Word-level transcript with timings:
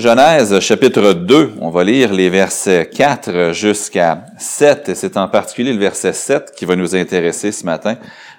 Genèse 0.00 0.58
chapitre 0.60 1.12
2, 1.12 1.52
on 1.60 1.68
va 1.68 1.84
lire 1.84 2.14
les 2.14 2.30
versets 2.30 2.88
4 2.90 3.52
jusqu'à 3.52 4.24
7, 4.38 4.88
et 4.88 4.94
c'est 4.94 5.18
en 5.18 5.28
particulier 5.28 5.74
le 5.74 5.78
verset 5.78 6.14
7 6.14 6.52
qui 6.56 6.64
va 6.64 6.74
nous 6.74 6.96
intéresser 6.96 7.52
ce 7.52 7.66
matin 7.66 7.98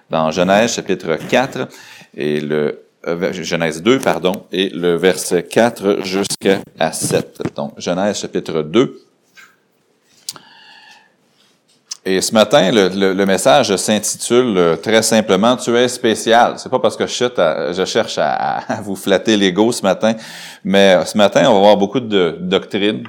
dans 0.10 0.32
Genèse 0.32 0.74
chapitre 0.74 1.20
4 1.30 1.68
et 2.18 2.42
le 2.42 2.82
euh, 3.08 3.32
Genèse 3.32 3.84
2, 3.84 4.00
pardon, 4.00 4.46
et 4.52 4.70
le 4.70 4.96
verset 4.96 5.44
4 5.44 6.04
jusqu'à 6.04 6.62
7. 6.92 7.44
Donc, 7.56 7.74
Genèse 7.78 8.20
chapitre 8.20 8.64
2. 8.64 9.00
Et 12.04 12.20
ce 12.20 12.34
matin, 12.34 12.72
le, 12.72 13.26
message 13.26 13.76
s'intitule 13.76 14.58
euh, 14.58 14.76
très 14.76 15.04
simplement 15.04 15.56
Tu 15.56 15.76
es 15.78 15.88
spécial. 15.88 16.56
C'est 16.58 16.70
pas 16.70 16.80
parce 16.80 16.98
que 16.98 17.06
je, 17.06 17.26
je 17.74 17.86
cherche 17.86 18.18
à, 18.18 18.62
vous 18.82 18.96
flatter 18.96 19.38
l'ego 19.38 19.72
ce 19.72 19.84
matin, 19.84 20.16
mais 20.64 20.98
ce 21.06 21.16
matin, 21.16 21.44
on 21.48 21.54
va 21.54 21.58
avoir 21.58 21.78
beaucoup 21.78 22.00
de 22.00 22.38
doctrine. 22.40 23.04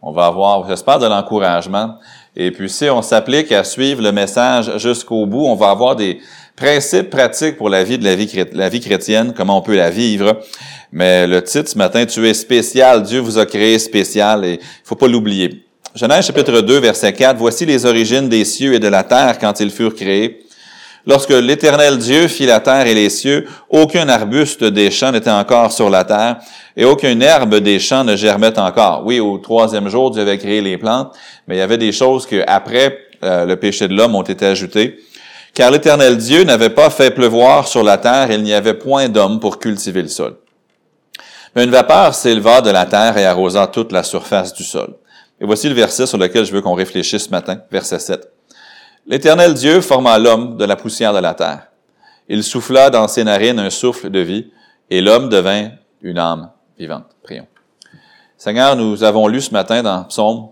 On 0.00 0.12
va 0.12 0.26
avoir, 0.26 0.66
j'espère, 0.66 0.98
de 0.98 1.06
l'encouragement. 1.06 1.96
Et 2.34 2.50
puis, 2.50 2.70
si 2.70 2.88
on 2.88 3.02
s'applique 3.02 3.52
à 3.52 3.64
suivre 3.64 4.00
le 4.00 4.12
message 4.12 4.78
jusqu'au 4.78 5.26
bout, 5.26 5.44
on 5.44 5.56
va 5.56 5.68
avoir 5.70 5.94
des 5.94 6.20
principes 6.56 7.10
pratiques 7.10 7.58
pour 7.58 7.68
la 7.68 7.84
vie 7.84 7.98
de 7.98 8.04
la 8.04 8.14
vie, 8.14 8.32
la 8.52 8.68
vie 8.70 8.80
chrétienne, 8.80 9.34
comment 9.36 9.58
on 9.58 9.62
peut 9.62 9.76
la 9.76 9.90
vivre. 9.90 10.40
Mais 10.90 11.26
le 11.26 11.42
titre 11.42 11.68
ce 11.68 11.76
matin, 11.76 12.06
Tu 12.06 12.26
es 12.26 12.32
spécial. 12.32 13.02
Dieu 13.02 13.20
vous 13.20 13.36
a 13.36 13.44
créé 13.44 13.78
spécial 13.78 14.44
et 14.46 14.54
il 14.54 14.84
faut 14.84 14.96
pas 14.96 15.08
l'oublier. 15.08 15.67
Genèse 15.98 16.26
chapitre 16.26 16.60
2, 16.60 16.78
verset 16.78 17.12
4, 17.12 17.36
Voici 17.38 17.66
les 17.66 17.84
origines 17.84 18.28
des 18.28 18.44
cieux 18.44 18.72
et 18.72 18.78
de 18.78 18.86
la 18.86 19.02
terre 19.02 19.36
quand 19.40 19.58
ils 19.58 19.72
furent 19.72 19.96
créés. 19.96 20.46
Lorsque 21.04 21.30
l'Éternel 21.30 21.98
Dieu 21.98 22.28
fit 22.28 22.46
la 22.46 22.60
terre 22.60 22.86
et 22.86 22.94
les 22.94 23.10
cieux, 23.10 23.48
aucun 23.68 24.08
arbuste 24.08 24.62
des 24.62 24.92
champs 24.92 25.10
n'était 25.10 25.28
encore 25.28 25.72
sur 25.72 25.90
la 25.90 26.04
terre, 26.04 26.36
et 26.76 26.84
aucune 26.84 27.20
herbe 27.20 27.56
des 27.56 27.80
champs 27.80 28.04
ne 28.04 28.14
germait 28.14 28.56
encore. 28.60 29.02
Oui, 29.06 29.18
au 29.18 29.38
troisième 29.38 29.88
jour, 29.88 30.12
Dieu 30.12 30.22
avait 30.22 30.38
créé 30.38 30.60
les 30.60 30.78
plantes, 30.78 31.16
mais 31.48 31.56
il 31.56 31.58
y 31.58 31.62
avait 31.62 31.78
des 31.78 31.90
choses 31.90 32.26
que, 32.26 32.44
après 32.46 32.96
euh, 33.24 33.44
le 33.44 33.56
péché 33.56 33.88
de 33.88 33.94
l'homme, 33.96 34.14
ont 34.14 34.22
été 34.22 34.46
ajoutées. 34.46 35.00
Car 35.52 35.72
l'Éternel 35.72 36.16
Dieu 36.16 36.44
n'avait 36.44 36.70
pas 36.70 36.90
fait 36.90 37.10
pleuvoir 37.10 37.66
sur 37.66 37.82
la 37.82 37.98
terre, 37.98 38.30
et 38.30 38.36
il 38.36 38.44
n'y 38.44 38.54
avait 38.54 38.74
point 38.74 39.08
d'homme 39.08 39.40
pour 39.40 39.58
cultiver 39.58 40.02
le 40.02 40.06
sol. 40.06 40.36
Mais 41.56 41.64
une 41.64 41.70
vapeur 41.70 42.14
s'éleva 42.14 42.60
de 42.60 42.70
la 42.70 42.86
terre 42.86 43.18
et 43.18 43.24
arrosa 43.24 43.66
toute 43.66 43.90
la 43.90 44.04
surface 44.04 44.54
du 44.54 44.62
sol. 44.62 44.94
Et 45.40 45.46
voici 45.46 45.68
le 45.68 45.74
verset 45.74 46.06
sur 46.06 46.18
lequel 46.18 46.44
je 46.44 46.52
veux 46.52 46.62
qu'on 46.62 46.74
réfléchisse 46.74 47.24
ce 47.24 47.30
matin, 47.30 47.60
verset 47.70 47.98
7. 47.98 48.30
L'Éternel 49.06 49.54
Dieu 49.54 49.80
forma 49.80 50.18
l'homme 50.18 50.56
de 50.56 50.64
la 50.64 50.76
poussière 50.76 51.12
de 51.12 51.18
la 51.18 51.34
terre. 51.34 51.68
Il 52.28 52.42
souffla 52.42 52.90
dans 52.90 53.08
ses 53.08 53.24
narines 53.24 53.58
un 53.58 53.70
souffle 53.70 54.10
de 54.10 54.18
vie, 54.18 54.50
et 54.90 55.00
l'homme 55.00 55.28
devint 55.28 55.70
une 56.02 56.18
âme 56.18 56.50
vivante. 56.78 57.06
Prions. 57.22 57.46
Seigneur, 58.36 58.76
nous 58.76 59.04
avons 59.04 59.28
lu 59.28 59.40
ce 59.40 59.52
matin 59.52 59.82
dans 59.82 60.04
Psaume 60.04 60.48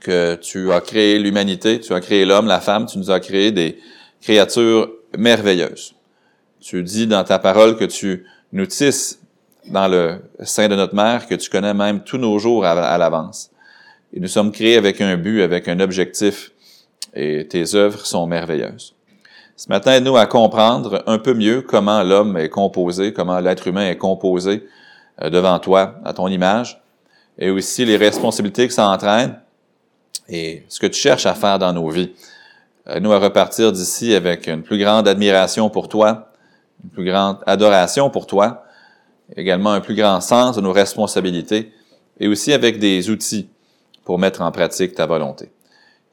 que 0.00 0.34
tu 0.34 0.72
as 0.72 0.80
créé 0.80 1.18
l'humanité, 1.18 1.80
tu 1.80 1.94
as 1.94 2.00
créé 2.00 2.24
l'homme, 2.24 2.46
la 2.46 2.60
femme, 2.60 2.86
tu 2.86 2.98
nous 2.98 3.10
as 3.10 3.20
créé 3.20 3.52
des 3.52 3.78
créatures 4.20 4.90
merveilleuses. 5.16 5.94
Tu 6.60 6.82
dis 6.82 7.06
dans 7.06 7.24
ta 7.24 7.38
parole 7.38 7.76
que 7.76 7.84
tu 7.84 8.26
nous 8.52 8.66
tisses 8.66 9.20
dans 9.66 9.88
le 9.88 10.20
sein 10.42 10.68
de 10.68 10.74
notre 10.74 10.94
mère, 10.94 11.26
que 11.26 11.34
tu 11.34 11.48
connais 11.48 11.74
même 11.74 12.02
tous 12.02 12.18
nos 12.18 12.38
jours 12.38 12.64
à 12.64 12.98
l'avance. 12.98 13.50
Et 14.16 14.20
nous 14.20 14.28
sommes 14.28 14.52
créés 14.52 14.76
avec 14.76 15.00
un 15.00 15.16
but, 15.16 15.42
avec 15.42 15.66
un 15.66 15.80
objectif, 15.80 16.52
et 17.14 17.48
tes 17.48 17.74
œuvres 17.74 18.06
sont 18.06 18.28
merveilleuses. 18.28 18.94
Ce 19.56 19.68
matin, 19.68 19.94
aide-nous 19.94 20.16
à 20.16 20.26
comprendre 20.26 21.02
un 21.08 21.18
peu 21.18 21.34
mieux 21.34 21.62
comment 21.62 22.00
l'homme 22.04 22.36
est 22.36 22.48
composé, 22.48 23.12
comment 23.12 23.40
l'être 23.40 23.66
humain 23.66 23.88
est 23.88 23.96
composé 23.96 24.68
euh, 25.20 25.30
devant 25.30 25.58
toi, 25.58 25.96
à 26.04 26.12
ton 26.12 26.28
image, 26.28 26.80
et 27.38 27.50
aussi 27.50 27.84
les 27.84 27.96
responsabilités 27.96 28.68
que 28.68 28.72
ça 28.72 28.88
entraîne 28.88 29.40
et 30.28 30.64
ce 30.68 30.78
que 30.78 30.86
tu 30.86 31.00
cherches 31.00 31.26
à 31.26 31.34
faire 31.34 31.58
dans 31.58 31.72
nos 31.72 31.88
vies. 31.90 32.12
Aide-nous 32.86 33.12
à 33.12 33.18
repartir 33.18 33.72
d'ici 33.72 34.14
avec 34.14 34.46
une 34.46 34.62
plus 34.62 34.78
grande 34.78 35.08
admiration 35.08 35.70
pour 35.70 35.88
toi, 35.88 36.30
une 36.84 36.90
plus 36.90 37.04
grande 37.04 37.38
adoration 37.46 38.10
pour 38.10 38.28
toi, 38.28 38.64
également 39.36 39.72
un 39.72 39.80
plus 39.80 39.96
grand 39.96 40.20
sens 40.20 40.54
de 40.54 40.60
nos 40.60 40.72
responsabilités, 40.72 41.72
et 42.20 42.28
aussi 42.28 42.52
avec 42.52 42.78
des 42.78 43.10
outils 43.10 43.48
pour 44.04 44.18
mettre 44.18 44.42
en 44.42 44.52
pratique 44.52 44.94
ta 44.94 45.06
volonté. 45.06 45.50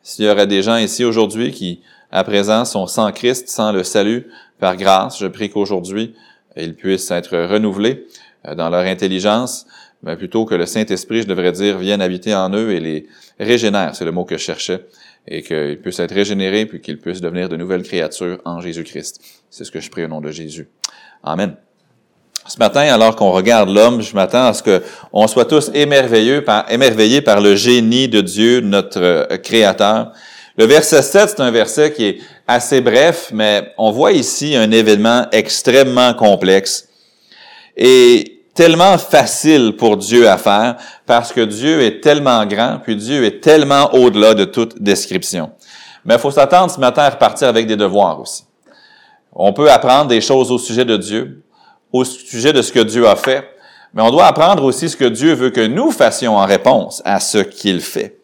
S'il 0.04 0.26
y 0.26 0.30
aurait 0.30 0.48
des 0.48 0.64
gens 0.64 0.78
ici 0.78 1.04
aujourd'hui 1.04 1.52
qui, 1.52 1.82
à 2.12 2.24
présent, 2.24 2.66
sont 2.66 2.88
sans 2.88 3.12
Christ, 3.12 3.50
sans 3.50 3.72
le 3.72 3.84
salut 3.84 4.28
par 4.60 4.76
grâce, 4.76 5.20
je 5.20 5.28
prie 5.28 5.50
qu'aujourd'hui, 5.50 6.16
ils 6.56 6.76
puissent 6.76 7.12
être 7.12 7.38
renouvelés 7.38 8.08
euh, 8.48 8.56
dans 8.56 8.70
leur 8.70 8.86
intelligence, 8.86 9.66
mais 10.04 10.16
plutôt 10.16 10.46
que 10.46 10.56
le 10.56 10.66
Saint-Esprit, 10.66 11.22
je 11.22 11.28
devrais 11.28 11.52
dire, 11.52 11.78
vienne 11.78 12.02
habiter 12.02 12.34
en 12.34 12.50
eux 12.54 12.72
et 12.72 12.80
les 12.80 13.08
régénère, 13.40 13.96
c'est 13.96 14.06
le 14.06 14.12
mot 14.12 14.26
que 14.26 14.38
je 14.38 14.44
cherchais, 14.44 14.86
et 15.28 15.44
qu'ils 15.44 15.80
puissent 15.80 16.00
être 16.00 16.14
régénérés, 16.14 16.66
puis 16.66 16.82
qu'ils 16.82 17.00
puissent 17.00 17.22
devenir 17.22 17.50
de 17.50 17.58
nouvelles 17.58 17.84
créatures 17.84 18.42
en 18.46 18.60
Jésus-Christ. 18.60 19.22
C'est 19.50 19.64
ce 19.64 19.72
que 19.72 19.80
je 19.80 19.90
prie 19.90 20.04
au 20.04 20.08
nom 20.08 20.22
de 20.22 20.32
Jésus. 20.32 20.68
Amen. 21.24 21.56
Ce 22.48 22.58
matin, 22.58 22.82
alors 22.82 23.16
qu'on 23.16 23.32
regarde 23.32 23.70
l'homme, 23.70 24.02
je 24.02 24.16
m'attends 24.16 24.48
à 24.48 24.54
ce 24.54 24.64
qu'on 24.64 25.28
soit 25.28 25.46
tous 25.46 25.70
émerveillés 25.74 26.42
par, 26.42 27.42
le 27.42 27.56
génie 27.56 28.08
de 28.08 28.22
Dieu, 28.22 28.62
notre 28.62 29.00
euh, 29.00 29.38
Créateur. 29.38 30.12
Le 30.58 30.66
verset 30.66 31.04
7, 31.04 31.30
c'est 31.30 31.40
un 31.40 31.52
verset 31.52 31.94
qui 31.94 32.06
est 32.06 32.18
assez 32.48 32.82
bref, 32.82 33.30
mais 33.32 33.72
on 33.78 33.92
voit 33.92 34.12
ici 34.12 34.56
un 34.56 34.72
événement 34.72 35.28
extrêmement 35.32 36.14
complexe 36.14 36.90
et 37.78 38.42
tellement 38.54 38.98
facile 38.98 39.76
pour 39.78 39.98
Dieu 39.98 40.28
à 40.28 40.38
faire 40.38 40.76
parce 41.06 41.32
que 41.32 41.42
Dieu 41.42 41.82
est 41.82 42.02
tellement 42.02 42.46
grand, 42.46 42.80
puis 42.84 42.96
Dieu 42.96 43.24
est 43.24 43.42
tellement 43.42 43.94
au-delà 43.94 44.34
de 44.34 44.46
toute 44.46 44.82
description. 44.82 45.52
Mais 46.04 46.16
il 46.16 46.20
faut 46.20 46.32
s'attendre 46.32 46.72
ce 46.72 46.80
matin 46.80 47.04
à 47.04 47.10
repartir 47.12 47.48
avec 47.48 47.68
des 47.68 47.76
devoirs 47.76 48.20
aussi. 48.20 48.44
On 49.32 49.54
peut 49.54 49.72
apprendre 49.72 50.08
des 50.08 50.20
choses 50.20 50.52
au 50.52 50.58
sujet 50.58 50.84
de 50.84 50.98
Dieu, 50.98 51.44
au 51.92 52.04
sujet 52.04 52.54
de 52.54 52.62
ce 52.62 52.72
que 52.72 52.80
Dieu 52.80 53.08
a 53.08 53.16
fait, 53.16 53.48
mais 53.94 54.02
on 54.02 54.12
doit 54.12 54.28
apprendre 54.28 54.64
aussi 54.64 54.90
ce 54.90 54.96
que 54.96 55.06
Dieu 55.06 55.34
veut 55.34 55.50
que 55.50 55.66
nous 55.66 55.92
fassions 55.92 56.38
en 56.38 56.46
réponse 56.46 57.02
à 57.06 57.20
ce 57.20 57.40
qu'il 57.40 57.82
fait. 57.82 58.18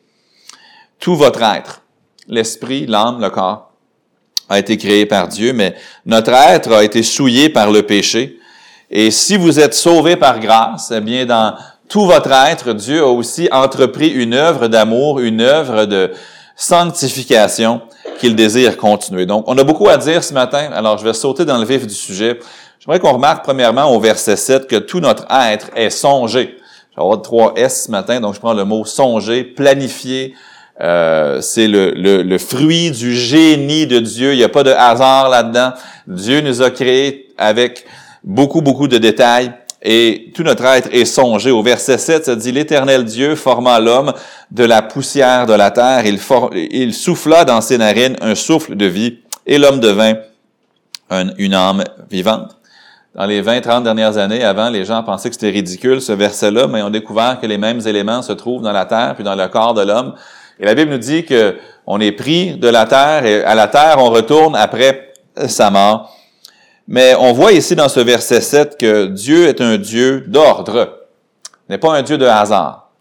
Tout 0.99 1.15
votre 1.15 1.41
être, 1.41 1.81
l'esprit, 2.27 2.85
l'âme, 2.87 3.21
le 3.21 3.29
corps, 3.29 3.71
a 4.49 4.59
été 4.59 4.77
créé 4.77 5.05
par 5.05 5.27
Dieu, 5.27 5.51
mais 5.53 5.75
notre 6.05 6.31
être 6.31 6.71
a 6.71 6.83
été 6.83 7.03
souillé 7.03 7.49
par 7.49 7.71
le 7.71 7.83
péché. 7.83 8.39
Et 8.89 9.11
si 9.11 9.35
vous 9.35 9.59
êtes 9.59 9.73
sauvé 9.73 10.15
par 10.15 10.39
grâce, 10.39 10.93
eh 10.95 11.01
bien, 11.01 11.25
dans 11.25 11.55
tout 11.89 12.05
votre 12.05 12.31
être, 12.31 12.73
Dieu 12.73 13.01
a 13.01 13.07
aussi 13.07 13.49
entrepris 13.51 14.07
une 14.07 14.33
œuvre 14.33 14.67
d'amour, 14.67 15.19
une 15.19 15.41
œuvre 15.41 15.85
de 15.85 16.11
sanctification 16.55 17.81
qu'il 18.19 18.35
désire 18.35 18.77
continuer. 18.77 19.25
Donc, 19.25 19.43
on 19.47 19.57
a 19.57 19.63
beaucoup 19.63 19.89
à 19.89 19.97
dire 19.97 20.23
ce 20.23 20.33
matin, 20.33 20.69
alors 20.73 20.97
je 20.97 21.03
vais 21.03 21.13
sauter 21.13 21.45
dans 21.45 21.57
le 21.57 21.65
vif 21.65 21.85
du 21.85 21.93
sujet. 21.93 22.39
J'aimerais 22.87 23.01
qu'on 23.01 23.13
remarque 23.15 23.43
premièrement 23.43 23.93
au 23.93 23.99
verset 23.99 24.37
7 24.37 24.65
que 24.65 24.77
tout 24.77 25.01
notre 25.01 25.25
être 25.29 25.71
est 25.75 25.89
songé. 25.89 26.55
Je 26.91 26.95
vais 26.95 27.03
avoir 27.03 27.21
trois 27.21 27.51
S 27.57 27.83
ce 27.87 27.91
matin, 27.91 28.21
donc 28.21 28.33
je 28.33 28.39
prends 28.39 28.53
le 28.53 28.63
mot 28.63 28.85
songer, 28.85 29.43
planifier. 29.43 30.35
Euh, 30.79 31.41
c'est 31.41 31.67
le, 31.67 32.37
fruit 32.37 32.91
du 32.91 33.13
génie 33.13 33.87
de 33.87 33.99
Dieu. 33.99 34.31
Il 34.31 34.37
n'y 34.37 34.43
a 34.45 34.49
pas 34.49 34.63
de 34.63 34.71
hasard 34.71 35.27
là-dedans. 35.27 35.73
Dieu 36.07 36.39
nous 36.39 36.61
a 36.61 36.69
créés 36.69 37.27
avec 37.37 37.83
beaucoup, 38.23 38.61
beaucoup 38.61 38.87
de 38.87 38.97
détails. 38.97 39.51
Et 39.81 40.31
tout 40.33 40.43
notre 40.43 40.63
être 40.63 40.87
est 40.93 41.03
songé. 41.03 41.51
Au 41.51 41.61
verset 41.61 41.97
7, 41.97 42.23
ça 42.23 42.35
dit, 42.37 42.53
l'Éternel 42.53 43.03
Dieu 43.03 43.35
forma 43.35 43.81
l'homme 43.81 44.13
de 44.51 44.63
la 44.63 44.81
poussière 44.81 45.45
de 45.45 45.53
la 45.53 45.71
terre. 45.71 46.05
Il 46.05 46.93
souffla 46.93 47.43
dans 47.43 47.59
ses 47.59 47.79
narines 47.79 48.15
un 48.21 48.33
souffle 48.35 48.77
de 48.77 48.85
vie, 48.85 49.19
et 49.45 49.57
l'homme 49.57 49.81
devint 49.81 50.13
une 51.37 51.53
âme 51.53 51.83
vivante 52.09 52.56
dans 53.17 53.25
les 53.25 53.41
20-30 53.41 53.81
dernières 53.81 54.17
années, 54.17 54.43
avant, 54.43 54.69
les 54.69 54.85
gens 54.85 55.01
pensaient 55.01 55.29
que 55.29 55.35
c'était 55.35 55.49
ridicule, 55.49 56.01
ce 56.01 56.11
verset-là, 56.11 56.67
mais 56.67 56.83
ont 56.83 56.91
découvert 56.91 57.39
que 57.41 57.47
les 57.47 57.57
mêmes 57.57 57.81
éléments 57.87 58.21
se 58.21 58.31
trouvent 58.31 58.61
dans 58.61 58.71
la 58.71 58.85
terre 58.85 59.15
puis 59.15 59.23
dans 59.23 59.33
le 59.33 59.47
corps 59.47 59.73
de 59.73 59.81
l'homme. 59.81 60.13
Et 60.59 60.65
la 60.65 60.75
Bible 60.75 60.91
nous 60.91 60.99
dit 60.99 61.25
que 61.25 61.57
on 61.87 61.99
est 61.99 62.11
pris 62.11 62.57
de 62.57 62.67
la 62.67 62.85
terre 62.85 63.25
et 63.25 63.43
à 63.43 63.55
la 63.55 63.67
terre, 63.67 63.95
on 63.97 64.11
retourne 64.11 64.55
après 64.55 65.13
sa 65.47 65.71
mort. 65.71 66.15
Mais 66.87 67.15
on 67.19 67.33
voit 67.33 67.53
ici 67.53 67.75
dans 67.75 67.89
ce 67.89 67.99
verset 67.99 68.39
7 68.39 68.77
que 68.77 69.07
Dieu 69.07 69.47
est 69.47 69.61
un 69.61 69.77
Dieu 69.77 70.23
d'ordre, 70.27 70.99
n'est 71.69 71.79
pas 71.79 71.95
un 71.95 72.03
Dieu 72.03 72.19
de 72.19 72.25
hasard. 72.25 72.91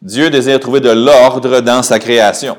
Dieu 0.00 0.30
désire 0.30 0.58
trouver 0.58 0.80
de 0.80 0.90
l'ordre 0.90 1.60
dans 1.60 1.82
sa 1.82 1.98
création. 1.98 2.56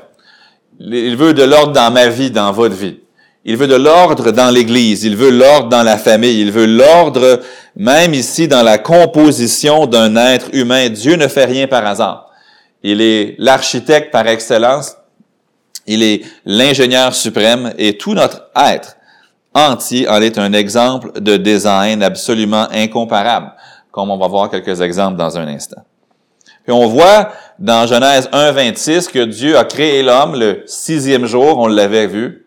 Il 0.78 1.16
veut 1.16 1.34
de 1.34 1.42
l'ordre 1.42 1.72
dans 1.72 1.90
ma 1.90 2.06
vie, 2.08 2.30
dans 2.30 2.52
votre 2.52 2.76
vie. 2.76 3.00
Il 3.50 3.56
veut 3.56 3.66
de 3.66 3.76
l'ordre 3.76 4.30
dans 4.30 4.50
l'Église, 4.50 5.04
il 5.04 5.16
veut 5.16 5.30
l'ordre 5.30 5.70
dans 5.70 5.82
la 5.82 5.96
famille, 5.96 6.38
il 6.38 6.52
veut 6.52 6.66
l'ordre 6.66 7.40
même 7.76 8.12
ici 8.12 8.46
dans 8.46 8.62
la 8.62 8.76
composition 8.76 9.86
d'un 9.86 10.16
être 10.16 10.50
humain. 10.52 10.90
Dieu 10.90 11.16
ne 11.16 11.26
fait 11.28 11.46
rien 11.46 11.66
par 11.66 11.86
hasard. 11.86 12.30
Il 12.82 13.00
est 13.00 13.36
l'architecte 13.38 14.12
par 14.12 14.26
excellence, 14.26 14.98
il 15.86 16.02
est 16.02 16.26
l'ingénieur 16.44 17.14
suprême 17.14 17.72
et 17.78 17.96
tout 17.96 18.12
notre 18.12 18.50
être 18.54 18.96
entier 19.54 20.06
en 20.10 20.20
est 20.20 20.36
un 20.36 20.52
exemple 20.52 21.18
de 21.18 21.38
design 21.38 22.02
absolument 22.02 22.68
incomparable, 22.70 23.54
comme 23.90 24.10
on 24.10 24.18
va 24.18 24.28
voir 24.28 24.50
quelques 24.50 24.82
exemples 24.82 25.16
dans 25.16 25.38
un 25.38 25.48
instant. 25.48 25.84
Puis 26.64 26.72
on 26.74 26.86
voit 26.86 27.30
dans 27.58 27.86
Genèse 27.86 28.28
1, 28.30 28.52
26 28.52 29.08
que 29.08 29.24
Dieu 29.24 29.56
a 29.56 29.64
créé 29.64 30.02
l'homme 30.02 30.38
le 30.38 30.64
sixième 30.66 31.24
jour, 31.24 31.56
on 31.56 31.66
l'avait 31.66 32.08
vu, 32.08 32.44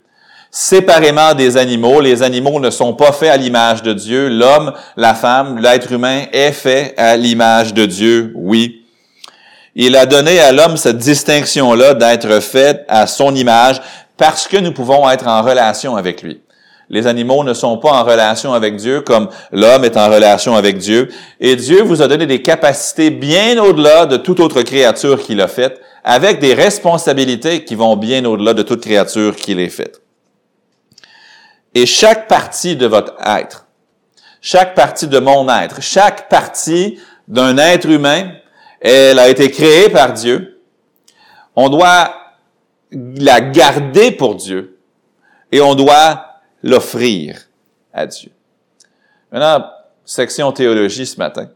séparément 0.51 1.33
des 1.33 1.57
animaux. 1.57 2.01
Les 2.01 2.21
animaux 2.21 2.59
ne 2.59 2.69
sont 2.69 2.93
pas 2.93 3.13
faits 3.13 3.31
à 3.31 3.37
l'image 3.37 3.81
de 3.81 3.93
Dieu. 3.93 4.27
L'homme, 4.27 4.73
la 4.97 5.15
femme, 5.15 5.57
l'être 5.57 5.91
humain 5.91 6.25
est 6.33 6.51
fait 6.51 6.93
à 6.97 7.15
l'image 7.17 7.73
de 7.73 7.85
Dieu, 7.85 8.33
oui. 8.35 8.83
Il 9.73 9.95
a 9.95 10.05
donné 10.05 10.39
à 10.41 10.51
l'homme 10.51 10.75
cette 10.75 10.97
distinction-là 10.97 11.93
d'être 11.93 12.41
fait 12.41 12.83
à 12.89 13.07
son 13.07 13.33
image 13.33 13.81
parce 14.17 14.47
que 14.47 14.57
nous 14.57 14.73
pouvons 14.73 15.09
être 15.09 15.27
en 15.27 15.41
relation 15.41 15.95
avec 15.95 16.21
lui. 16.21 16.41
Les 16.89 17.07
animaux 17.07 17.45
ne 17.45 17.53
sont 17.53 17.77
pas 17.77 17.91
en 17.91 18.03
relation 18.03 18.53
avec 18.53 18.75
Dieu 18.75 18.99
comme 18.99 19.29
l'homme 19.53 19.85
est 19.85 19.95
en 19.95 20.09
relation 20.09 20.57
avec 20.57 20.77
Dieu. 20.77 21.07
Et 21.39 21.55
Dieu 21.55 21.83
vous 21.83 22.01
a 22.01 22.09
donné 22.09 22.25
des 22.25 22.41
capacités 22.41 23.11
bien 23.11 23.57
au-delà 23.63 24.05
de 24.05 24.17
toute 24.17 24.41
autre 24.41 24.61
créature 24.61 25.23
qu'il 25.23 25.39
a 25.39 25.47
faite, 25.47 25.79
avec 26.03 26.39
des 26.39 26.53
responsabilités 26.53 27.63
qui 27.63 27.75
vont 27.75 27.95
bien 27.95 28.25
au-delà 28.25 28.53
de 28.53 28.63
toute 28.63 28.81
créature 28.81 29.37
qu'il 29.37 29.61
ait 29.61 29.69
faite. 29.69 30.00
Et 31.73 31.85
chaque 31.85 32.27
partie 32.27 32.75
de 32.75 32.85
votre 32.85 33.13
être, 33.25 33.67
chaque 34.41 34.75
partie 34.75 35.07
de 35.07 35.19
mon 35.19 35.47
être, 35.49 35.81
chaque 35.81 36.29
partie 36.29 36.99
d'un 37.27 37.57
être 37.57 37.87
humain, 37.87 38.31
elle 38.81 39.19
a 39.19 39.29
été 39.29 39.49
créée 39.51 39.89
par 39.89 40.13
Dieu. 40.13 40.61
On 41.55 41.69
doit 41.69 42.13
la 42.91 43.39
garder 43.41 44.11
pour 44.11 44.35
Dieu 44.35 44.79
et 45.51 45.61
on 45.61 45.75
doit 45.75 46.25
l'offrir 46.63 47.39
à 47.93 48.05
Dieu. 48.05 48.31
Maintenant, 49.31 49.65
section 50.03 50.51
théologie 50.51 51.05
ce 51.05 51.17
matin. 51.17 51.47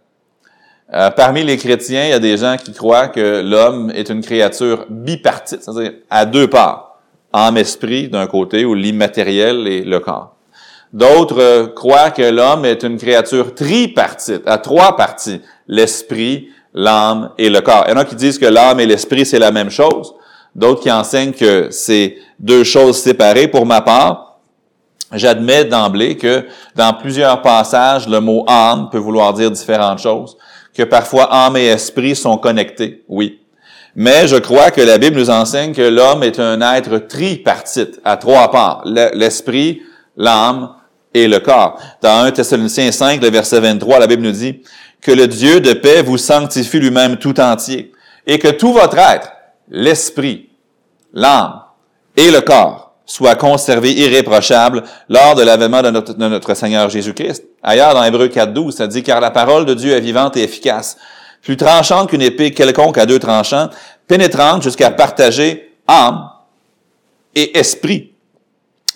Euh, 0.93 1.09
parmi 1.09 1.43
les 1.43 1.57
chrétiens, 1.57 2.05
il 2.05 2.09
y 2.11 2.13
a 2.13 2.19
des 2.19 2.37
gens 2.37 2.57
qui 2.57 2.71
croient 2.71 3.07
que 3.07 3.41
l'homme 3.41 3.91
est 3.91 4.09
une 4.09 4.21
créature 4.21 4.85
bipartite, 4.89 5.63
c'est-à-dire 5.63 5.93
à 6.09 6.25
deux 6.25 6.47
parts, 6.47 6.84
âme-esprit 7.35 8.09
d'un 8.09 8.27
côté, 8.27 8.65
ou 8.65 8.73
l'immatériel 8.73 9.67
et 9.67 9.83
le 9.83 9.99
corps. 9.99 10.35
D'autres 10.93 11.41
euh, 11.41 11.67
croient 11.67 12.11
que 12.11 12.21
l'homme 12.21 12.65
est 12.65 12.83
une 12.83 12.97
créature 12.97 13.53
tripartite, 13.53 14.43
à 14.45 14.57
trois 14.57 14.95
parties, 14.95 15.41
l'esprit, 15.67 16.49
l'âme 16.73 17.31
et 17.37 17.49
le 17.49 17.61
corps. 17.61 17.85
Il 17.87 17.91
y 17.91 17.93
en 17.93 17.97
a 17.97 18.05
qui 18.05 18.15
disent 18.15 18.39
que 18.39 18.45
l'âme 18.45 18.79
et 18.79 18.85
l'esprit, 18.85 19.25
c'est 19.25 19.39
la 19.39 19.51
même 19.51 19.69
chose. 19.69 20.13
D'autres 20.55 20.81
qui 20.81 20.91
enseignent 20.91 21.33
que 21.33 21.67
c'est 21.69 22.17
deux 22.39 22.63
choses 22.63 22.97
séparées. 22.97 23.49
Pour 23.49 23.65
ma 23.65 23.81
part, 23.81 24.25
J'admets 25.11 25.65
d'emblée 25.65 26.17
que 26.17 26.45
dans 26.75 26.93
plusieurs 26.93 27.41
passages, 27.41 28.07
le 28.07 28.19
mot 28.19 28.43
âme 28.47 28.89
peut 28.91 28.97
vouloir 28.97 29.33
dire 29.33 29.51
différentes 29.51 29.99
choses, 29.99 30.35
que 30.73 30.83
parfois 30.83 31.31
âme 31.31 31.57
et 31.57 31.67
esprit 31.67 32.15
sont 32.15 32.37
connectés, 32.37 33.03
oui. 33.07 33.39
Mais 33.95 34.27
je 34.27 34.35
crois 34.35 34.71
que 34.71 34.81
la 34.81 34.97
Bible 34.97 35.17
nous 35.17 35.29
enseigne 35.29 35.73
que 35.73 35.81
l'homme 35.81 36.23
est 36.23 36.39
un 36.39 36.59
être 36.75 36.97
tripartite, 36.97 38.01
à 38.03 38.17
trois 38.17 38.51
parts, 38.51 38.83
l'esprit, 38.85 39.81
l'âme 40.17 40.75
et 41.13 41.27
le 41.27 41.39
corps. 41.39 41.79
Dans 42.01 42.23
1 42.23 42.31
Thessaloniciens 42.31 42.91
5, 42.91 43.21
le 43.21 43.29
verset 43.29 43.61
23, 43.61 43.99
la 43.99 44.07
Bible 44.07 44.23
nous 44.23 44.31
dit 44.31 44.61
que 45.01 45.11
le 45.11 45.27
Dieu 45.27 45.61
de 45.61 45.73
paix 45.73 46.01
vous 46.01 46.17
sanctifie 46.17 46.79
lui-même 46.79 47.17
tout 47.17 47.39
entier 47.39 47.93
et 48.27 48.37
que 48.37 48.49
tout 48.49 48.73
votre 48.73 48.97
être, 48.97 49.31
l'esprit, 49.69 50.49
l'âme 51.13 51.61
et 52.17 52.31
le 52.31 52.41
corps, 52.41 52.95
soit 53.05 53.35
conservé 53.35 53.93
irréprochable 53.93 54.83
lors 55.09 55.35
de 55.35 55.43
l'avènement 55.43 55.81
de 55.81 55.91
notre, 55.91 56.53
Seigneur 56.55 56.89
Jésus-Christ. 56.89 57.45
Ailleurs, 57.63 57.93
dans 57.93 58.03
Hébreu 58.03 58.27
4.12, 58.27 58.71
ça 58.71 58.87
dit, 58.87 59.03
car 59.03 59.21
la 59.21 59.31
parole 59.31 59.65
de 59.65 59.73
Dieu 59.73 59.91
est 59.91 60.01
vivante 60.01 60.35
et 60.37 60.43
efficace, 60.43 60.97
plus 61.45 61.55
tranchante 61.55 62.09
qu'une 62.09 62.21
épée 62.21 62.51
quelconque 62.51 62.97
à 62.97 63.05
deux 63.05 63.19
tranchants, 63.19 63.69
pénétrante 64.07 64.63
jusqu'à 64.63 64.91
partager 64.91 65.71
âme 65.87 66.29
et 67.33 67.57
esprit, 67.57 68.11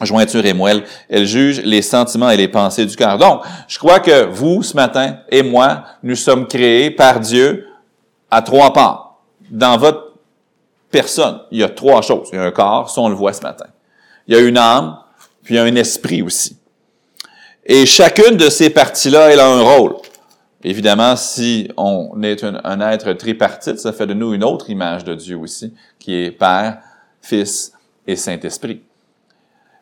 jointure 0.02 0.46
et 0.46 0.54
moelle. 0.54 0.84
Elle 1.10 1.26
juge 1.26 1.62
les 1.64 1.82
sentiments 1.82 2.30
et 2.30 2.38
les 2.38 2.48
pensées 2.50 2.86
du 2.86 2.96
cœur. 2.96 3.18
Donc, 3.18 3.44
je 3.70 3.80
crois 3.80 4.02
que 4.02 4.26
vous, 4.26 4.64
ce 4.64 4.76
matin, 4.76 5.20
et 5.30 5.44
moi, 5.44 5.84
nous 6.04 6.16
sommes 6.16 6.48
créés 6.48 6.92
par 6.92 7.22
Dieu 7.22 7.68
à 8.30 8.42
trois 8.42 8.74
parts. 8.74 9.22
Dans 9.50 9.78
votre 9.78 10.14
personne, 10.92 11.40
il 11.52 11.60
y 11.60 11.64
a 11.64 11.70
trois 11.70 12.02
choses. 12.02 12.28
Il 12.34 12.36
y 12.36 12.40
a 12.40 12.44
un 12.44 12.52
corps, 12.52 12.90
ça 12.90 13.00
on 13.00 13.10
le 13.10 13.16
voit 13.16 13.34
ce 13.34 13.42
matin 13.42 13.66
il 14.30 14.36
y 14.36 14.38
a 14.38 14.42
une 14.42 14.60
âme, 14.60 14.96
puis 15.44 15.56
il 15.56 15.58
y 15.58 15.60
a 15.60 15.64
un 15.64 15.76
esprit 15.76 16.22
aussi. 16.22 16.56
Et 17.66 17.88
chacune 17.88 18.38
de 18.38 18.48
ces 18.48 18.70
parties-là, 18.70 19.32
elle 19.32 19.40
a 19.40 19.48
un 19.48 19.62
rôle. 19.62 19.96
Évidemment, 20.64 21.16
si 21.16 21.70
on 21.78 22.22
est 22.22 22.44
un, 22.44 22.92
être 22.92 23.14
tripartite, 23.14 23.80
ça 23.80 23.94
fait 23.94 24.08
de 24.08 24.14
nous 24.14 24.34
une 24.34 24.44
autre 24.44 24.70
image 24.70 25.06
de 25.06 25.16
Dieu 25.16 25.38
aussi, 25.38 25.74
qui 25.98 26.16
est 26.16 26.32
Père, 26.32 26.80
Fils 27.22 27.72
et 28.06 28.16
Saint-Esprit. 28.16 28.82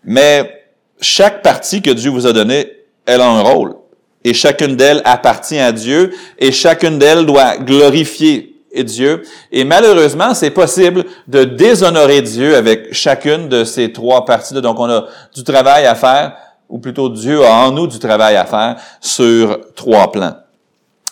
Mais 0.03 0.67
chaque 1.01 1.41
partie 1.41 1.81
que 1.81 1.91
Dieu 1.91 2.11
vous 2.11 2.27
a 2.27 2.33
donnée, 2.33 2.71
elle 3.05 3.21
a 3.21 3.29
un 3.29 3.41
rôle. 3.41 3.75
Et 4.23 4.33
chacune 4.33 4.75
d'elles 4.75 5.01
appartient 5.05 5.59
à 5.59 5.71
Dieu 5.71 6.13
et 6.37 6.51
chacune 6.51 6.99
d'elles 6.99 7.25
doit 7.25 7.57
glorifier 7.57 8.57
Dieu. 8.83 9.23
Et 9.51 9.63
malheureusement, 9.63 10.33
c'est 10.33 10.51
possible 10.51 11.05
de 11.27 11.43
déshonorer 11.43 12.21
Dieu 12.21 12.55
avec 12.55 12.93
chacune 12.93 13.49
de 13.49 13.63
ces 13.63 13.91
trois 13.91 14.25
parties-là. 14.25 14.61
Donc, 14.61 14.79
on 14.79 14.89
a 14.89 15.05
du 15.33 15.43
travail 15.43 15.85
à 15.85 15.95
faire, 15.95 16.35
ou 16.69 16.79
plutôt 16.79 17.09
Dieu 17.09 17.43
a 17.43 17.53
en 17.65 17.71
nous 17.71 17.87
du 17.87 17.99
travail 17.99 18.35
à 18.35 18.45
faire 18.45 18.75
sur 19.01 19.59
trois 19.75 20.11
plans. 20.11 20.35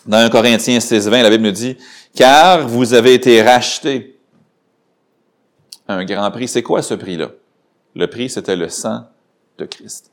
Dans 0.06 0.18
1 0.18 0.30
Corinthiens 0.30 0.80
16, 0.80 1.10
20, 1.10 1.24
la 1.24 1.30
Bible 1.30 1.44
nous 1.44 1.52
dit, 1.52 1.78
car 2.16 2.68
vous 2.68 2.94
avez 2.94 3.16
été 3.16 3.42
rachetés. 3.42 4.18
Un 5.88 6.06
grand 6.06 6.30
prix. 6.32 6.48
C'est 6.48 6.64
quoi 6.64 6.82
ce 6.82 6.94
prix-là? 6.94 7.30
Le 7.96 8.08
prix, 8.08 8.30
c'était 8.30 8.56
le 8.56 8.70
sang 8.70 9.06
de 9.58 9.66
Christ. 9.66 10.12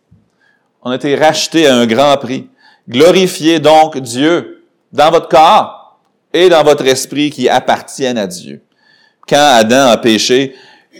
On 0.82 0.90
a 0.90 0.96
été 0.96 1.14
rachetés 1.14 1.66
à 1.66 1.76
un 1.76 1.86
grand 1.86 2.16
prix. 2.16 2.48
Glorifiez 2.88 3.60
donc 3.60 3.98
Dieu 3.98 4.64
dans 4.92 5.10
votre 5.10 5.28
corps 5.28 6.00
et 6.32 6.48
dans 6.48 6.64
votre 6.64 6.86
esprit 6.86 7.30
qui 7.30 7.48
appartiennent 7.48 8.18
à 8.18 8.26
Dieu. 8.26 8.62
Quand 9.28 9.54
Adam 9.54 9.88
a 9.88 9.96
péché, 9.96 10.54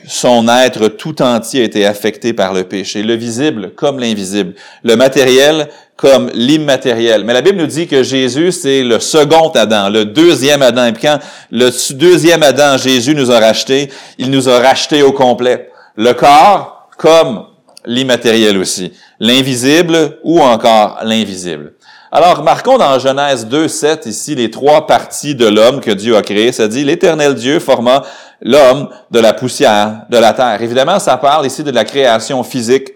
son 0.07 0.49
être 0.49 0.89
tout 0.89 1.23
entier 1.23 1.63
a 1.63 1.65
été 1.65 1.87
affecté 1.87 2.33
par 2.33 2.53
le 2.53 2.65
péché, 2.65 3.03
le 3.03 3.15
visible 3.15 3.73
comme 3.75 3.99
l'invisible, 3.99 4.55
le 4.83 4.97
matériel 4.97 5.69
comme 5.97 6.31
l'immatériel. 6.35 7.25
Mais 7.25 7.33
la 7.33 7.43
Bible 7.43 7.59
nous 7.59 7.67
dit 7.67 7.87
que 7.87 8.03
Jésus, 8.03 8.51
c'est 8.51 8.83
le 8.83 8.99
second 8.99 9.51
Adam, 9.51 9.89
le 9.89 10.05
deuxième 10.05 10.63
Adam. 10.63 10.87
Et 10.87 10.93
quand 10.95 11.19
le 11.51 11.71
deuxième 11.95 12.43
Adam, 12.43 12.77
Jésus 12.77 13.15
nous 13.15 13.31
a 13.31 13.39
racheté, 13.39 13.91
il 14.19 14.31
nous 14.31 14.49
a 14.49 14.59
racheté 14.59 15.03
au 15.03 15.13
complet. 15.13 15.71
Le 15.97 16.13
corps 16.13 16.89
comme 16.99 17.47
l'immatériel 17.85 18.59
aussi. 18.59 18.93
L'invisible 19.21 20.19
ou 20.25 20.41
encore 20.41 20.99
l'invisible. 21.05 21.75
Alors, 22.15 22.41
remarquons 22.41 22.77
dans 22.77 22.99
Genèse 22.99 23.47
2, 23.47 23.69
7, 23.69 24.05
ici, 24.05 24.35
les 24.35 24.51
trois 24.51 24.87
parties 24.87 25.35
de 25.35 25.47
l'homme 25.47 25.81
que 25.81 25.91
Dieu 25.91 26.15
a 26.15 26.21
créé. 26.21 26.53
Ça 26.53 26.69
dit, 26.69 26.85
l'éternel 26.85 27.35
Dieu 27.35 27.59
forma 27.59 28.03
l'homme 28.43 28.91
de 29.11 29.19
la 29.19 29.33
poussière 29.33 30.03
de 30.11 30.19
la 30.19 30.35
terre. 30.35 30.61
Évidemment, 30.61 30.99
ça 30.99 31.17
parle 31.17 31.47
ici 31.47 31.65
de 31.65 31.71
la 31.71 31.87
création 31.87 32.43
physique 32.43 32.93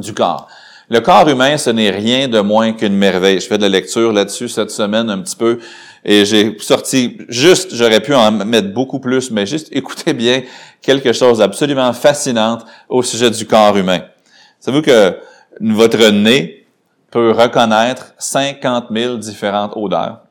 du 0.00 0.12
corps. 0.12 0.48
Le 0.88 0.98
corps 0.98 1.28
humain, 1.28 1.56
ce 1.58 1.70
n'est 1.70 1.90
rien 1.90 2.26
de 2.26 2.40
moins 2.40 2.72
qu'une 2.72 2.96
merveille. 2.96 3.38
Je 3.38 3.46
fais 3.46 3.56
de 3.56 3.62
la 3.62 3.68
lecture 3.68 4.12
là-dessus 4.12 4.48
cette 4.48 4.72
semaine 4.72 5.10
un 5.10 5.18
petit 5.18 5.36
peu 5.36 5.60
et 6.04 6.24
j'ai 6.24 6.56
sorti 6.58 7.18
juste, 7.28 7.72
j'aurais 7.72 8.00
pu 8.00 8.14
en 8.14 8.32
mettre 8.32 8.74
beaucoup 8.74 8.98
plus, 8.98 9.30
mais 9.30 9.46
juste 9.46 9.68
écoutez 9.70 10.12
bien 10.12 10.42
quelque 10.82 11.12
chose 11.12 11.38
d'absolument 11.38 11.92
fascinant 11.92 12.58
au 12.88 13.00
sujet 13.04 13.30
du 13.30 13.46
corps 13.46 13.76
humain. 13.76 14.00
Savez-vous 14.58 14.82
que 14.82 15.16
votre 15.60 16.10
nez, 16.10 16.63
peut 17.14 17.30
reconnaître 17.30 18.12
50 18.18 18.86
000 18.92 19.18
différentes 19.18 19.74
odeurs. 19.76 20.22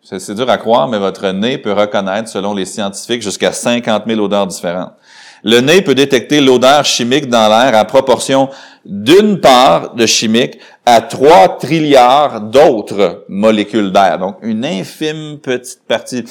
C'est 0.00 0.34
dur 0.34 0.48
à 0.48 0.56
croire, 0.56 0.88
mais 0.88 0.98
votre 0.98 1.28
nez 1.28 1.58
peut 1.58 1.74
reconnaître, 1.74 2.30
selon 2.30 2.54
les 2.54 2.64
scientifiques, 2.64 3.20
jusqu'à 3.20 3.52
50 3.52 4.04
000 4.06 4.18
odeurs 4.18 4.46
différentes. 4.46 4.94
Le 5.42 5.60
nez 5.60 5.82
peut 5.82 5.94
détecter 5.94 6.40
l'odeur 6.40 6.86
chimique 6.86 7.28
dans 7.28 7.48
l'air 7.48 7.76
à 7.76 7.84
proportion 7.84 8.48
d'une 8.86 9.40
part 9.40 9.94
de 9.94 10.06
chimique 10.06 10.58
à 10.86 11.02
3 11.02 11.58
trilliards 11.58 12.40
d'autres 12.40 13.26
molécules 13.28 13.92
d'air. 13.92 14.18
Donc, 14.18 14.38
une 14.40 14.64
infime 14.64 15.38
petite 15.38 15.82
partie, 15.86 16.24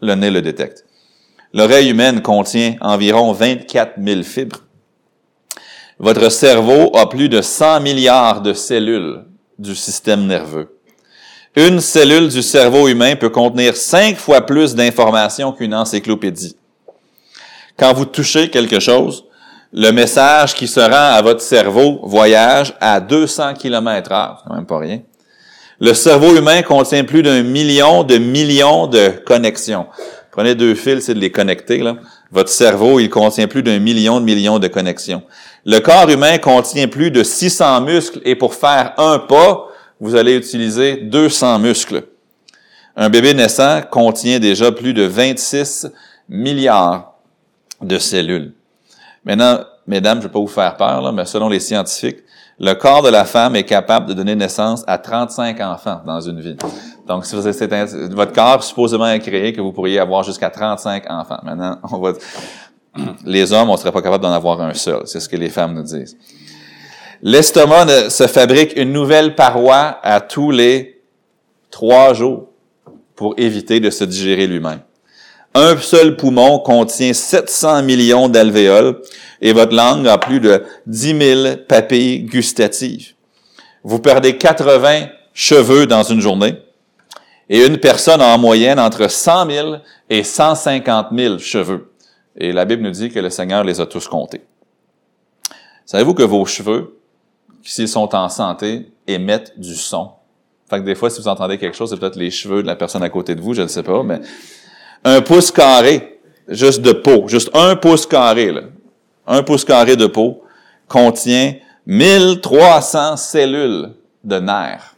le 0.00 0.14
nez 0.14 0.30
le 0.30 0.40
détecte. 0.40 0.86
L'oreille 1.52 1.90
humaine 1.90 2.22
contient 2.22 2.76
environ 2.80 3.32
24 3.32 4.02
000 4.02 4.22
fibres. 4.22 4.60
Votre 6.02 6.30
cerveau 6.30 6.90
a 6.96 7.08
plus 7.08 7.28
de 7.28 7.40
100 7.40 7.80
milliards 7.80 8.40
de 8.40 8.54
cellules 8.54 9.22
du 9.56 9.76
système 9.76 10.26
nerveux. 10.26 10.76
Une 11.54 11.78
cellule 11.78 12.28
du 12.28 12.42
cerveau 12.42 12.88
humain 12.88 13.14
peut 13.14 13.28
contenir 13.30 13.76
cinq 13.76 14.16
fois 14.16 14.44
plus 14.44 14.74
d'informations 14.74 15.52
qu'une 15.52 15.76
encyclopédie. 15.76 16.56
Quand 17.76 17.92
vous 17.92 18.06
touchez 18.06 18.50
quelque 18.50 18.80
chose, 18.80 19.26
le 19.72 19.92
message 19.92 20.54
qui 20.54 20.66
se 20.66 20.80
rend 20.80 21.14
à 21.14 21.22
votre 21.22 21.40
cerveau 21.40 22.00
voyage 22.02 22.74
à 22.80 22.98
200 22.98 23.54
km 23.54 24.10
heure. 24.10 24.40
C'est 24.42 24.48
quand 24.48 24.56
même 24.56 24.66
pas 24.66 24.78
rien. 24.78 25.02
Le 25.78 25.94
cerveau 25.94 26.36
humain 26.36 26.62
contient 26.62 27.04
plus 27.04 27.22
d'un 27.22 27.44
million 27.44 28.02
de 28.02 28.18
millions 28.18 28.88
de 28.88 29.10
connexions. 29.24 29.86
Prenez 30.32 30.56
deux 30.56 30.74
fils, 30.74 31.04
c'est 31.04 31.14
de 31.14 31.20
les 31.20 31.30
connecter. 31.30 31.78
Là. 31.78 31.96
Votre 32.32 32.48
cerveau, 32.48 32.98
il 32.98 33.10
contient 33.10 33.46
plus 33.46 33.62
d'un 33.62 33.78
million 33.78 34.18
de 34.18 34.24
millions 34.24 34.58
de 34.58 34.66
connexions. 34.66 35.22
Le 35.64 35.78
corps 35.78 36.08
humain 36.10 36.38
contient 36.38 36.88
plus 36.88 37.10
de 37.10 37.22
600 37.22 37.82
muscles 37.82 38.20
et 38.24 38.34
pour 38.34 38.54
faire 38.54 38.94
un 38.98 39.20
pas, 39.20 39.68
vous 40.00 40.16
allez 40.16 40.36
utiliser 40.36 40.96
200 40.96 41.60
muscles. 41.60 42.04
Un 42.96 43.08
bébé 43.08 43.32
naissant 43.32 43.80
contient 43.88 44.40
déjà 44.40 44.72
plus 44.72 44.92
de 44.92 45.04
26 45.04 45.86
milliards 46.28 47.14
de 47.80 47.98
cellules. 47.98 48.54
Maintenant, 49.24 49.60
mesdames, 49.86 50.18
je 50.18 50.24
ne 50.24 50.28
vais 50.28 50.32
pas 50.32 50.40
vous 50.40 50.48
faire 50.48 50.76
peur, 50.76 51.12
mais 51.12 51.24
selon 51.24 51.48
les 51.48 51.60
scientifiques, 51.60 52.18
le 52.58 52.74
corps 52.74 53.02
de 53.02 53.08
la 53.08 53.24
femme 53.24 53.56
est 53.56 53.64
capable 53.64 54.06
de 54.06 54.14
donner 54.14 54.34
naissance 54.34 54.84
à 54.86 54.98
35 54.98 55.60
enfants 55.60 56.00
dans 56.04 56.20
une 56.20 56.40
vie. 56.40 56.56
Donc, 57.06 57.24
si 57.24 57.34
vous 57.34 57.42
votre 57.42 58.32
corps 58.32 58.62
supposément 58.62 59.08
est 59.08 59.20
créé 59.20 59.52
que 59.52 59.60
vous 59.60 59.72
pourriez 59.72 59.98
avoir 59.98 60.22
jusqu'à 60.22 60.50
35 60.50 61.10
enfants. 61.10 61.40
Maintenant, 61.42 61.78
on 61.90 61.98
va, 61.98 62.12
les 63.24 63.52
hommes, 63.52 63.70
on 63.70 63.76
serait 63.76 63.92
pas 63.92 64.02
capable 64.02 64.22
d'en 64.22 64.32
avoir 64.32 64.60
un 64.60 64.74
seul. 64.74 65.02
C'est 65.06 65.20
ce 65.20 65.28
que 65.28 65.36
les 65.36 65.48
femmes 65.48 65.74
nous 65.74 65.82
disent. 65.82 66.16
L'estomac 67.22 68.10
se 68.10 68.26
fabrique 68.26 68.76
une 68.76 68.92
nouvelle 68.92 69.34
paroi 69.34 69.98
à 70.02 70.20
tous 70.20 70.50
les 70.50 71.00
trois 71.70 72.14
jours 72.14 72.48
pour 73.14 73.34
éviter 73.36 73.80
de 73.80 73.90
se 73.90 74.04
digérer 74.04 74.46
lui-même. 74.46 74.80
Un 75.54 75.76
seul 75.76 76.16
poumon 76.16 76.58
contient 76.58 77.12
700 77.12 77.82
millions 77.82 78.28
d'alvéoles 78.28 79.00
et 79.40 79.52
votre 79.52 79.74
langue 79.74 80.08
a 80.08 80.18
plus 80.18 80.40
de 80.40 80.64
10 80.86 81.18
000 81.44 81.56
papilles 81.68 82.22
gustatives. 82.22 83.14
Vous 83.84 83.98
perdez 83.98 84.38
80 84.38 85.08
cheveux 85.34 85.86
dans 85.86 86.02
une 86.02 86.20
journée 86.20 86.56
et 87.48 87.64
une 87.64 87.78
personne 87.78 88.20
a 88.20 88.34
en 88.34 88.38
moyenne 88.38 88.80
entre 88.80 89.08
100 89.10 89.50
000 89.50 89.76
et 90.08 90.24
150 90.24 91.08
000 91.14 91.38
cheveux. 91.38 91.91
Et 92.36 92.52
la 92.52 92.64
Bible 92.64 92.82
nous 92.82 92.90
dit 92.90 93.10
que 93.10 93.18
le 93.18 93.30
Seigneur 93.30 93.64
les 93.64 93.80
a 93.80 93.86
tous 93.86 94.08
comptés. 94.08 94.42
Savez-vous 95.84 96.14
que 96.14 96.22
vos 96.22 96.44
cheveux, 96.46 96.98
s'ils 97.62 97.88
sont 97.88 98.14
en 98.14 98.28
santé, 98.28 98.90
émettent 99.06 99.58
du 99.58 99.74
son? 99.74 100.12
Fait 100.70 100.78
que 100.78 100.84
des 100.84 100.94
fois, 100.94 101.10
si 101.10 101.20
vous 101.20 101.28
entendez 101.28 101.58
quelque 101.58 101.76
chose, 101.76 101.90
c'est 101.90 101.98
peut-être 101.98 102.16
les 102.16 102.30
cheveux 102.30 102.62
de 102.62 102.66
la 102.66 102.76
personne 102.76 103.02
à 103.02 103.10
côté 103.10 103.34
de 103.34 103.40
vous, 103.40 103.52
je 103.52 103.62
ne 103.62 103.66
sais 103.66 103.82
pas, 103.82 104.02
mais 104.02 104.20
un 105.04 105.20
pouce 105.20 105.50
carré, 105.50 106.20
juste 106.48 106.80
de 106.80 106.92
peau, 106.92 107.28
juste 107.28 107.50
un 107.54 107.76
pouce 107.76 108.06
carré, 108.06 108.52
là, 108.52 108.62
un 109.26 109.42
pouce 109.42 109.64
carré 109.64 109.96
de 109.96 110.06
peau 110.06 110.42
contient 110.88 111.54
1300 111.86 113.16
cellules 113.16 113.90
de 114.24 114.38
nerfs. 114.38 114.96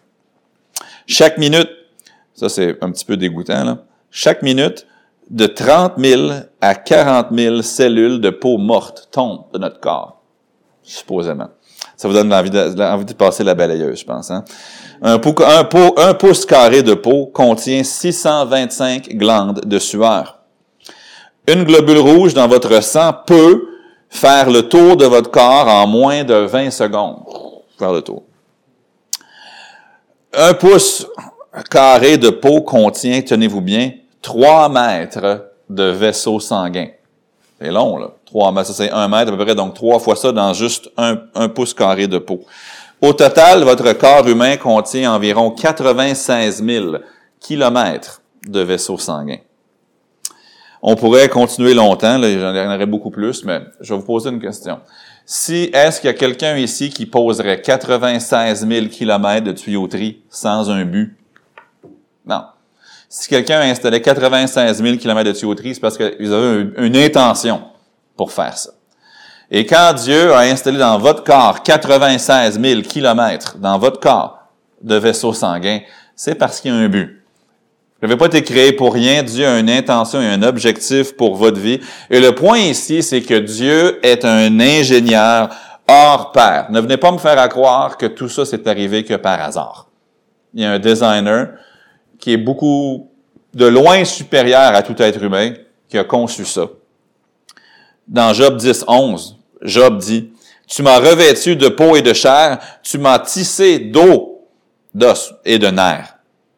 Chaque 1.06 1.38
minute, 1.38 1.68
ça 2.34 2.48
c'est 2.48 2.82
un 2.82 2.90
petit 2.92 3.04
peu 3.04 3.16
dégoûtant, 3.16 3.64
là, 3.64 3.78
chaque 4.10 4.42
minute, 4.42 4.86
de 5.31 5.47
30 5.47 5.95
000 5.99 6.31
à 6.61 6.75
40 6.75 7.28
000 7.33 7.62
cellules 7.62 8.21
de 8.21 8.31
peau 8.31 8.59
morte 8.59 9.09
tombent 9.11 9.47
de 9.52 9.59
notre 9.59 9.81
corps, 9.81 10.21
supposément. 10.83 11.49
Ça 11.97 12.09
vous 12.09 12.14
donne 12.14 12.33
envie 12.33 12.50
de, 12.50 12.69
de 12.71 13.12
passer 13.12 13.45
la 13.45 13.54
balayeuse, 13.54 14.00
je 14.00 14.04
pense. 14.04 14.31
Hein? 14.31 14.45
Un, 15.00 15.14
un 15.14 16.14
pouce 16.14 16.47
carré 16.47 16.83
de 16.83 16.95
peau 16.95 17.26
contient 17.26 17.83
625 17.83 19.11
glandes 19.11 19.61
de 19.64 19.78
sueur. 19.78 20.40
Une 21.47 21.64
globule 21.64 21.99
rouge 21.99 22.35
dans 22.35 22.49
votre 22.49 22.83
sang 22.83 23.12
peut 23.26 23.69
faire 24.09 24.50
le 24.50 24.62
tour 24.62 24.97
de 24.97 25.04
votre 25.04 25.31
corps 25.31 25.69
en 25.69 25.87
moins 25.87 26.25
de 26.25 26.35
20 26.35 26.71
secondes. 26.71 27.23
Faire 27.78 27.93
le 27.93 28.02
tour. 28.02 28.23
Un 30.33 30.54
pouce 30.54 31.07
carré 31.71 32.16
de 32.16 32.31
peau 32.31 32.62
contient, 32.62 33.23
tenez-vous 33.23 33.61
bien, 33.61 33.93
3 34.25 34.71
mètres 34.71 35.50
de 35.69 35.85
vaisseau 35.85 36.40
sanguin. 36.40 36.88
C'est 37.61 37.71
long, 37.71 37.99
là. 37.99 38.09
3 38.25 38.52
mètres, 38.52 38.69
ça 38.69 38.73
c'est 38.73 38.90
1 38.90 39.07
mètre 39.09 39.33
à 39.33 39.37
peu 39.37 39.45
près, 39.45 39.54
donc 39.54 39.75
trois 39.75 39.99
fois 39.99 40.16
ça 40.16 40.33
dans 40.33 40.54
juste 40.54 40.90
un, 40.97 41.49
pouce 41.49 41.75
carré 41.75 42.07
de 42.09 42.16
peau. 42.16 42.40
Au 43.02 43.12
total, 43.12 43.62
votre 43.64 43.93
corps 43.93 44.26
humain 44.26 44.57
contient 44.57 45.12
environ 45.12 45.50
96 45.50 46.64
000 46.64 46.97
kilomètres 47.38 48.23
de 48.49 48.61
vaisseau 48.61 48.97
sanguin. 48.97 49.37
On 50.81 50.97
pourrait 50.97 51.28
continuer 51.28 51.75
longtemps, 51.75 52.19
j'en 52.19 52.75
aurais 52.75 52.87
beaucoup 52.87 53.11
plus, 53.11 53.45
mais 53.45 53.61
je 53.83 53.93
vais 53.93 54.00
vous 54.00 54.07
poser 54.07 54.31
une 54.31 54.40
question. 54.40 54.81
Si, 55.26 55.71
est-ce 55.75 56.00
qu'il 56.00 56.09
y 56.09 56.11
a 56.11 56.16
quelqu'un 56.16 56.57
ici 56.57 56.88
qui 56.88 57.04
poserait 57.04 57.61
96 57.61 58.66
000 58.66 58.87
kilomètres 58.87 59.45
de 59.45 59.52
tuyauterie 59.52 60.23
sans 60.31 60.71
un 60.71 60.87
but? 60.87 61.14
Non. 62.26 62.45
Si 63.16 63.28
quelqu'un 63.28 63.61
installait 63.61 64.00
96 64.00 64.83
000 64.83 64.97
kilomètres 64.97 65.30
de 65.30 65.37
tuyauterie, 65.37 65.73
c'est 65.73 65.80
parce 65.80 65.97
qu'ils 65.97 66.35
avaient 66.35 66.66
une 66.78 66.97
intention 66.97 67.62
pour 68.16 68.33
faire 68.33 68.59
ça. 68.59 68.71
Et 69.52 69.64
quand 69.66 69.92
Dieu 69.94 70.33
a 70.33 70.40
installé 70.40 70.78
dans 70.78 70.99
votre 70.99 71.23
corps 71.23 71.62
96 71.62 72.61
000 72.61 72.80
kilomètres 72.80 73.56
dans 73.59 73.78
votre 73.78 74.00
corps 74.00 74.49
de 74.83 74.97
vaisseau 74.97 75.33
sanguin, 75.33 75.78
c'est 76.16 76.35
parce 76.35 76.61
qu'il 76.61 76.73
y 76.73 76.75
a 76.75 76.76
un 76.76 76.88
but. 76.88 77.23
Vous 78.02 78.09
n'avez 78.09 78.18
pas 78.18 78.26
été 78.26 78.42
créé 78.42 78.73
pour 78.73 78.92
rien. 78.92 79.23
Dieu 79.23 79.47
a 79.47 79.61
une 79.61 79.71
intention 79.71 80.21
et 80.21 80.26
un 80.26 80.42
objectif 80.42 81.16
pour 81.16 81.37
votre 81.37 81.61
vie. 81.61 81.78
Et 82.11 82.18
le 82.18 82.35
point 82.35 82.59
ici, 82.59 83.00
c'est 83.04 83.23
que 83.23 83.38
Dieu 83.38 84.04
est 84.04 84.25
un 84.25 84.59
ingénieur 84.59 85.50
hors 85.87 86.33
pair. 86.33 86.66
Ne 86.71 86.80
venez 86.80 86.97
pas 86.97 87.12
me 87.12 87.18
faire 87.18 87.49
croire 87.49 87.97
que 87.97 88.06
tout 88.06 88.28
ça 88.28 88.44
s'est 88.44 88.66
arrivé 88.66 89.04
que 89.04 89.14
par 89.14 89.40
hasard. 89.40 89.87
Il 90.52 90.62
y 90.62 90.64
a 90.64 90.73
un 90.73 90.78
designer 90.80 91.50
qui 92.25 92.33
est 92.33 92.38
beaucoup 92.38 93.11
de 93.52 93.66
loin 93.66 94.02
supérieur 94.07 94.75
à 94.75 94.83
tout 94.83 94.95
être 95.02 95.23
humain 95.23 95.52
qui 95.90 95.99
a 95.99 96.04
conçu 96.04 96.47
ça. 96.47 96.71
Dans 98.09 98.33
Job 98.33 98.57
10, 98.57 98.87
11, 98.88 99.37
Job 99.61 99.99
dit, 99.99 100.31
Tu 100.66 100.83
m'as 100.83 101.00
revêtu 101.00 101.54
de 101.54 101.69
peau 101.69 101.97
et 101.97 102.00
de 102.00 102.14
chair, 102.14 102.61
tu 102.83 102.97
m'as 102.97 103.19
tissé 103.19 103.78
d'eau, 103.78 104.49
d'os 104.95 105.35
et 105.45 105.59
de 105.59 105.66
nerfs. 105.66 106.16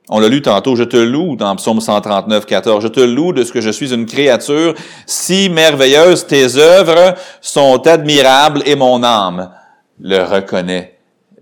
On 0.09 0.21
l'a 0.21 0.29
lu 0.29 0.41
tantôt, 0.41 0.77
je 0.77 0.85
te 0.85 0.97
loue 0.97 1.35
dans 1.35 1.57
Psaume 1.57 1.81
139, 1.81 2.47
14. 2.47 2.85
Je 2.85 2.89
te 2.89 3.01
loue 3.01 3.33
de 3.33 3.43
ce 3.43 3.51
que 3.51 3.61
je 3.61 3.71
suis 3.71 3.93
une 3.93 4.07
créature 4.07 4.73
si 5.05 5.49
merveilleuse. 5.49 6.29
Tes 6.29 6.59
œuvres 6.59 7.17
sont 7.41 7.85
admirables 7.89 8.63
et 8.67 8.77
mon 8.77 9.03
âme 9.03 9.51
le 9.99 10.23
reconnaît 10.23 10.96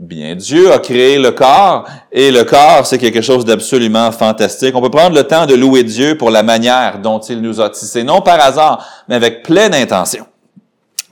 bien. 0.04 0.36
Dieu 0.36 0.72
a 0.72 0.78
créé 0.78 1.18
le 1.18 1.32
corps 1.32 1.86
et 2.12 2.30
le 2.30 2.44
corps, 2.44 2.86
c'est 2.86 2.98
quelque 2.98 3.20
chose 3.20 3.44
d'absolument 3.44 4.12
fantastique. 4.12 4.74
On 4.74 4.80
peut 4.80 4.90
prendre 4.90 5.16
le 5.16 5.24
temps 5.24 5.46
de 5.46 5.54
louer 5.54 5.82
Dieu 5.84 6.16
pour 6.16 6.30
la 6.30 6.42
manière 6.42 7.00
dont 7.00 7.18
il 7.18 7.40
nous 7.40 7.60
a 7.60 7.70
tissés, 7.70 8.04
non 8.04 8.20
par 8.20 8.40
hasard, 8.40 8.86
mais 9.08 9.14
avec 9.14 9.42
pleine 9.42 9.74
intention. 9.74 10.26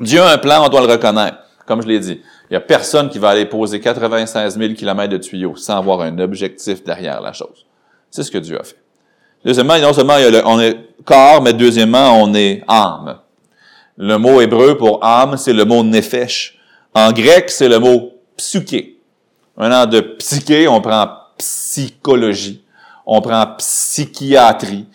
Dieu 0.00 0.20
a 0.20 0.32
un 0.32 0.38
plan, 0.38 0.64
on 0.64 0.68
doit 0.68 0.80
le 0.80 0.92
reconnaître. 0.92 1.38
Comme 1.66 1.82
je 1.82 1.88
l'ai 1.88 2.00
dit, 2.00 2.20
il 2.50 2.52
n'y 2.52 2.56
a 2.56 2.60
personne 2.60 3.08
qui 3.08 3.18
va 3.18 3.30
aller 3.30 3.46
poser 3.46 3.80
96 3.80 4.58
000 4.58 4.74
km 4.74 5.08
de 5.08 5.16
tuyaux 5.18 5.56
sans 5.56 5.78
avoir 5.78 6.00
un 6.02 6.18
objectif 6.18 6.84
derrière 6.84 7.20
la 7.20 7.32
chose. 7.32 7.66
C'est 8.10 8.22
ce 8.22 8.30
que 8.30 8.38
Dieu 8.38 8.60
a 8.60 8.64
fait. 8.64 8.76
Deuxièmement, 9.44 9.78
non 9.78 9.92
seulement 9.92 10.16
on 10.44 10.60
est 10.60 10.76
corps, 11.04 11.42
mais 11.42 11.52
deuxièmement, 11.52 12.22
on 12.22 12.34
est 12.34 12.62
âme. 12.68 13.18
Le 13.96 14.16
mot 14.16 14.40
hébreu 14.40 14.76
pour 14.76 15.04
âme, 15.04 15.36
c'est 15.36 15.52
le 15.52 15.64
mot 15.64 15.82
nefesh. 15.82 16.58
En 16.94 17.12
grec, 17.12 17.50
c'est 17.50 17.68
le 17.68 17.78
mot 17.78 18.12
psyché. 18.42 18.98
an 19.56 19.86
de 19.86 20.00
psyché, 20.00 20.66
on 20.66 20.80
prend 20.80 21.08
psychologie, 21.38 22.62
on 23.06 23.20
prend 23.20 23.46
psychiatrie, 23.58 24.86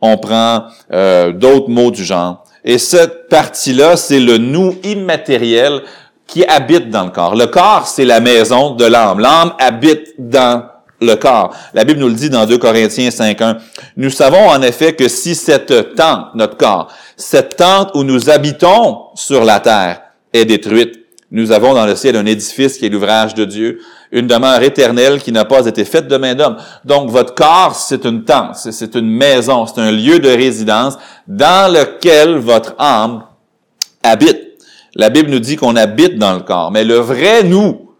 on 0.00 0.18
prend 0.18 0.64
euh, 0.92 1.32
d'autres 1.32 1.68
mots 1.68 1.90
du 1.90 2.04
genre. 2.04 2.44
Et 2.64 2.78
cette 2.78 3.28
partie-là, 3.28 3.96
c'est 3.96 4.18
le 4.18 4.38
nous 4.38 4.76
immatériel 4.82 5.82
qui 6.26 6.44
habite 6.44 6.90
dans 6.90 7.04
le 7.04 7.10
corps. 7.10 7.36
Le 7.36 7.46
corps, 7.46 7.86
c'est 7.86 8.04
la 8.04 8.18
maison 8.18 8.74
de 8.74 8.84
l'âme. 8.84 9.20
L'âme 9.20 9.52
habite 9.60 10.14
dans 10.18 10.64
le 11.00 11.14
corps. 11.14 11.54
La 11.74 11.84
Bible 11.84 12.00
nous 12.00 12.08
le 12.08 12.14
dit 12.14 12.30
dans 12.30 12.44
2 12.44 12.58
Corinthiens 12.58 13.10
5.1. 13.10 13.58
Nous 13.96 14.10
savons 14.10 14.48
en 14.48 14.60
effet 14.62 14.94
que 14.94 15.06
si 15.06 15.36
cette 15.36 15.94
tente, 15.94 16.34
notre 16.34 16.56
corps, 16.56 16.88
cette 17.16 17.56
tente 17.56 17.92
où 17.94 18.02
nous 18.02 18.28
habitons 18.30 19.04
sur 19.14 19.44
la 19.44 19.60
terre 19.60 20.02
est 20.32 20.44
détruite, 20.44 21.05
nous 21.30 21.50
avons 21.50 21.74
dans 21.74 21.86
le 21.86 21.96
ciel 21.96 22.16
un 22.16 22.26
édifice 22.26 22.78
qui 22.78 22.86
est 22.86 22.88
l'ouvrage 22.88 23.34
de 23.34 23.44
Dieu, 23.44 23.80
une 24.12 24.28
demeure 24.28 24.62
éternelle 24.62 25.20
qui 25.20 25.32
n'a 25.32 25.44
pas 25.44 25.66
été 25.66 25.84
faite 25.84 26.06
de 26.06 26.16
main 26.16 26.34
d'homme. 26.34 26.56
Donc 26.84 27.10
votre 27.10 27.34
corps, 27.34 27.74
c'est 27.74 28.04
une 28.04 28.24
tente, 28.24 28.56
c'est 28.56 28.94
une 28.94 29.10
maison, 29.10 29.66
c'est 29.66 29.80
un 29.80 29.90
lieu 29.90 30.20
de 30.20 30.28
résidence 30.28 30.96
dans 31.26 31.72
lequel 31.72 32.36
votre 32.36 32.74
âme 32.78 33.24
habite. 34.04 34.40
La 34.94 35.10
Bible 35.10 35.30
nous 35.30 35.40
dit 35.40 35.56
qu'on 35.56 35.74
habite 35.74 36.16
dans 36.16 36.34
le 36.34 36.40
corps, 36.40 36.70
mais 36.70 36.84
le 36.84 36.96
vrai 36.96 37.42
nous 37.42 37.90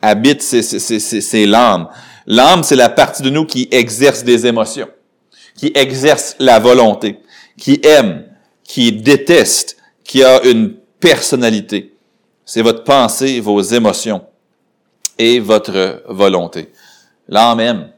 habite, 0.00 0.42
c'est 0.42 1.46
l'âme. 1.46 1.88
L'âme, 2.26 2.62
c'est 2.62 2.76
la 2.76 2.88
partie 2.88 3.22
de 3.22 3.30
nous 3.30 3.44
qui 3.44 3.68
exerce 3.70 4.24
des 4.24 4.46
émotions, 4.46 4.88
qui 5.56 5.72
exerce 5.74 6.36
la 6.38 6.58
volonté, 6.58 7.20
qui 7.58 7.80
aime, 7.84 8.24
qui 8.64 8.92
déteste, 8.92 9.76
qui 10.04 10.24
a 10.24 10.42
une 10.44 10.74
personnalité. 11.00 11.93
C'est 12.44 12.62
votre 12.62 12.84
pensée, 12.84 13.40
vos 13.40 13.60
émotions 13.60 14.22
et 15.18 15.40
votre 15.40 16.02
volonté. 16.08 16.72
L'âme 17.28 17.60
aime. 17.60 17.88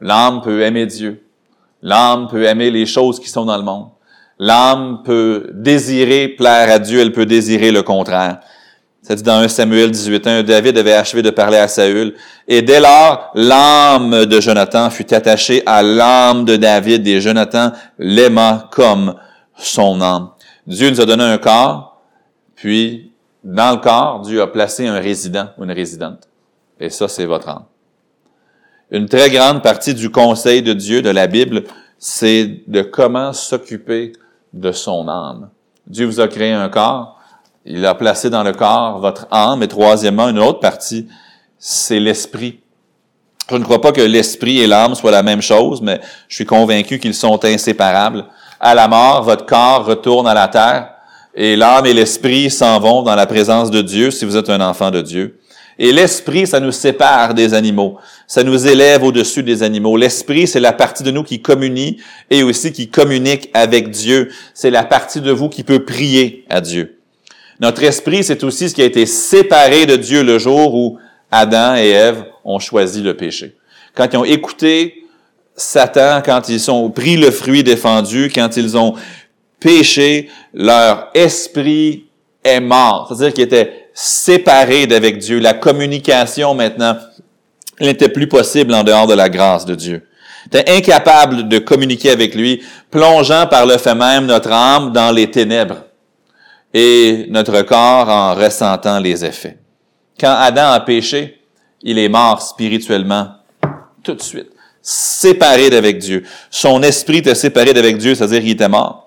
L'âme 0.00 0.40
peut 0.42 0.62
aimer 0.62 0.86
Dieu. 0.86 1.22
L'âme 1.82 2.28
peut 2.28 2.44
aimer 2.44 2.70
les 2.70 2.86
choses 2.86 3.20
qui 3.20 3.28
sont 3.28 3.44
dans 3.44 3.56
le 3.56 3.62
monde. 3.62 3.88
L'âme 4.38 5.02
peut 5.04 5.50
désirer 5.52 6.28
plaire 6.28 6.70
à 6.70 6.78
Dieu, 6.78 7.00
elle 7.00 7.12
peut 7.12 7.26
désirer 7.26 7.70
le 7.70 7.82
contraire. 7.82 8.40
Ça 9.00 9.14
dit 9.14 9.22
dans 9.22 9.38
1 9.38 9.48
Samuel 9.48 9.92
18.1, 9.92 10.42
David 10.42 10.76
avait 10.78 10.92
achevé 10.92 11.22
de 11.22 11.30
parler 11.30 11.58
à 11.58 11.68
Saül. 11.68 12.14
Et 12.48 12.60
dès 12.60 12.80
lors, 12.80 13.30
l'âme 13.34 14.26
de 14.26 14.40
Jonathan 14.40 14.90
fut 14.90 15.14
attachée 15.14 15.62
à 15.64 15.82
l'âme 15.82 16.44
de 16.44 16.56
David 16.56 17.06
et 17.06 17.20
Jonathan 17.20 17.70
l'aima 17.98 18.68
comme 18.72 19.14
son 19.56 20.00
âme. 20.00 20.30
Dieu 20.66 20.90
nous 20.90 21.00
a 21.00 21.06
donné 21.06 21.22
un 21.22 21.38
corps, 21.38 22.02
puis 22.56 23.12
dans 23.44 23.72
le 23.72 23.80
corps, 23.80 24.20
Dieu 24.20 24.42
a 24.42 24.46
placé 24.46 24.86
un 24.86 24.98
résident 24.98 25.48
ou 25.58 25.64
une 25.64 25.72
résidente. 25.72 26.28
Et 26.80 26.90
ça, 26.90 27.08
c'est 27.08 27.26
votre 27.26 27.48
âme. 27.48 27.64
Une 28.90 29.08
très 29.08 29.30
grande 29.30 29.62
partie 29.62 29.94
du 29.94 30.10
conseil 30.10 30.62
de 30.62 30.72
Dieu, 30.72 31.02
de 31.02 31.10
la 31.10 31.26
Bible, 31.26 31.64
c'est 31.98 32.62
de 32.66 32.82
comment 32.82 33.32
s'occuper 33.32 34.12
de 34.52 34.72
son 34.72 35.08
âme. 35.08 35.50
Dieu 35.86 36.06
vous 36.06 36.20
a 36.20 36.28
créé 36.28 36.52
un 36.52 36.68
corps, 36.68 37.18
il 37.64 37.84
a 37.84 37.94
placé 37.94 38.30
dans 38.30 38.42
le 38.42 38.52
corps 38.52 39.00
votre 39.00 39.26
âme, 39.30 39.62
et 39.62 39.68
troisièmement, 39.68 40.28
une 40.28 40.38
autre 40.38 40.60
partie, 40.60 41.08
c'est 41.58 42.00
l'esprit. 42.00 42.60
Je 43.50 43.56
ne 43.56 43.64
crois 43.64 43.80
pas 43.80 43.92
que 43.92 44.00
l'esprit 44.00 44.60
et 44.60 44.66
l'âme 44.66 44.94
soient 44.94 45.10
la 45.10 45.22
même 45.22 45.42
chose, 45.42 45.80
mais 45.80 46.00
je 46.28 46.34
suis 46.34 46.44
convaincu 46.44 46.98
qu'ils 46.98 47.14
sont 47.14 47.44
inséparables. 47.44 48.24
À 48.58 48.74
la 48.74 48.88
mort, 48.88 49.22
votre 49.22 49.46
corps 49.46 49.84
retourne 49.84 50.26
à 50.26 50.34
la 50.34 50.48
terre, 50.48 50.90
et 51.36 51.54
l'âme 51.54 51.84
et 51.84 51.92
l'esprit 51.92 52.50
s'en 52.50 52.80
vont 52.80 53.02
dans 53.02 53.14
la 53.14 53.26
présence 53.26 53.70
de 53.70 53.82
Dieu 53.82 54.10
si 54.10 54.24
vous 54.24 54.36
êtes 54.36 54.48
un 54.48 54.62
enfant 54.62 54.90
de 54.90 55.02
Dieu. 55.02 55.38
Et 55.78 55.92
l'esprit, 55.92 56.46
ça 56.46 56.58
nous 56.58 56.72
sépare 56.72 57.34
des 57.34 57.52
animaux. 57.52 57.98
Ça 58.26 58.42
nous 58.42 58.66
élève 58.66 59.04
au-dessus 59.04 59.42
des 59.42 59.62
animaux. 59.62 59.98
L'esprit, 59.98 60.46
c'est 60.46 60.60
la 60.60 60.72
partie 60.72 61.02
de 61.02 61.10
nous 61.10 61.22
qui 61.22 61.42
communie 61.42 61.98
et 62.30 62.42
aussi 62.42 62.72
qui 62.72 62.88
communique 62.88 63.50
avec 63.52 63.90
Dieu. 63.90 64.30
C'est 64.54 64.70
la 64.70 64.84
partie 64.84 65.20
de 65.20 65.30
vous 65.30 65.50
qui 65.50 65.62
peut 65.62 65.84
prier 65.84 66.46
à 66.48 66.62
Dieu. 66.62 66.98
Notre 67.60 67.84
esprit, 67.84 68.24
c'est 68.24 68.42
aussi 68.42 68.70
ce 68.70 68.74
qui 68.74 68.80
a 68.80 68.86
été 68.86 69.04
séparé 69.04 69.84
de 69.84 69.96
Dieu 69.96 70.22
le 70.22 70.38
jour 70.38 70.74
où 70.74 70.98
Adam 71.30 71.76
et 71.76 71.90
Ève 71.90 72.24
ont 72.44 72.58
choisi 72.58 73.02
le 73.02 73.14
péché. 73.14 73.56
Quand 73.94 74.08
ils 74.10 74.16
ont 74.16 74.24
écouté 74.24 75.02
Satan, 75.56 76.22
quand 76.24 76.48
ils 76.48 76.70
ont 76.70 76.90
pris 76.90 77.16
le 77.16 77.30
fruit 77.30 77.62
défendu, 77.62 78.30
quand 78.34 78.56
ils 78.56 78.76
ont 78.76 78.94
péché, 79.60 80.28
leur 80.54 81.08
esprit 81.14 82.06
est 82.44 82.60
mort. 82.60 83.06
C'est-à-dire 83.08 83.34
qu'ils 83.34 83.44
étaient 83.44 83.88
séparé 83.94 84.86
d'avec 84.86 85.18
Dieu. 85.18 85.38
La 85.38 85.54
communication 85.54 86.54
maintenant 86.54 86.96
n'était 87.80 88.08
plus 88.08 88.28
possible 88.28 88.74
en 88.74 88.84
dehors 88.84 89.06
de 89.06 89.14
la 89.14 89.28
grâce 89.28 89.64
de 89.64 89.74
Dieu. 89.74 90.06
était 90.46 90.70
incapable 90.70 91.48
de 91.48 91.58
communiquer 91.58 92.10
avec 92.10 92.34
lui, 92.34 92.62
plongeant 92.90 93.46
par 93.46 93.66
le 93.66 93.78
fait 93.78 93.94
même 93.94 94.26
notre 94.26 94.52
âme 94.52 94.92
dans 94.92 95.10
les 95.10 95.30
ténèbres 95.30 95.84
et 96.72 97.26
notre 97.30 97.62
corps 97.62 98.08
en 98.08 98.34
ressentant 98.34 99.00
les 99.00 99.24
effets. 99.24 99.58
Quand 100.20 100.34
Adam 100.38 100.70
a 100.70 100.80
péché, 100.80 101.40
il 101.82 101.98
est 101.98 102.08
mort 102.08 102.40
spirituellement 102.40 103.28
tout 104.02 104.14
de 104.14 104.22
suite, 104.22 104.50
séparé 104.80 105.68
d'avec 105.68 105.98
Dieu. 105.98 106.22
Son 106.50 106.82
esprit 106.82 107.18
était 107.18 107.34
séparé 107.34 107.74
d'avec 107.74 107.98
Dieu, 107.98 108.14
c'est-à-dire 108.14 108.40
qu'il 108.40 108.50
était 108.50 108.68
mort. 108.68 109.05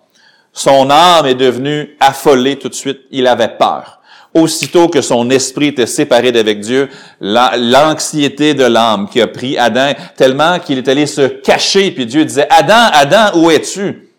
Son 0.60 0.90
âme 0.90 1.26
est 1.26 1.36
devenue 1.36 1.96
affolée 2.02 2.60
tout 2.60 2.68
de 2.68 2.74
suite, 2.74 3.00
il 3.12 3.28
avait 3.28 3.56
peur. 3.58 4.02
Aussitôt 4.34 4.90
que 4.90 5.00
son 5.00 5.30
esprit 5.30 5.68
était 5.68 5.86
séparé 5.86 6.34
d'avec 6.34 6.60
Dieu, 6.60 6.90
l'anxiété 7.22 8.54
de 8.54 8.66
l'âme 8.66 9.08
qui 9.08 9.22
a 9.22 9.28
pris 9.28 9.58
Adam 9.58 9.94
tellement 10.18 10.60
qu'il 10.60 10.78
est 10.78 10.90
allé 10.90 11.06
se 11.06 11.22
cacher, 11.22 11.92
puis 11.92 12.06
Dieu 12.06 12.26
disait, 12.26 12.46
Adam, 12.50 12.90
Adam, 12.92 13.40
où 13.40 13.50
es-tu? 13.50 14.12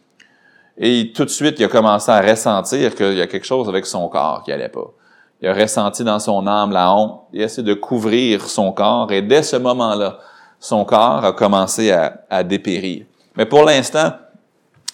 Et 0.79 1.13
tout 1.15 1.27
de 1.27 1.31
suite, 1.31 1.57
il 1.59 1.67
a 1.67 1.69
commencé 1.69 2.11
à 2.11 2.23
ressentir 2.23 2.95
qu'il 2.95 3.19
y 3.19 3.21
a 3.21 3.27
quelque 3.27 3.47
chose 3.47 3.69
avec 3.69 3.85
son 3.85 4.09
corps 4.09 4.43
qui 4.43 4.51
allait 4.51 4.71
pas. 4.71 4.95
Il 5.43 5.49
a 5.49 5.53
ressenti 5.53 6.05
dans 6.05 6.21
son 6.21 6.47
âme 6.47 6.73
la 6.73 6.91
honte. 6.91 7.21
Il 7.35 7.43
a 7.43 7.45
essayé 7.45 7.67
de 7.67 7.75
couvrir 7.75 8.49
son 8.49 8.73
corps. 8.73 9.13
Et 9.13 9.21
dès 9.21 9.43
ce 9.43 9.57
moment-là, 9.57 10.17
son 10.59 10.87
corps 10.87 11.23
a 11.23 11.35
commencé 11.35 11.91
à, 11.91 12.23
à 12.31 12.43
dépérir. 12.43 13.05
Mais 13.37 13.45
pour 13.45 13.65
l'instant, 13.65 14.13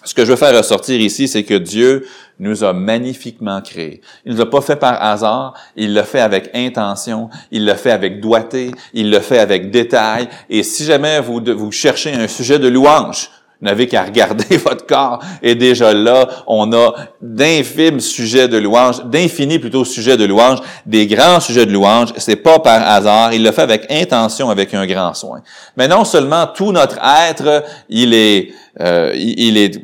ce 0.06 0.14
que 0.14 0.24
je 0.24 0.30
veux 0.30 0.36
faire 0.36 0.56
ressortir 0.56 1.00
ici, 1.00 1.26
c'est 1.26 1.42
que 1.42 1.54
Dieu 1.54 2.06
nous 2.38 2.62
a 2.62 2.72
magnifiquement 2.72 3.60
créés. 3.60 4.00
Il 4.24 4.34
ne 4.34 4.38
l'a 4.38 4.46
pas 4.46 4.60
fait 4.60 4.76
par 4.76 5.02
hasard, 5.02 5.54
il 5.74 5.94
l'a 5.94 6.04
fait 6.04 6.20
avec 6.20 6.50
intention, 6.54 7.28
il 7.50 7.64
l'a 7.64 7.74
fait 7.74 7.90
avec 7.90 8.20
doigté, 8.20 8.70
il 8.94 9.10
l'a 9.10 9.20
fait 9.20 9.40
avec 9.40 9.70
détail. 9.70 10.28
Et 10.48 10.62
si 10.62 10.84
jamais 10.84 11.20
vous, 11.20 11.72
cherchez 11.72 12.12
un 12.12 12.28
sujet 12.28 12.60
de 12.60 12.68
louange, 12.68 13.30
vous 13.60 13.66
n'avez 13.66 13.88
qu'à 13.88 14.04
regarder 14.04 14.56
votre 14.64 14.86
corps 14.86 15.20
et 15.42 15.54
déjà 15.54 15.94
là, 15.94 16.28
on 16.46 16.72
a 16.74 16.94
d'infimes 17.22 18.00
sujets 18.00 18.48
de 18.48 18.58
louange, 18.58 19.02
d'infinis 19.06 19.58
plutôt 19.58 19.84
sujets 19.84 20.18
de 20.18 20.24
louange, 20.24 20.58
des 20.84 21.06
grands 21.06 21.40
sujets 21.40 21.64
de 21.64 21.72
louange. 21.72 22.10
C'est 22.18 22.36
pas 22.36 22.58
par 22.58 22.86
hasard. 22.86 23.32
Il 23.32 23.42
le 23.42 23.50
fait 23.52 23.62
avec 23.62 23.90
intention, 23.90 24.50
avec 24.50 24.74
un 24.74 24.86
grand 24.86 25.14
soin. 25.14 25.40
Mais 25.76 25.88
non 25.88 26.04
seulement 26.04 26.46
tout 26.46 26.70
notre 26.70 26.98
être, 27.02 27.64
il 27.88 28.12
est, 28.12 28.52
euh, 28.78 29.12
il 29.14 29.56
est 29.56 29.80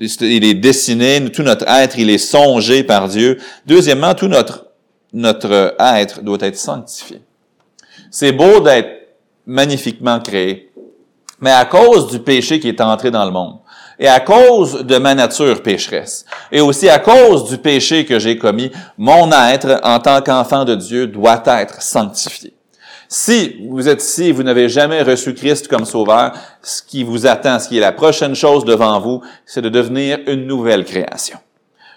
il 0.00 0.44
est 0.44 0.54
dessiné, 0.54 1.30
tout 1.30 1.42
notre 1.42 1.68
être, 1.68 1.98
il 1.98 2.10
est 2.10 2.18
songé 2.18 2.82
par 2.82 3.08
Dieu. 3.08 3.38
Deuxièmement, 3.66 4.14
tout 4.14 4.28
notre, 4.28 4.66
notre 5.12 5.74
être 5.78 6.22
doit 6.22 6.38
être 6.40 6.56
sanctifié. 6.56 7.22
C'est 8.10 8.32
beau 8.32 8.60
d'être 8.60 9.08
magnifiquement 9.46 10.18
créé, 10.20 10.70
mais 11.40 11.52
à 11.52 11.64
cause 11.64 12.08
du 12.10 12.18
péché 12.18 12.60
qui 12.60 12.68
est 12.68 12.80
entré 12.80 13.10
dans 13.10 13.24
le 13.24 13.30
monde, 13.30 13.58
et 13.98 14.08
à 14.08 14.20
cause 14.20 14.84
de 14.84 14.96
ma 14.96 15.14
nature 15.14 15.62
pécheresse, 15.62 16.24
et 16.50 16.60
aussi 16.60 16.88
à 16.88 16.98
cause 16.98 17.44
du 17.44 17.58
péché 17.58 18.06
que 18.06 18.18
j'ai 18.18 18.38
commis, 18.38 18.70
mon 18.96 19.30
être, 19.30 19.80
en 19.82 19.98
tant 20.00 20.22
qu'enfant 20.22 20.64
de 20.64 20.74
Dieu, 20.74 21.06
doit 21.06 21.42
être 21.46 21.82
sanctifié. 21.82 22.54
Si 23.12 23.56
vous 23.68 23.88
êtes 23.88 24.04
ici 24.04 24.26
et 24.26 24.32
vous 24.32 24.44
n'avez 24.44 24.68
jamais 24.68 25.02
reçu 25.02 25.34
Christ 25.34 25.66
comme 25.66 25.84
sauveur, 25.84 26.32
ce 26.62 26.80
qui 26.80 27.02
vous 27.02 27.26
attend, 27.26 27.58
ce 27.58 27.68
qui 27.68 27.76
est 27.76 27.80
la 27.80 27.90
prochaine 27.90 28.36
chose 28.36 28.64
devant 28.64 29.00
vous, 29.00 29.20
c'est 29.44 29.62
de 29.62 29.68
devenir 29.68 30.20
une 30.28 30.46
nouvelle 30.46 30.84
création. 30.84 31.36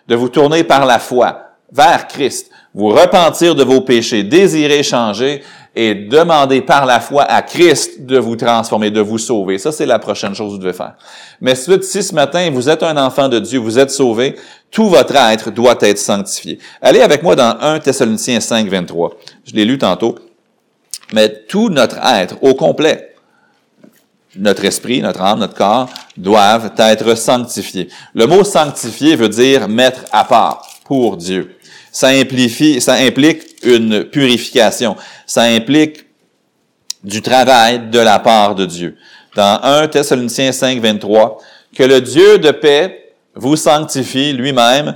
De 0.08 0.16
vous 0.16 0.30
tourner 0.30 0.64
par 0.64 0.88
la 0.88 0.98
foi 0.98 1.38
vers 1.72 2.08
Christ, 2.08 2.50
vous 2.74 2.90
repentir 2.90 3.54
de 3.54 3.64
vos 3.64 3.82
péchés, 3.82 4.24
désirer 4.24 4.82
changer 4.82 5.44
et 5.76 5.94
demander 5.94 6.62
par 6.62 6.88
la 6.88 7.00
foi 7.00 7.22
à 7.26 7.44
Christ 7.44 8.08
de 8.08 8.18
vous 8.18 8.36
transformer, 8.36 8.90
de 8.90 9.02
vous 9.02 9.20
sauver. 9.20 9.60
Ça, 9.60 9.72
c'est 9.72 9.86
la 9.86 10.00
prochaine 10.00 10.34
chose 10.34 10.48
que 10.48 10.54
vous 10.54 10.58
devez 10.64 10.74
faire. 10.74 10.96
Mais 11.42 11.54
si 11.54 12.02
ce 12.02 12.16
matin, 12.16 12.50
vous 12.52 12.70
êtes 12.70 12.82
un 12.82 12.98
enfant 12.98 13.30
de 13.30 13.38
Dieu, 13.38 13.60
vous 13.60 13.78
êtes 13.78 13.92
sauvé, 13.92 14.36
tout 14.72 14.90
votre 14.90 15.16
être 15.16 15.52
doit 15.52 15.78
être 15.82 16.00
sanctifié. 16.00 16.58
Allez 16.82 17.02
avec 17.02 17.22
moi 17.22 17.36
dans 17.36 17.56
1 17.62 17.82
Thessaloniciens 17.82 18.40
5, 18.40 18.68
23. 18.68 19.12
Je 19.46 19.54
l'ai 19.54 19.66
lu 19.66 19.78
tantôt 19.78 20.16
mais 21.14 21.30
tout 21.48 21.70
notre 21.70 21.98
être 22.04 22.38
au 22.42 22.56
complet, 22.56 23.14
notre 24.36 24.66
esprit, 24.66 25.00
notre 25.00 25.22
âme, 25.22 25.40
notre 25.40 25.54
corps, 25.54 25.88
doivent 26.18 26.72
être 26.78 27.16
sanctifiés. 27.16 27.88
Le 28.16 28.26
mot 28.26 28.44
sanctifié 28.44 29.16
veut 29.16 29.30
dire 29.30 29.70
mettre 29.70 30.02
à 30.12 30.24
part 30.26 30.68
pour 30.86 31.18
Dieu. 31.18 31.56
Ça, 31.92 32.08
implique, 32.08 32.82
ça 32.82 32.96
implique 32.96 33.44
une 33.62 34.06
purification. 34.06 34.98
Ça 35.28 35.44
implique 35.44 36.08
du 37.04 37.22
travail 37.22 37.90
de 37.92 38.00
la 38.00 38.18
part 38.18 38.56
de 38.56 38.66
Dieu. 38.66 38.98
Dans 39.36 39.60
1 39.62 39.90
Thessaloniciens 39.90 40.52
5, 40.52 40.80
23, 40.80 41.38
que 41.76 41.84
le 41.84 42.02
Dieu 42.02 42.40
de 42.40 42.50
paix 42.50 43.14
vous 43.36 43.56
sanctifie 43.56 44.34
lui-même 44.34 44.96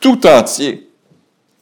tout 0.00 0.26
entier. 0.26 0.90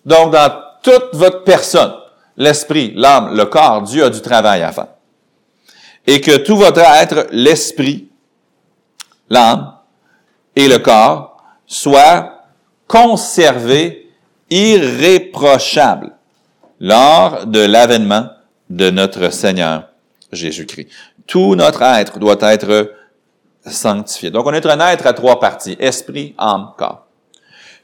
Donc, 0.04 0.32
dans 0.32 0.50
toute 0.82 1.10
votre 1.12 1.44
personne, 1.44 1.92
l'esprit, 2.38 2.94
l'âme, 2.96 3.36
le 3.36 3.44
corps, 3.44 3.82
Dieu 3.82 4.04
a 4.04 4.10
du 4.10 4.22
travail 4.22 4.62
à 4.62 4.72
faire. 4.72 4.86
Et 6.06 6.22
que 6.22 6.38
tout 6.38 6.56
votre 6.56 6.80
être, 6.80 7.26
l'esprit, 7.32 8.08
l'âme 9.28 9.74
et 10.56 10.68
le 10.68 10.78
corps, 10.78 11.36
soit 11.66 12.44
conservé 12.86 14.10
irréprochable 14.48 16.12
lors 16.80 17.44
de 17.46 17.60
l'avènement 17.60 18.30
de 18.70 18.88
notre 18.88 19.30
Seigneur 19.30 19.88
Jésus-Christ. 20.32 20.88
Tout 21.26 21.54
notre 21.56 21.82
être 21.82 22.18
doit 22.18 22.38
être 22.40 22.94
sanctifié. 23.66 24.30
Donc, 24.30 24.46
on 24.46 24.54
est 24.54 24.64
un 24.64 24.80
être 24.88 25.06
à 25.06 25.12
trois 25.12 25.40
parties, 25.40 25.76
esprit, 25.78 26.34
âme, 26.38 26.72
corps. 26.78 27.07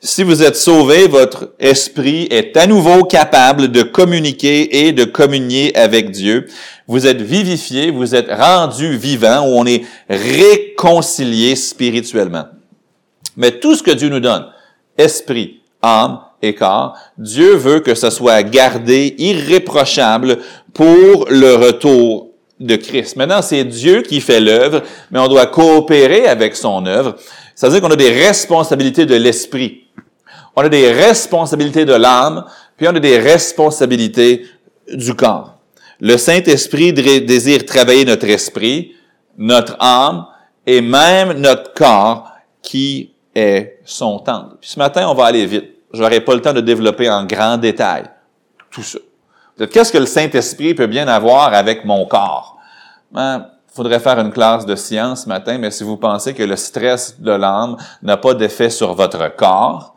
Si 0.06 0.22
vous 0.22 0.42
êtes 0.42 0.56
sauvé, 0.56 1.08
votre 1.08 1.54
esprit 1.58 2.28
est 2.30 2.58
à 2.58 2.66
nouveau 2.66 3.04
capable 3.04 3.68
de 3.68 3.82
communiquer 3.82 4.86
et 4.86 4.92
de 4.92 5.04
communier 5.04 5.74
avec 5.74 6.10
Dieu. 6.10 6.46
Vous 6.86 7.06
êtes 7.06 7.22
vivifié, 7.22 7.90
vous 7.90 8.14
êtes 8.14 8.30
rendu 8.30 8.98
vivant, 8.98 9.48
où 9.48 9.58
on 9.58 9.64
est 9.64 9.80
réconcilié 10.10 11.56
spirituellement. 11.56 12.44
Mais 13.38 13.52
tout 13.52 13.74
ce 13.74 13.82
que 13.82 13.92
Dieu 13.92 14.10
nous 14.10 14.20
donne, 14.20 14.44
esprit, 14.98 15.62
âme 15.80 16.20
et 16.42 16.54
corps, 16.54 16.98
Dieu 17.16 17.54
veut 17.54 17.80
que 17.80 17.94
ce 17.94 18.10
soit 18.10 18.42
gardé 18.42 19.14
irréprochable 19.16 20.40
pour 20.74 21.24
le 21.30 21.54
retour 21.54 22.28
de 22.60 22.76
Christ. 22.76 23.16
Maintenant, 23.16 23.40
c'est 23.40 23.64
Dieu 23.64 24.02
qui 24.02 24.20
fait 24.20 24.40
l'œuvre, 24.40 24.82
mais 25.10 25.18
on 25.18 25.28
doit 25.28 25.46
coopérer 25.46 26.26
avec 26.26 26.56
son 26.56 26.84
œuvre. 26.84 27.16
C'est-à-dire 27.54 27.80
qu'on 27.80 27.90
a 27.90 27.96
des 27.96 28.12
responsabilités 28.12 29.06
de 29.06 29.14
l'esprit. 29.14 29.83
On 30.56 30.62
a 30.62 30.68
des 30.68 30.92
responsabilités 30.92 31.84
de 31.84 31.94
l'âme, 31.94 32.44
puis 32.76 32.86
on 32.88 32.94
a 32.94 33.00
des 33.00 33.18
responsabilités 33.18 34.46
du 34.92 35.14
corps. 35.14 35.58
Le 36.00 36.16
Saint-Esprit 36.16 36.92
désire 36.92 37.64
travailler 37.64 38.04
notre 38.04 38.28
esprit, 38.28 38.94
notre 39.36 39.76
âme 39.80 40.26
et 40.66 40.80
même 40.80 41.32
notre 41.34 41.72
corps 41.72 42.30
qui 42.62 43.14
est 43.34 43.78
son 43.84 44.18
temple. 44.18 44.56
Puis 44.60 44.70
ce 44.70 44.78
matin, 44.78 45.08
on 45.08 45.14
va 45.14 45.26
aller 45.26 45.46
vite. 45.46 45.70
Je 45.92 46.00
n'aurai 46.02 46.20
pas 46.20 46.34
le 46.34 46.40
temps 46.40 46.52
de 46.52 46.60
développer 46.60 47.08
en 47.08 47.24
grand 47.24 47.56
détail 47.56 48.04
tout 48.74 48.82
ça. 48.82 48.98
Qu'est-ce 49.70 49.92
que 49.92 49.98
le 49.98 50.06
Saint-Esprit 50.06 50.74
peut 50.74 50.88
bien 50.88 51.06
avoir 51.06 51.54
avec 51.54 51.84
mon 51.84 52.06
corps? 52.06 52.58
Il 53.12 53.14
ben, 53.14 53.46
faudrait 53.72 54.00
faire 54.00 54.18
une 54.18 54.32
classe 54.32 54.66
de 54.66 54.74
science 54.74 55.22
ce 55.22 55.28
matin, 55.28 55.58
mais 55.58 55.70
si 55.70 55.84
vous 55.84 55.96
pensez 55.96 56.34
que 56.34 56.42
le 56.42 56.56
stress 56.56 57.20
de 57.20 57.30
l'âme 57.30 57.76
n'a 58.02 58.16
pas 58.16 58.34
d'effet 58.34 58.70
sur 58.70 58.94
votre 58.94 59.34
corps, 59.36 59.93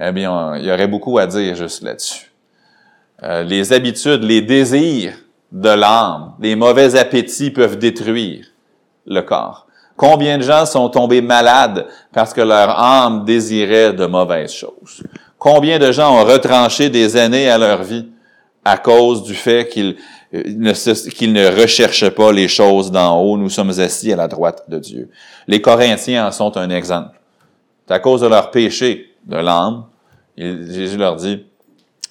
eh 0.00 0.12
bien, 0.12 0.56
il 0.56 0.64
y 0.64 0.72
aurait 0.72 0.86
beaucoup 0.86 1.18
à 1.18 1.26
dire 1.26 1.54
juste 1.56 1.82
là-dessus. 1.82 2.30
Euh, 3.22 3.42
les 3.42 3.72
habitudes, 3.72 4.22
les 4.22 4.42
désirs 4.42 5.14
de 5.50 5.70
l'âme, 5.70 6.34
les 6.40 6.54
mauvais 6.54 6.94
appétits 6.96 7.50
peuvent 7.50 7.78
détruire 7.78 8.46
le 9.06 9.22
corps. 9.22 9.66
Combien 9.96 10.38
de 10.38 10.44
gens 10.44 10.64
sont 10.66 10.88
tombés 10.88 11.20
malades 11.20 11.86
parce 12.12 12.32
que 12.32 12.40
leur 12.40 12.78
âme 12.78 13.24
désirait 13.24 13.92
de 13.92 14.06
mauvaises 14.06 14.52
choses? 14.52 15.02
Combien 15.36 15.80
de 15.80 15.90
gens 15.90 16.20
ont 16.20 16.24
retranché 16.24 16.90
des 16.90 17.16
années 17.16 17.50
à 17.50 17.58
leur 17.58 17.82
vie 17.82 18.06
à 18.64 18.76
cause 18.76 19.24
du 19.24 19.34
fait 19.34 19.68
qu'ils 19.68 19.96
euh, 20.34 20.42
ne, 20.46 21.10
qu'ils 21.10 21.32
ne 21.32 21.60
recherchent 21.60 22.10
pas 22.10 22.30
les 22.30 22.46
choses 22.46 22.92
d'en 22.92 23.20
haut? 23.20 23.36
Nous 23.36 23.50
sommes 23.50 23.80
assis 23.80 24.12
à 24.12 24.16
la 24.16 24.28
droite 24.28 24.62
de 24.68 24.78
Dieu. 24.78 25.10
Les 25.48 25.60
Corinthiens 25.60 26.28
en 26.28 26.30
sont 26.30 26.56
un 26.56 26.70
exemple. 26.70 27.18
C'est 27.88 27.94
à 27.94 27.98
cause 27.98 28.20
de 28.20 28.28
leur 28.28 28.52
péché 28.52 29.07
de 29.28 29.36
l'âme. 29.36 29.84
Jésus 30.36 30.96
leur 30.96 31.16
dit, 31.16 31.44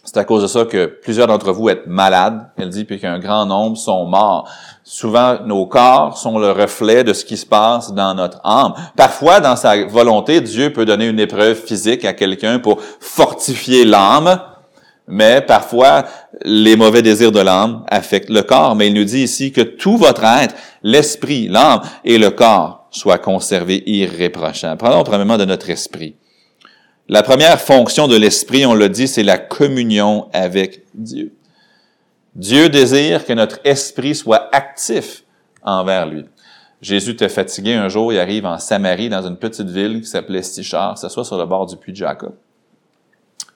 c'est 0.08 0.17
à 0.17 0.23
cause 0.23 0.41
de 0.41 0.47
ça 0.47 0.63
que 0.63 0.86
plusieurs 0.86 1.27
d'entre 1.27 1.51
vous 1.51 1.67
êtes 1.67 1.86
malades, 1.86 2.49
il 2.58 2.69
dit, 2.69 2.86
puis 2.86 2.97
qu'un 2.97 3.19
grand 3.19 3.45
nombre 3.45 3.75
sont 3.75 4.06
morts. 4.06 4.49
Souvent, 4.86 5.39
nos 5.45 5.65
corps 5.65 6.17
sont 6.17 6.39
le 6.39 6.51
reflet 6.51 7.03
de 7.03 7.12
ce 7.12 7.25
qui 7.25 7.36
se 7.36 7.45
passe 7.45 7.93
dans 7.93 8.13
notre 8.13 8.39
âme. 8.45 8.73
Parfois, 8.95 9.41
dans 9.41 9.58
sa 9.58 9.86
volonté, 9.86 10.39
Dieu 10.39 10.71
peut 10.71 10.86
donner 10.86 11.08
une 11.08 11.19
épreuve 11.19 11.58
physique 11.58 12.06
à 12.06 12.13
quelqu'un 12.13 12.60
pour 12.60 12.82
fortifier 13.01 13.84
l'âme, 13.84 14.39
mais 15.10 15.41
parfois, 15.41 16.06
les 16.43 16.77
mauvais 16.77 17.01
désirs 17.01 17.34
de 17.34 17.41
l'âme 17.41 17.84
affectent 17.89 18.30
le 18.30 18.43
corps. 18.43 18.75
Mais 18.75 18.88
il 18.88 18.93
nous 18.93 19.03
dit 19.03 19.23
ici 19.23 19.51
que 19.51 19.62
tout 19.62 19.97
votre 19.97 20.23
être, 20.23 20.56
l'esprit, 20.84 21.49
l'âme 21.49 21.82
et 22.06 22.17
le 22.17 22.30
corps 22.30 22.88
soient 22.91 23.17
conservés 23.17 23.84
irréprochables. 23.86 24.77
Parlons 24.77 25.03
premièrement 25.03 25.38
de 25.38 25.45
notre 25.45 25.69
esprit. 25.69 26.15
La 27.10 27.24
première 27.24 27.60
fonction 27.60 28.08
de 28.08 28.15
l'esprit, 28.15 28.65
on 28.65 28.74
l'a 28.74 28.89
dit, 28.89 29.08
c'est 29.08 29.24
la 29.24 29.38
communion 29.38 30.28
avec 30.34 30.84
Dieu. 30.93 31.34
Dieu 32.36 32.70
désire 32.70 33.26
que 33.26 33.34
notre 33.34 33.60
esprit 33.63 34.13
soit 34.13 34.50
actif 34.52 35.24
envers 35.63 36.06
lui. 36.06 36.26
Jésus 36.82 37.12
était 37.12 37.30
fatigué 37.30 37.74
un 37.74 37.89
jour, 37.89 38.13
il 38.13 38.20
arrive 38.20 38.46
en 38.46 38.60
Samarie, 38.60 39.10
dans 39.10 39.26
une 39.26 39.38
petite 39.38 39.70
ville 39.70 40.02
qui 40.02 40.08
s'appelait 40.08 40.43
Sichar, 40.43 40.98
soit 40.98 41.26
sur 41.26 41.38
le 41.38 41.46
bord 41.46 41.65
du 41.65 41.76
puits 41.78 41.93
de 41.93 41.98
Jacob 41.98 42.34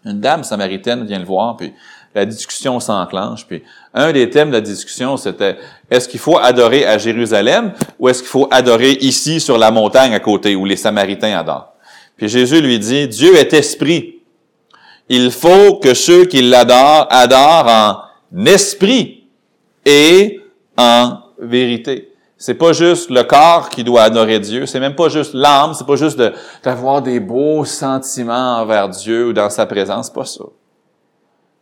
une 0.06 0.20
dame 0.20 0.44
samaritaine 0.44 1.06
vient 1.06 1.20
le 1.20 1.26
voir, 1.26 1.58
puis 1.58 1.74
la 2.16 2.26
discussion 2.26 2.80
s'enclenche. 2.80 3.46
Puis 3.48 3.64
un 3.94 4.12
des 4.12 4.30
thèmes 4.30 4.50
de 4.50 4.56
la 4.56 4.62
discussion, 4.62 5.18
c'était 5.18 5.58
est-ce 5.90 6.08
qu'il 6.10 6.20
faut 6.20 6.38
adorer 6.38 6.86
à 6.86 6.98
Jérusalem 6.98 7.74
ou 8.00 8.10
est-ce 8.10 8.20
qu'il 8.20 8.30
faut 8.30 8.48
adorer 8.52 8.94
ici 9.02 9.40
sur 9.40 9.58
la 9.58 9.72
montagne 9.72 10.14
à 10.14 10.20
côté 10.20 10.56
où 10.56 10.66
les 10.66 10.76
Samaritains 10.76 11.38
adorent? 11.38 11.71
Puis 12.22 12.30
Jésus 12.30 12.62
lui 12.62 12.78
dit, 12.78 13.08
Dieu 13.08 13.36
est 13.36 13.52
esprit. 13.52 14.22
Il 15.10 15.32
faut 15.32 15.78
que 15.78 15.96
ceux 15.96 16.26
qui 16.26 16.44
l'adorent 16.44 17.08
adorent 17.10 17.68
en 18.32 18.46
esprit 18.46 19.24
et 19.84 20.40
en 20.78 21.18
vérité. 21.40 22.14
C'est 22.38 22.54
pas 22.54 22.74
juste 22.74 23.10
le 23.10 23.24
corps 23.24 23.70
qui 23.70 23.84
doit 23.84 24.04
adorer 24.04 24.40
Dieu, 24.40 24.68
c'est 24.68 24.80
même 24.80 24.94
pas 24.94 25.10
juste 25.10 25.34
l'âme, 25.34 25.74
c'est 25.74 25.88
pas 25.88 25.96
juste 25.96 26.22
d'avoir 26.64 27.02
des 27.02 27.20
beaux 27.20 27.66
sentiments 27.66 28.60
envers 28.60 28.90
Dieu 28.90 29.30
ou 29.30 29.34
dans 29.34 29.50
sa 29.50 29.66
présence, 29.66 30.12
pas 30.12 30.26
ça. 30.26 30.44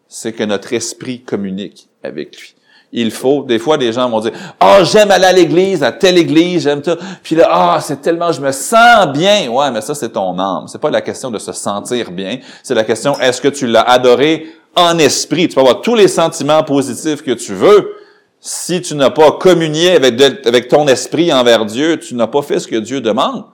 C'est 0.10 0.34
que 0.34 0.44
notre 0.44 0.74
esprit 0.74 1.22
communique 1.22 1.88
avec 2.04 2.38
lui. 2.38 2.54
Il 2.92 3.12
faut, 3.12 3.44
des 3.44 3.60
fois, 3.60 3.78
des 3.78 3.94
gens 3.94 4.10
vont 4.10 4.20
dire, 4.20 4.32
oh, 4.62 4.84
j'aime 4.84 5.12
aller 5.12 5.26
à 5.26 5.32
l'église, 5.32 5.84
à 5.84 5.92
telle 5.92 6.18
église, 6.18 6.64
j'aime 6.64 6.84
ça. 6.84 6.98
Puis 7.22 7.36
là, 7.36 7.48
ah, 7.52 7.80
c'est 7.82 8.02
tellement, 8.02 8.32
je 8.32 8.42
me 8.42 8.52
sens 8.52 9.08
bien. 9.14 9.48
Ouais, 9.50 9.70
mais 9.70 9.82
ça, 9.82 9.94
c'est 9.94 10.10
ton 10.10 10.38
âme. 10.40 10.66
C'est 10.68 10.82
pas 10.82 10.90
la 10.90 11.02
question 11.02 11.30
de 11.30 11.38
se 11.38 11.52
sentir 11.52 12.12
bien. 12.12 12.40
C'est 12.64 12.74
la 12.74 12.84
question, 12.84 13.20
est-ce 13.20 13.42
que 13.42 13.48
tu 13.48 13.68
l'as 13.68 13.82
adoré 13.82 14.48
en 14.76 14.98
esprit? 14.98 15.48
Tu 15.48 15.56
peux 15.56 15.62
avoir 15.62 15.82
tous 15.82 15.96
les 15.96 16.08
sentiments 16.08 16.64
positifs 16.64 17.22
que 17.22 17.32
tu 17.32 17.54
veux, 17.54 17.94
si 18.40 18.82
tu 18.82 18.96
n'as 18.96 19.10
pas 19.10 19.34
communié 19.34 19.92
avec, 19.92 20.20
avec 20.46 20.68
ton 20.70 20.88
esprit 20.88 21.32
envers 21.34 21.66
Dieu, 21.66 22.00
tu 22.00 22.16
n'as 22.16 22.28
pas 22.28 22.42
fait 22.42 22.60
ce 22.60 22.68
que 22.68 22.78
Dieu 22.78 23.02
demande. 23.02 23.46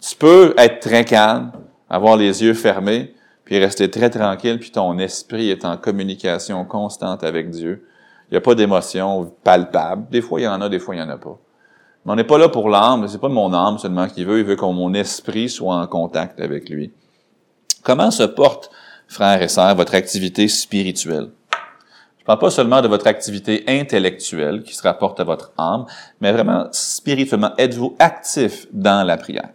Tu 0.00 0.16
peux 0.16 0.52
être 0.58 0.80
très 0.80 1.04
calme, 1.04 1.52
avoir 1.88 2.16
les 2.16 2.42
yeux 2.42 2.54
fermés, 2.54 3.14
puis 3.44 3.58
rester 3.58 3.88
très 3.90 4.10
tranquille, 4.10 4.58
puis 4.58 4.70
ton 4.70 4.98
esprit 4.98 5.50
est 5.50 5.64
en 5.64 5.76
communication 5.76 6.64
constante 6.64 7.22
avec 7.22 7.50
Dieu. 7.50 7.86
Il 8.30 8.34
n'y 8.34 8.38
a 8.38 8.40
pas 8.40 8.54
d'émotion 8.54 9.32
palpable. 9.44 10.08
Des 10.10 10.20
fois, 10.20 10.40
il 10.40 10.44
y 10.44 10.48
en 10.48 10.60
a, 10.60 10.68
des 10.68 10.78
fois, 10.78 10.94
il 10.94 10.98
n'y 10.98 11.04
en 11.04 11.08
a 11.08 11.16
pas. 11.16 11.38
Mais 12.04 12.12
on 12.12 12.16
n'est 12.16 12.24
pas 12.24 12.38
là 12.38 12.48
pour 12.48 12.68
l'âme, 12.68 13.06
c'est 13.08 13.20
pas 13.20 13.28
mon 13.28 13.52
âme 13.52 13.78
seulement 13.78 14.08
qui 14.08 14.24
veut, 14.24 14.38
il 14.38 14.44
veut 14.44 14.56
que 14.56 14.64
mon 14.64 14.94
esprit 14.94 15.48
soit 15.48 15.74
en 15.74 15.86
contact 15.86 16.40
avec 16.40 16.68
lui. 16.68 16.92
Comment 17.82 18.10
se 18.10 18.22
porte, 18.22 18.70
frères 19.08 19.42
et 19.42 19.48
sœurs, 19.48 19.74
votre 19.74 19.94
activité 19.94 20.48
spirituelle? 20.48 21.30
Je 22.18 22.24
parle 22.24 22.38
pas 22.40 22.50
seulement 22.50 22.82
de 22.82 22.88
votre 22.88 23.06
activité 23.06 23.64
intellectuelle 23.68 24.64
qui 24.64 24.74
se 24.74 24.82
rapporte 24.82 25.20
à 25.20 25.24
votre 25.24 25.52
âme, 25.58 25.86
mais 26.20 26.32
vraiment 26.32 26.66
spirituellement. 26.72 27.52
Êtes-vous 27.58 27.94
actif 28.00 28.66
dans 28.72 29.06
la 29.06 29.16
prière? 29.16 29.50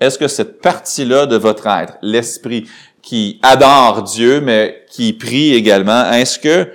Est-ce 0.00 0.18
que 0.18 0.28
cette 0.28 0.60
partie-là 0.60 1.26
de 1.26 1.36
votre 1.36 1.66
être, 1.66 1.98
l'esprit 2.02 2.66
qui 3.02 3.38
adore 3.42 4.02
Dieu, 4.02 4.40
mais 4.40 4.84
qui 4.90 5.12
prie 5.12 5.52
également, 5.52 6.10
est-ce 6.12 6.38
que 6.38 6.70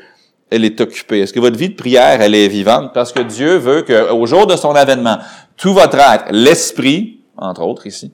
elle 0.51 0.65
est 0.65 0.81
occupée? 0.81 1.21
Est-ce 1.21 1.33
que 1.33 1.39
votre 1.39 1.57
vie 1.57 1.69
de 1.69 1.75
prière, 1.75 2.21
elle 2.21 2.35
est 2.35 2.47
vivante? 2.47 2.93
Parce 2.93 3.11
que 3.11 3.21
Dieu 3.21 3.57
veut 3.57 3.83
qu'au 3.83 4.25
jour 4.25 4.47
de 4.47 4.55
son 4.55 4.75
avènement, 4.75 5.17
tout 5.57 5.73
votre 5.73 5.97
être, 5.97 6.25
l'esprit, 6.31 7.19
entre 7.37 7.61
autres 7.61 7.87
ici, 7.87 8.11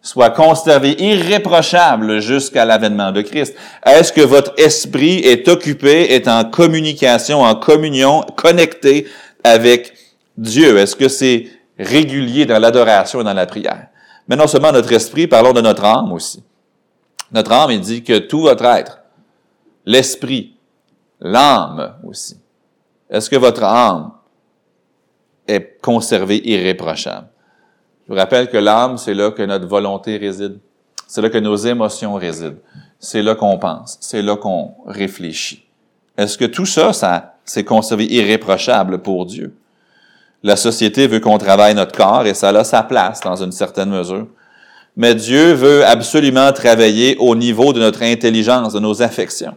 soit 0.00 0.30
conservé 0.30 1.00
irréprochable 1.02 2.20
jusqu'à 2.20 2.64
l'avènement 2.64 3.12
de 3.12 3.22
Christ? 3.22 3.54
Est-ce 3.84 4.12
que 4.12 4.20
votre 4.20 4.52
esprit 4.56 5.18
est 5.18 5.48
occupé, 5.48 6.14
est 6.14 6.28
en 6.28 6.44
communication, 6.44 7.42
en 7.42 7.54
communion, 7.54 8.22
connecté 8.36 9.06
avec 9.44 9.94
Dieu? 10.36 10.78
Est-ce 10.78 10.96
que 10.96 11.08
c'est 11.08 11.48
régulier 11.78 12.46
dans 12.46 12.58
l'adoration 12.58 13.20
et 13.20 13.24
dans 13.24 13.34
la 13.34 13.46
prière? 13.46 13.88
Mais 14.28 14.36
non 14.36 14.46
seulement 14.46 14.72
notre 14.72 14.92
esprit, 14.92 15.26
parlons 15.26 15.52
de 15.52 15.60
notre 15.60 15.84
âme 15.84 16.12
aussi. 16.12 16.42
Notre 17.32 17.52
âme, 17.52 17.70
il 17.70 17.80
dit 17.80 18.02
que 18.02 18.18
tout 18.18 18.40
votre 18.40 18.64
être, 18.64 19.00
l'esprit, 19.84 20.54
l'âme 21.20 21.94
aussi. 22.04 22.38
Est-ce 23.10 23.30
que 23.30 23.36
votre 23.36 23.62
âme 23.64 24.12
est 25.46 25.80
conservée 25.80 26.46
irréprochable? 26.48 27.28
Je 28.06 28.12
vous 28.12 28.18
rappelle 28.18 28.48
que 28.48 28.56
l'âme, 28.56 28.96
c'est 28.98 29.14
là 29.14 29.30
que 29.30 29.42
notre 29.42 29.66
volonté 29.66 30.16
réside. 30.16 30.58
C'est 31.06 31.22
là 31.22 31.30
que 31.30 31.38
nos 31.38 31.56
émotions 31.56 32.14
résident. 32.14 32.58
C'est 32.98 33.22
là 33.22 33.34
qu'on 33.34 33.58
pense. 33.58 33.96
C'est 34.00 34.22
là 34.22 34.36
qu'on 34.36 34.74
réfléchit. 34.86 35.64
Est-ce 36.16 36.36
que 36.36 36.44
tout 36.44 36.66
ça, 36.66 36.92
ça 36.92 37.34
s'est 37.44 37.64
conservé 37.64 38.06
irréprochable 38.12 38.98
pour 38.98 39.24
Dieu? 39.24 39.54
La 40.42 40.56
société 40.56 41.06
veut 41.06 41.20
qu'on 41.20 41.38
travaille 41.38 41.74
notre 41.74 41.96
corps 41.96 42.26
et 42.26 42.34
ça 42.34 42.50
a 42.50 42.64
sa 42.64 42.82
place 42.82 43.20
dans 43.20 43.36
une 43.42 43.52
certaine 43.52 43.90
mesure. 43.90 44.26
Mais 44.96 45.14
Dieu 45.14 45.52
veut 45.52 45.84
absolument 45.84 46.52
travailler 46.52 47.16
au 47.18 47.36
niveau 47.36 47.72
de 47.72 47.80
notre 47.80 48.02
intelligence, 48.02 48.72
de 48.72 48.80
nos 48.80 49.00
affections. 49.00 49.56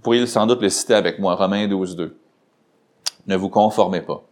Vous 0.00 0.04
pourriez 0.04 0.26
sans 0.26 0.46
doute 0.46 0.62
le 0.62 0.70
citer 0.70 0.94
avec 0.94 1.18
moi, 1.18 1.34
Romains 1.34 1.68
12, 1.68 1.94
2. 1.94 2.16
Ne 3.26 3.36
vous 3.36 3.50
conformez 3.50 4.00
pas 4.00 4.22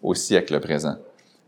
au 0.00 0.14
siècle 0.14 0.60
présent, 0.60 0.94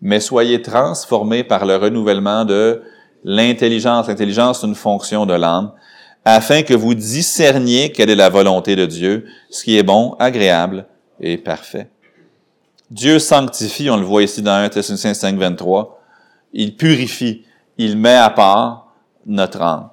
mais 0.03 0.19
soyez 0.19 0.61
transformés 0.61 1.45
par 1.45 1.65
le 1.65 1.77
renouvellement 1.77 2.45
de 2.45 2.83
l'intelligence. 3.23 4.09
L'intelligence, 4.09 4.65
est 4.65 4.67
une 4.67 4.75
fonction 4.75 5.25
de 5.25 5.35
l'âme, 5.35 5.71
afin 6.25 6.65
que 6.65 6.75
vous 6.75 6.95
discerniez 6.95 7.93
quelle 7.93 8.11
est 8.11 8.17
la 8.17 8.29
volonté 8.29 8.75
de 8.75 8.87
Dieu, 8.87 9.27
ce 9.51 9.63
qui 9.63 9.79
est 9.79 9.85
bon, 9.85 10.17
agréable 10.19 10.87
et 11.21 11.39
parfait. 11.39 11.89
Dieu 12.91 13.21
sanctifie, 13.21 13.89
on 13.89 13.99
le 13.99 14.05
voit 14.05 14.25
ici 14.25 14.43
dans 14.43 14.65
1 14.65 14.71
Thessaloniciens 14.71 15.15
5, 15.15 15.37
23, 15.37 16.03
il 16.55 16.75
purifie, 16.75 17.45
il 17.79 17.97
met 17.97 18.17
à 18.17 18.31
part 18.31 18.89
notre 19.27 19.63
âme. 19.63 19.91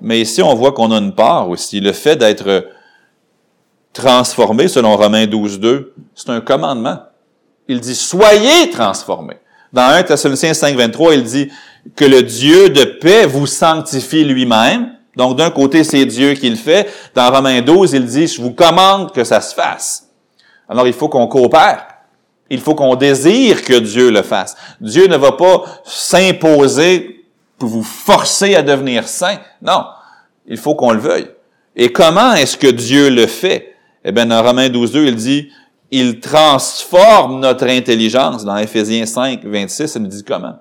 Mais 0.00 0.20
ici, 0.20 0.42
on 0.42 0.56
voit 0.56 0.72
qu'on 0.72 0.90
a 0.90 0.98
une 0.98 1.14
part 1.14 1.48
aussi. 1.48 1.80
Le 1.80 1.92
fait 1.92 2.16
d'être 2.16 2.66
transformé, 3.96 4.68
selon 4.68 4.96
Romains 4.96 5.26
12, 5.26 5.58
2, 5.58 5.94
c'est 6.14 6.30
un 6.30 6.40
commandement. 6.40 6.98
Il 7.66 7.80
dit, 7.80 7.94
soyez 7.94 8.70
transformés. 8.70 9.38
Dans 9.72 9.88
1 9.88 10.04
Thessaloniciens 10.04 10.54
5, 10.54 10.76
23, 10.76 11.14
il 11.14 11.24
dit 11.24 11.50
que 11.96 12.04
le 12.04 12.22
Dieu 12.22 12.68
de 12.68 12.84
paix 12.84 13.26
vous 13.26 13.46
sanctifie 13.46 14.24
lui-même. 14.24 14.92
Donc, 15.16 15.36
d'un 15.36 15.50
côté, 15.50 15.82
c'est 15.82 16.04
Dieu 16.04 16.34
qui 16.34 16.50
le 16.50 16.56
fait. 16.56 16.88
Dans 17.14 17.30
Romains 17.30 17.62
12, 17.62 17.94
il 17.94 18.04
dit, 18.04 18.26
je 18.26 18.40
vous 18.40 18.52
commande 18.52 19.12
que 19.12 19.24
ça 19.24 19.40
se 19.40 19.54
fasse. 19.54 20.10
Alors, 20.68 20.86
il 20.86 20.92
faut 20.92 21.08
qu'on 21.08 21.26
coopère. 21.26 21.86
Il 22.48 22.60
faut 22.60 22.74
qu'on 22.74 22.94
désire 22.94 23.62
que 23.62 23.78
Dieu 23.78 24.10
le 24.10 24.22
fasse. 24.22 24.56
Dieu 24.80 25.08
ne 25.08 25.16
va 25.16 25.32
pas 25.32 25.64
s'imposer 25.84 27.24
pour 27.58 27.68
vous 27.68 27.82
forcer 27.82 28.54
à 28.54 28.62
devenir 28.62 29.08
saint. 29.08 29.38
Non. 29.62 29.84
Il 30.46 30.58
faut 30.58 30.74
qu'on 30.74 30.92
le 30.92 31.00
veuille. 31.00 31.28
Et 31.74 31.90
comment 31.90 32.34
est-ce 32.34 32.56
que 32.56 32.68
Dieu 32.68 33.10
le 33.10 33.26
fait? 33.26 33.75
Eh 34.08 34.12
bien, 34.12 34.26
dans 34.26 34.40
Romains 34.40 34.68
12, 34.68 34.92
2, 34.92 35.06
il 35.06 35.16
dit, 35.16 35.50
il 35.90 36.20
transforme 36.20 37.40
notre 37.40 37.66
intelligence. 37.66 38.44
Dans 38.44 38.56
Ephésiens 38.56 39.04
5, 39.04 39.44
26, 39.44 39.96
il 39.96 40.02
nous 40.02 40.08
dit 40.08 40.22
comment? 40.22 40.60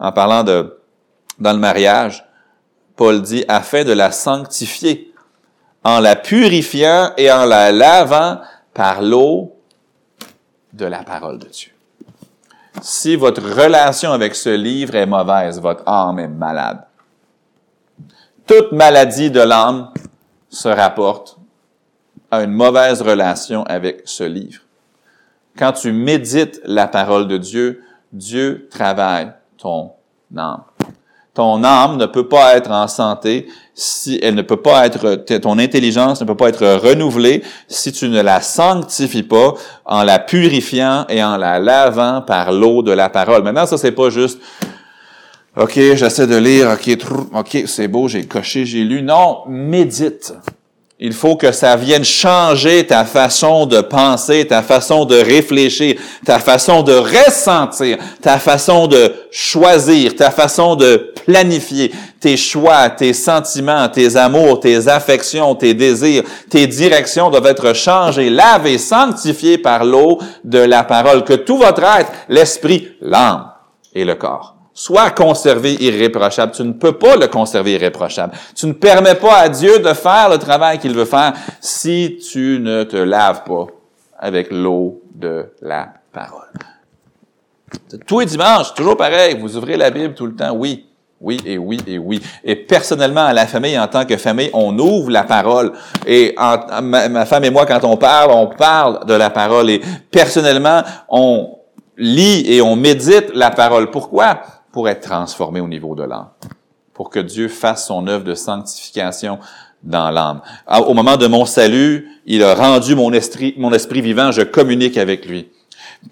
En 0.00 0.10
parlant 0.10 0.42
de, 0.42 0.76
dans 1.38 1.52
le 1.52 1.60
mariage, 1.60 2.24
Paul 2.96 3.22
dit, 3.22 3.44
afin 3.46 3.84
de 3.84 3.92
la 3.92 4.10
sanctifier, 4.10 5.14
en 5.84 6.00
la 6.00 6.16
purifiant 6.16 7.12
et 7.16 7.30
en 7.30 7.44
la 7.44 7.70
lavant 7.70 8.40
par 8.74 9.02
l'eau 9.02 9.54
de 10.72 10.86
la 10.86 11.04
parole 11.04 11.38
de 11.38 11.46
Dieu. 11.46 11.70
Si 12.82 13.14
votre 13.14 13.40
relation 13.40 14.10
avec 14.10 14.34
ce 14.34 14.50
livre 14.50 14.96
est 14.96 15.06
mauvaise, 15.06 15.60
votre 15.60 15.84
âme 15.86 16.18
est 16.18 16.26
malade. 16.26 16.84
Toute 18.48 18.72
maladie 18.72 19.30
de 19.30 19.40
l'âme 19.40 19.92
se 20.50 20.68
rapporte 20.68 21.37
à 22.30 22.42
une 22.42 22.52
mauvaise 22.52 23.02
relation 23.02 23.62
avec 23.64 24.02
ce 24.04 24.24
livre. 24.24 24.60
Quand 25.56 25.72
tu 25.72 25.92
médites 25.92 26.60
la 26.64 26.86
parole 26.86 27.26
de 27.26 27.36
Dieu, 27.36 27.82
Dieu 28.12 28.68
travaille 28.70 29.32
ton 29.56 29.92
âme. 30.36 30.62
Ton 31.34 31.62
âme 31.62 31.98
ne 31.98 32.06
peut 32.06 32.26
pas 32.26 32.56
être 32.56 32.70
en 32.70 32.88
santé 32.88 33.46
si 33.74 34.18
elle 34.22 34.34
ne 34.34 34.42
peut 34.42 34.56
pas 34.60 34.86
être, 34.86 35.14
ton 35.38 35.58
intelligence 35.58 36.20
ne 36.20 36.26
peut 36.26 36.36
pas 36.36 36.48
être 36.48 36.66
renouvelée 36.78 37.44
si 37.68 37.92
tu 37.92 38.08
ne 38.08 38.20
la 38.20 38.40
sanctifies 38.40 39.22
pas 39.22 39.54
en 39.84 40.02
la 40.02 40.18
purifiant 40.18 41.06
et 41.08 41.22
en 41.22 41.36
la 41.36 41.60
lavant 41.60 42.22
par 42.22 42.50
l'eau 42.50 42.82
de 42.82 42.90
la 42.90 43.08
parole. 43.08 43.44
Maintenant, 43.44 43.66
ça, 43.66 43.78
c'est 43.78 43.92
pas 43.92 44.10
juste, 44.10 44.40
OK, 45.56 45.74
j'essaie 45.74 46.26
de 46.26 46.36
lire, 46.36 46.70
OK, 46.72 46.98
OK, 47.32 47.62
c'est 47.66 47.88
beau, 47.88 48.08
j'ai 48.08 48.26
coché, 48.26 48.64
j'ai 48.64 48.82
lu. 48.82 49.02
Non, 49.02 49.42
médite. 49.46 50.34
Il 51.00 51.12
faut 51.12 51.36
que 51.36 51.52
ça 51.52 51.76
vienne 51.76 52.04
changer 52.04 52.84
ta 52.84 53.04
façon 53.04 53.66
de 53.66 53.80
penser, 53.80 54.48
ta 54.48 54.62
façon 54.62 55.04
de 55.04 55.14
réfléchir, 55.14 55.94
ta 56.26 56.40
façon 56.40 56.82
de 56.82 56.92
ressentir, 56.92 57.98
ta 58.20 58.40
façon 58.40 58.88
de 58.88 59.14
choisir, 59.30 60.16
ta 60.16 60.32
façon 60.32 60.74
de 60.74 61.12
planifier 61.24 61.92
tes 62.18 62.36
choix, 62.36 62.90
tes 62.90 63.12
sentiments, 63.12 63.88
tes 63.88 64.16
amours, 64.16 64.58
tes 64.58 64.88
affections, 64.88 65.54
tes 65.54 65.72
désirs, 65.72 66.24
tes 66.50 66.66
directions 66.66 67.30
doivent 67.30 67.46
être 67.46 67.76
changées, 67.76 68.28
lavées, 68.28 68.78
sanctifiées 68.78 69.58
par 69.58 69.84
l'eau 69.84 70.18
de 70.42 70.58
la 70.58 70.82
parole. 70.82 71.22
Que 71.22 71.34
tout 71.34 71.58
votre 71.58 71.84
être, 71.84 72.10
l'esprit, 72.28 72.88
l'âme 73.00 73.52
et 73.94 74.04
le 74.04 74.16
corps 74.16 74.57
soit 74.78 75.10
conservé 75.10 75.74
irréprochable. 75.82 76.52
Tu 76.52 76.62
ne 76.62 76.72
peux 76.72 76.92
pas 76.92 77.16
le 77.16 77.26
conserver 77.26 77.72
irréprochable. 77.72 78.32
Tu 78.54 78.64
ne 78.66 78.72
permets 78.72 79.16
pas 79.16 79.38
à 79.38 79.48
Dieu 79.48 79.80
de 79.80 79.92
faire 79.92 80.28
le 80.30 80.38
travail 80.38 80.78
qu'il 80.78 80.94
veut 80.94 81.04
faire 81.04 81.32
si 81.60 82.20
tu 82.30 82.60
ne 82.60 82.84
te 82.84 82.96
laves 82.96 83.42
pas 83.42 83.66
avec 84.20 84.52
l'eau 84.52 85.02
de 85.12 85.46
la 85.62 85.88
parole. 86.12 86.52
Tous 88.06 88.20
les 88.20 88.26
dimanches, 88.26 88.72
toujours 88.72 88.96
pareil, 88.96 89.36
vous 89.40 89.56
ouvrez 89.56 89.76
la 89.76 89.90
Bible 89.90 90.14
tout 90.14 90.26
le 90.26 90.36
temps, 90.36 90.52
oui. 90.52 90.84
Oui 91.20 91.40
et 91.44 91.58
oui 91.58 91.80
et 91.88 91.98
oui. 91.98 92.22
Et 92.44 92.54
personnellement, 92.54 93.24
à 93.24 93.32
la 93.32 93.48
famille, 93.48 93.76
en 93.76 93.88
tant 93.88 94.04
que 94.04 94.16
famille, 94.16 94.50
on 94.52 94.78
ouvre 94.78 95.10
la 95.10 95.24
parole. 95.24 95.72
Et 96.06 96.36
ma, 96.38 97.08
ma, 97.08 97.26
femme 97.26 97.44
et 97.44 97.50
moi, 97.50 97.66
quand 97.66 97.82
on 97.82 97.96
parle, 97.96 98.30
on 98.30 98.46
parle 98.46 99.04
de 99.04 99.14
la 99.14 99.28
parole. 99.28 99.68
Et 99.70 99.80
personnellement, 100.12 100.84
on 101.08 101.56
lit 101.96 102.44
et 102.46 102.62
on 102.62 102.76
médite 102.76 103.32
la 103.34 103.50
parole. 103.50 103.90
Pourquoi? 103.90 104.38
Pour 104.78 104.88
être 104.88 105.00
transformé 105.00 105.58
au 105.58 105.66
niveau 105.66 105.96
de 105.96 106.04
l'âme, 106.04 106.28
pour 106.94 107.10
que 107.10 107.18
Dieu 107.18 107.48
fasse 107.48 107.88
son 107.88 108.06
œuvre 108.06 108.22
de 108.22 108.34
sanctification 108.34 109.40
dans 109.82 110.08
l'âme. 110.12 110.40
Au 110.86 110.94
moment 110.94 111.16
de 111.16 111.26
mon 111.26 111.46
salut, 111.46 112.08
il 112.26 112.44
a 112.44 112.54
rendu 112.54 112.94
mon 112.94 113.12
esprit, 113.12 113.54
mon 113.58 113.72
esprit 113.72 114.02
vivant, 114.02 114.30
je 114.30 114.42
communique 114.42 114.96
avec 114.96 115.26
lui. 115.26 115.48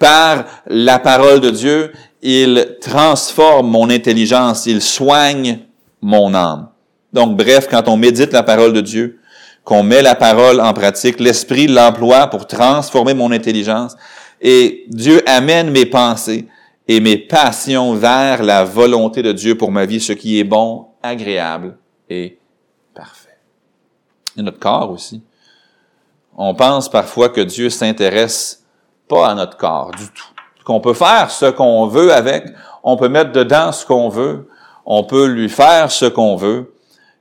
Par 0.01 0.47
la 0.67 0.99
parole 0.99 1.39
de 1.39 1.51
Dieu, 1.51 1.93
il 2.23 2.77
transforme 2.81 3.69
mon 3.69 3.89
intelligence, 3.89 4.67
il 4.67 4.83
soigne 4.83 5.61
mon 6.03 6.35
âme. 6.35 6.67
Donc, 7.13 7.37
bref, 7.37 7.69
quand 7.71 7.87
on 7.87 7.97
médite 7.97 8.33
la 8.33 8.43
parole 8.43 8.73
de 8.73 8.81
Dieu, 8.81 9.21
qu'on 9.63 9.85
met 9.85 10.03
la 10.03 10.17
parole 10.17 10.61
en 10.61 10.73
pratique, 10.73 11.21
l'Esprit 11.21 11.69
l'emploie 11.69 12.27
pour 12.27 12.49
transformer 12.49 13.15
mon 13.15 13.31
intelligence, 13.31 13.95
et 14.41 14.87
Dieu 14.89 15.23
amène 15.25 15.71
mes 15.71 15.87
pensées 15.87 16.49
et 16.89 17.01
mes 17.01 17.19
passions 17.19 17.95
vers 17.95 18.43
la 18.43 18.65
volonté 18.65 19.23
de 19.23 19.33
Dieu 19.33 19.57
pour 19.57 19.73
ma 19.73 19.87
vie, 19.87 20.01
ce 20.01 20.13
qui 20.13 20.39
est 20.39 20.45
bon, 20.45 20.87
agréable 21.03 21.77
et 22.09 22.39
parfait. 22.95 23.39
Et 24.37 24.43
notre 24.43 24.59
corps 24.59 24.91
aussi. 24.91 25.23
On 26.37 26.55
pense 26.55 26.91
parfois 26.91 27.29
que 27.29 27.41
Dieu 27.41 27.71
s'intéresse 27.71 28.65
pas 29.09 29.31
à 29.31 29.35
notre 29.35 29.57
corps 29.57 29.91
du 29.93 30.07
tout. 30.09 30.29
Qu'on 30.65 30.81
peut 30.81 30.95
faire 30.95 31.31
ce 31.31 31.47
qu'on 31.47 31.87
veut 31.87 32.13
avec, 32.13 32.45
on 32.83 32.97
peut 32.97 33.09
mettre 33.09 33.33
dedans 33.33 33.73
ce 33.73 33.87
qu'on 33.87 34.09
veut, 34.09 34.49
on 34.85 35.05
peut 35.05 35.27
lui 35.27 35.49
faire 35.49 35.91
ce 35.91 36.07
qu'on 36.07 36.37
veut. 36.37 36.75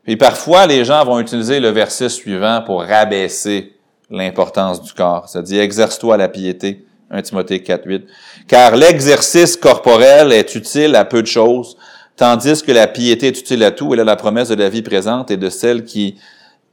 Et 0.05 0.17
parfois, 0.17 0.67
les 0.67 0.85
gens 0.85 1.03
vont 1.05 1.19
utiliser 1.19 1.59
le 1.59 1.69
verset 1.69 2.09
suivant 2.09 2.61
pour 2.63 2.83
rabaisser 2.83 3.75
l'importance 4.09 4.81
du 4.81 4.93
corps. 4.93 5.29
Ça 5.29 5.41
dit, 5.41 5.57
exerce-toi 5.57 6.17
la 6.17 6.27
piété 6.27 6.85
1 7.11 7.21
Timothée 7.21 7.61
4, 7.61 7.85
8. 7.85 8.03
Car 8.47 8.75
l'exercice 8.75 9.57
corporel 9.57 10.31
est 10.31 10.55
utile 10.55 10.95
à 10.95 11.05
peu 11.05 11.21
de 11.21 11.27
choses, 11.27 11.77
tandis 12.15 12.61
que 12.63 12.71
la 12.71 12.87
piété 12.87 13.27
est 13.27 13.39
utile 13.39 13.63
à 13.63 13.71
tout. 13.71 13.93
Elle 13.93 14.01
a 14.01 14.03
la 14.03 14.15
promesse 14.15 14.49
de 14.49 14.55
la 14.55 14.69
vie 14.69 14.81
présente 14.81 15.31
et 15.31 15.37
de 15.37 15.49
celle 15.49 15.83
qui 15.83 16.15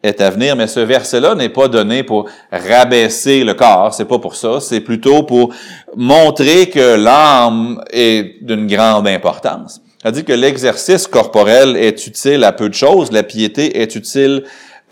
est 0.03 0.21
à 0.21 0.31
venir. 0.31 0.57
Mais 0.57 0.67
ce 0.67 0.81
verset-là 0.81 1.35
n'est 1.35 1.49
pas 1.49 1.69
donné 1.69 2.03
pour 2.03 2.29
rabaisser 2.51 3.45
le 3.45 3.55
corps. 3.55 3.95
C'est 3.95 4.07
pas 4.07 4.19
pour 4.19 4.37
ça. 4.37 4.61
C'est 4.61 4.81
plutôt 4.81 5.23
pour 5.23 5.55
montrer 5.97 6.69
que 6.69 6.97
l'âme 6.97 7.83
est 7.91 8.43
d'une 8.43 8.67
grande 8.67 9.07
importance. 9.09 9.81
C'est-à-dire 10.01 10.25
que 10.25 10.33
l'exercice 10.33 11.07
corporel 11.07 11.77
est 11.77 12.07
utile 12.07 12.43
à 12.43 12.53
peu 12.53 12.69
de 12.69 12.75
choses. 12.75 13.13
La 13.13 13.23
piété 13.23 13.81
est 13.81 13.95
utile 13.95 14.43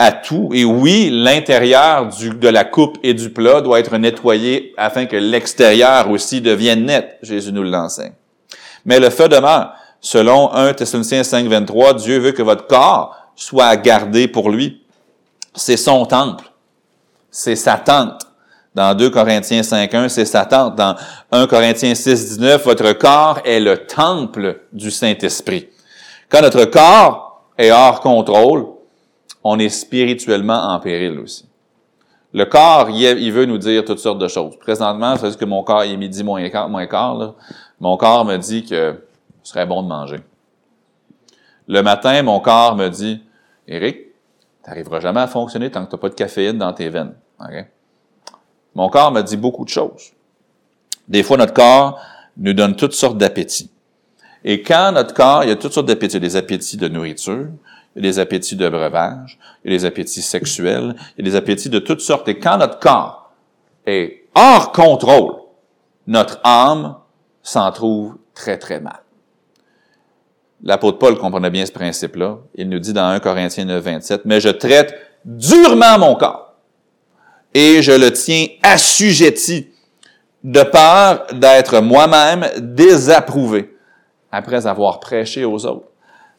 à 0.01 0.11
tout. 0.11 0.49
Et 0.51 0.65
oui, 0.65 1.11
l'intérieur 1.11 2.07
de 2.07 2.47
la 2.47 2.63
coupe 2.63 2.97
et 3.03 3.13
du 3.13 3.29
plat 3.29 3.61
doit 3.61 3.79
être 3.79 3.95
nettoyé 3.99 4.73
afin 4.75 5.05
que 5.05 5.15
l'extérieur 5.15 6.09
aussi 6.09 6.41
devienne 6.41 6.85
net. 6.85 7.19
Jésus 7.21 7.53
nous 7.53 7.61
l'enseigne. 7.61 8.13
Mais 8.83 8.99
le 8.99 9.11
fait 9.11 9.29
demeure. 9.29 9.75
Selon 9.99 10.51
1 10.53 10.73
Thessaloniciens 10.73 11.23
5, 11.23 11.45
23, 11.45 11.93
Dieu 11.93 12.17
veut 12.17 12.31
que 12.31 12.41
votre 12.41 12.65
corps 12.65 13.15
soit 13.35 13.75
gardé 13.75 14.27
pour 14.27 14.49
lui. 14.49 14.81
C'est 15.53 15.77
son 15.77 16.07
temple. 16.07 16.45
C'est 17.29 17.55
sa 17.55 17.77
tente. 17.77 18.23
Dans 18.73 18.95
2 18.95 19.11
Corinthiens 19.11 19.61
5.1, 19.61 20.09
c'est 20.09 20.25
sa 20.25 20.45
tente. 20.45 20.75
Dans 20.77 20.95
1 21.31 21.45
Corinthiens 21.45 21.93
6, 21.93 22.39
19, 22.39 22.65
votre 22.65 22.93
corps 22.93 23.39
est 23.45 23.59
le 23.59 23.85
temple 23.85 24.61
du 24.73 24.89
Saint-Esprit. 24.89 25.69
Quand 26.27 26.41
notre 26.41 26.65
corps 26.65 27.45
est 27.55 27.69
hors 27.69 27.99
contrôle, 27.99 28.65
on 29.43 29.59
est 29.59 29.69
spirituellement 29.69 30.73
en 30.73 30.79
péril 30.79 31.19
aussi. 31.19 31.45
Le 32.33 32.45
corps, 32.45 32.89
il 32.89 33.31
veut 33.31 33.45
nous 33.45 33.57
dire 33.57 33.83
toutes 33.83 33.99
sortes 33.99 34.19
de 34.19 34.27
choses. 34.27 34.57
Présentement, 34.57 35.17
c'est 35.17 35.37
que 35.37 35.45
mon 35.45 35.63
corps 35.63 35.83
il 35.83 35.93
est 35.93 35.97
midi 35.97 36.23
moins 36.23 36.47
quart, 36.49 36.69
moins 36.69 36.87
mon 37.79 37.97
corps 37.97 38.23
me 38.23 38.37
dit 38.37 38.63
que 38.63 39.03
ce 39.43 39.51
serait 39.51 39.65
bon 39.65 39.83
de 39.83 39.87
manger. 39.87 40.19
Le 41.67 41.81
matin, 41.81 42.21
mon 42.23 42.39
corps 42.39 42.75
me 42.75 42.87
dit, 42.87 43.21
Eric, 43.67 43.97
tu 44.63 44.69
n'arriveras 44.69 44.99
jamais 44.99 45.21
à 45.21 45.27
fonctionner 45.27 45.71
tant 45.71 45.83
que 45.83 45.89
tu 45.89 45.95
n'as 45.95 45.99
pas 45.99 46.09
de 46.09 46.15
caféine 46.15 46.57
dans 46.57 46.71
tes 46.73 46.89
veines. 46.89 47.15
Mon 48.75 48.89
corps 48.89 49.11
me 49.11 49.21
dit 49.21 49.37
beaucoup 49.37 49.65
de 49.65 49.69
choses. 49.69 50.11
Des 51.07 51.23
fois, 51.23 51.37
notre 51.37 51.53
corps 51.53 51.99
nous 52.37 52.53
donne 52.53 52.75
toutes 52.75 52.93
sortes 52.93 53.17
d'appétits. 53.17 53.69
Et 54.43 54.61
quand 54.61 54.91
notre 54.93 55.13
corps, 55.13 55.43
il 55.43 55.49
y 55.49 55.51
a 55.51 55.55
toutes 55.55 55.73
sortes 55.73 55.87
d'appétits, 55.87 56.19
des 56.19 56.35
appétits 56.35 56.77
de 56.77 56.87
nourriture, 56.87 57.47
il 57.95 58.03
y 58.03 58.07
a 58.07 58.11
des 58.11 58.19
appétits 58.19 58.55
de 58.55 58.69
breuvage, 58.69 59.37
il 59.63 59.71
y 59.71 59.75
a 59.75 59.77
des 59.77 59.85
appétits 59.85 60.21
sexuels, 60.21 60.95
il 61.17 61.25
y 61.25 61.27
a 61.27 61.31
des 61.31 61.35
appétits 61.35 61.69
de 61.69 61.79
toutes 61.79 62.01
sortes. 62.01 62.27
Et 62.27 62.39
quand 62.39 62.57
notre 62.57 62.79
corps 62.79 63.31
est 63.85 64.25
hors 64.35 64.71
contrôle, 64.71 65.33
notre 66.07 66.39
âme 66.43 66.95
s'en 67.43 67.71
trouve 67.71 68.17
très, 68.33 68.57
très 68.57 68.79
mal. 68.79 69.01
L'apôtre 70.63 70.99
Paul 70.99 71.17
comprenait 71.17 71.49
bien 71.49 71.65
ce 71.65 71.71
principe-là. 71.71 72.37
Il 72.55 72.69
nous 72.69 72.79
dit 72.79 72.93
dans 72.93 73.07
1 73.07 73.19
Corinthiens 73.19 73.65
9, 73.65 73.83
27, 73.83 74.21
Mais 74.25 74.39
je 74.39 74.49
traite 74.49 74.95
durement 75.25 75.97
mon 75.97 76.15
corps 76.15 76.53
et 77.53 77.81
je 77.81 77.91
le 77.91 78.11
tiens 78.11 78.47
assujetti 78.63 79.67
de 80.43 80.63
peur 80.63 81.27
d'être 81.33 81.81
moi-même 81.81 82.47
désapprouvé 82.57 83.75
après 84.31 84.65
avoir 84.65 84.99
prêché 84.99 85.45
aux 85.45 85.65
autres. 85.65 85.90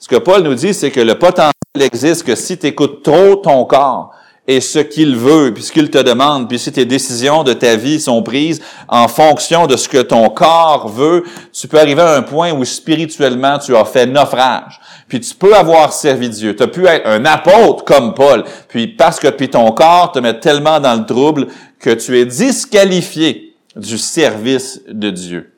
Ce 0.03 0.09
que 0.09 0.17
Paul 0.17 0.43
nous 0.43 0.55
dit, 0.55 0.75
c'est 0.75 0.91
que 0.91 0.99
le 0.99 1.17
potentiel 1.17 1.53
existe 1.79 2.25
que 2.25 2.35
si 2.35 2.59
tu 2.59 2.67
écoutes 2.67 3.05
trop 3.05 3.37
ton 3.37 3.65
corps 3.65 4.11
et 4.49 4.61
ce 4.61 4.81
qu'il 4.81 5.15
veut, 5.15 5.55
puis 5.55 5.63
ce 5.63 5.71
qu'il 5.71 5.91
te 5.91 5.99
demande, 5.99 6.49
puis 6.49 6.59
si 6.59 6.73
tes 6.73 6.85
décisions 6.85 7.45
de 7.45 7.53
ta 7.53 7.77
vie 7.77 8.01
sont 8.01 8.21
prises 8.21 8.61
en 8.89 9.07
fonction 9.07 9.69
de 9.69 9.77
ce 9.77 9.89
que 9.89 10.03
ton 10.03 10.29
corps 10.31 10.89
veut, 10.89 11.23
tu 11.53 11.69
peux 11.69 11.79
arriver 11.79 12.03
à 12.03 12.17
un 12.17 12.23
point 12.23 12.53
où 12.53 12.65
spirituellement 12.65 13.61
tu 13.61 13.77
as 13.77 13.85
fait 13.85 14.07
naufrage. 14.07 14.81
Puis 15.07 15.21
tu 15.21 15.37
peux 15.37 15.55
avoir 15.55 15.93
servi 15.93 16.29
Dieu. 16.29 16.57
Tu 16.57 16.65
as 16.65 16.67
pu 16.67 16.85
être 16.85 17.07
un 17.07 17.25
apôtre 17.25 17.85
comme 17.85 18.13
Paul. 18.13 18.43
Puis 18.67 18.89
parce 18.89 19.21
que 19.21 19.29
puis 19.29 19.51
ton 19.51 19.71
corps 19.71 20.11
te 20.11 20.19
met 20.19 20.41
tellement 20.41 20.81
dans 20.81 20.99
le 20.99 21.07
trouble 21.07 21.47
que 21.79 21.91
tu 21.91 22.19
es 22.19 22.27
disqualifié 22.27 23.55
du 23.77 23.97
service 23.99 24.81
de 24.89 25.11
Dieu. 25.11 25.53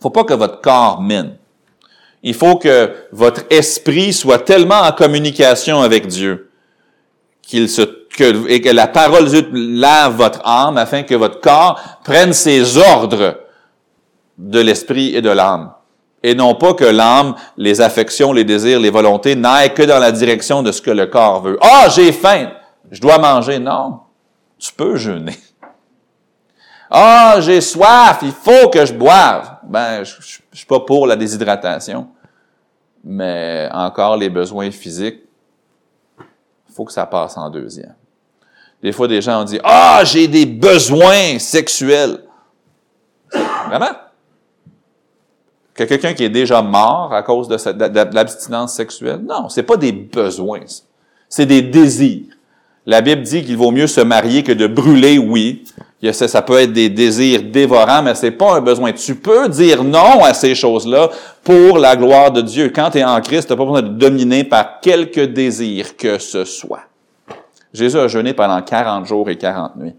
Faut 0.00 0.10
pas 0.10 0.24
que 0.24 0.34
votre 0.34 0.60
corps 0.60 1.00
mène. 1.00 1.36
Il 2.22 2.34
faut 2.34 2.56
que 2.56 2.90
votre 3.12 3.42
esprit 3.50 4.12
soit 4.12 4.40
tellement 4.40 4.80
en 4.80 4.92
communication 4.92 5.80
avec 5.80 6.06
Dieu 6.06 6.50
qu'il 7.42 7.68
se 7.68 7.82
que, 7.82 8.48
et 8.48 8.60
que 8.60 8.68
la 8.68 8.88
parole 8.88 9.24
de 9.24 9.40
Dieu 9.40 9.48
lave 9.52 10.16
votre 10.16 10.46
âme 10.46 10.76
afin 10.76 11.02
que 11.02 11.14
votre 11.14 11.40
corps 11.40 11.80
prenne 12.04 12.32
ses 12.32 12.76
ordres 12.76 13.38
de 14.36 14.60
l'esprit 14.60 15.14
et 15.14 15.22
de 15.22 15.30
l'âme. 15.30 15.72
Et 16.22 16.34
non 16.34 16.56
pas 16.56 16.74
que 16.74 16.84
l'âme, 16.84 17.34
les 17.56 17.80
affections, 17.80 18.32
les 18.32 18.44
désirs, 18.44 18.80
les 18.80 18.90
volontés 18.90 19.36
n'aillent 19.36 19.72
que 19.72 19.84
dans 19.84 20.00
la 20.00 20.10
direction 20.10 20.62
de 20.62 20.72
ce 20.72 20.82
que 20.82 20.90
le 20.90 21.06
corps 21.06 21.42
veut. 21.42 21.58
Ah, 21.60 21.88
j'ai 21.94 22.12
faim, 22.12 22.50
je 22.90 23.00
dois 23.00 23.18
manger. 23.18 23.60
Non, 23.60 24.00
tu 24.58 24.72
peux 24.72 24.96
jeûner. 24.96 25.38
Ah, 26.90 27.36
j'ai 27.40 27.60
soif, 27.60 28.20
il 28.22 28.32
faut 28.32 28.68
que 28.70 28.84
je 28.84 28.92
boive. 28.92 29.56
Ben, 29.64 30.04
je, 30.04 30.14
suis 30.52 30.66
pas 30.66 30.80
pour 30.80 31.06
la 31.06 31.16
déshydratation, 31.16 32.08
mais 33.04 33.68
encore 33.72 34.16
les 34.16 34.30
besoins 34.30 34.70
physiques, 34.70 35.20
faut 36.74 36.84
que 36.84 36.92
ça 36.92 37.06
passe 37.06 37.36
en 37.36 37.50
deuxième. 37.50 37.94
Des 38.82 38.92
fois, 38.92 39.08
des 39.08 39.20
gens 39.20 39.42
ont 39.42 39.44
dit, 39.44 39.58
ah, 39.64 40.02
j'ai 40.04 40.28
des 40.28 40.46
besoins 40.46 41.38
sexuels. 41.38 42.22
Vraiment? 43.66 43.90
Que 45.74 45.84
quelqu'un 45.84 46.14
qui 46.14 46.24
est 46.24 46.30
déjà 46.30 46.62
mort 46.62 47.12
à 47.12 47.22
cause 47.22 47.48
de, 47.48 47.56
de 47.56 48.14
l'abstinence 48.14 48.74
sexuelle? 48.74 49.20
Non, 49.24 49.48
c'est 49.48 49.64
pas 49.64 49.76
des 49.76 49.92
besoins. 49.92 50.60
C'est 51.28 51.46
des 51.46 51.62
désirs. 51.62 52.36
La 52.86 53.00
Bible 53.00 53.22
dit 53.22 53.44
qu'il 53.44 53.56
vaut 53.56 53.70
mieux 53.70 53.86
se 53.86 54.00
marier 54.00 54.42
que 54.42 54.52
de 54.52 54.66
brûler, 54.66 55.18
oui. 55.18 55.64
Ça 56.12 56.42
peut 56.42 56.60
être 56.60 56.72
des 56.72 56.88
désirs 56.88 57.42
dévorants, 57.42 58.02
mais 58.02 58.14
c'est 58.14 58.30
pas 58.30 58.56
un 58.56 58.60
besoin. 58.60 58.92
Tu 58.92 59.16
peux 59.16 59.48
dire 59.48 59.82
non 59.82 60.22
à 60.22 60.32
ces 60.32 60.54
choses-là 60.54 61.10
pour 61.42 61.78
la 61.78 61.96
gloire 61.96 62.30
de 62.30 62.40
Dieu. 62.40 62.70
Quand 62.72 62.90
tu 62.90 62.98
es 62.98 63.04
en 63.04 63.20
Christ, 63.20 63.48
tu 63.48 63.52
n'as 63.52 63.56
pas 63.56 63.64
besoin 63.64 63.82
de 63.82 63.88
dominer 63.88 64.44
par 64.44 64.78
quelque 64.80 65.20
désir 65.20 65.96
que 65.96 66.18
ce 66.18 66.44
soit. 66.44 66.82
Jésus 67.72 67.98
a 67.98 68.06
jeûné 68.06 68.32
pendant 68.32 68.62
40 68.62 69.06
jours 69.06 69.28
et 69.28 69.36
40 69.36 69.76
nuits. 69.76 69.96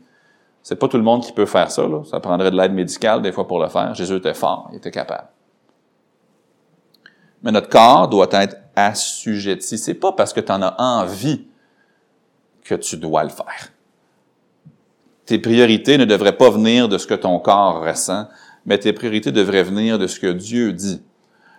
C'est 0.64 0.78
pas 0.78 0.88
tout 0.88 0.98
le 0.98 1.04
monde 1.04 1.24
qui 1.24 1.34
peut 1.34 1.46
faire 1.46 1.70
ça. 1.70 1.82
Là. 1.82 2.04
Ça 2.10 2.20
prendrait 2.20 2.52
de 2.52 2.58
l'aide 2.58 2.74
médicale 2.74 3.22
des 3.22 3.32
fois 3.32 3.48
pour 3.48 3.60
le 3.60 3.68
faire. 3.68 3.94
Jésus 3.94 4.16
était 4.16 4.34
fort, 4.34 4.70
il 4.72 4.78
était 4.78 4.92
capable. 4.92 5.28
Mais 7.44 7.52
notre 7.52 7.70
corps 7.70 8.08
doit 8.08 8.28
être 8.32 8.56
assujetti. 8.76 9.78
C'est 9.78 9.94
pas 9.94 10.14
parce 10.14 10.32
que 10.32 10.40
tu 10.40 10.52
en 10.52 10.62
as 10.62 10.76
envie 10.78 11.46
que 12.64 12.76
tu 12.76 12.98
dois 12.98 13.24
le 13.24 13.30
faire. 13.30 13.70
Tes 15.30 15.38
priorités 15.38 16.00
ne 16.00 16.06
devraient 16.06 16.38
pas 16.38 16.50
venir 16.50 16.90
de 16.90 16.98
ce 16.98 17.06
que 17.06 17.14
ton 17.14 17.38
corps 17.38 17.86
ressent, 17.86 18.26
mais 18.66 18.80
tes 18.80 18.94
priorités 18.94 19.32
devraient 19.32 19.62
venir 19.62 20.00
de 20.00 20.08
ce 20.08 20.20
que 20.20 20.32
Dieu 20.32 20.74
dit. 20.74 21.04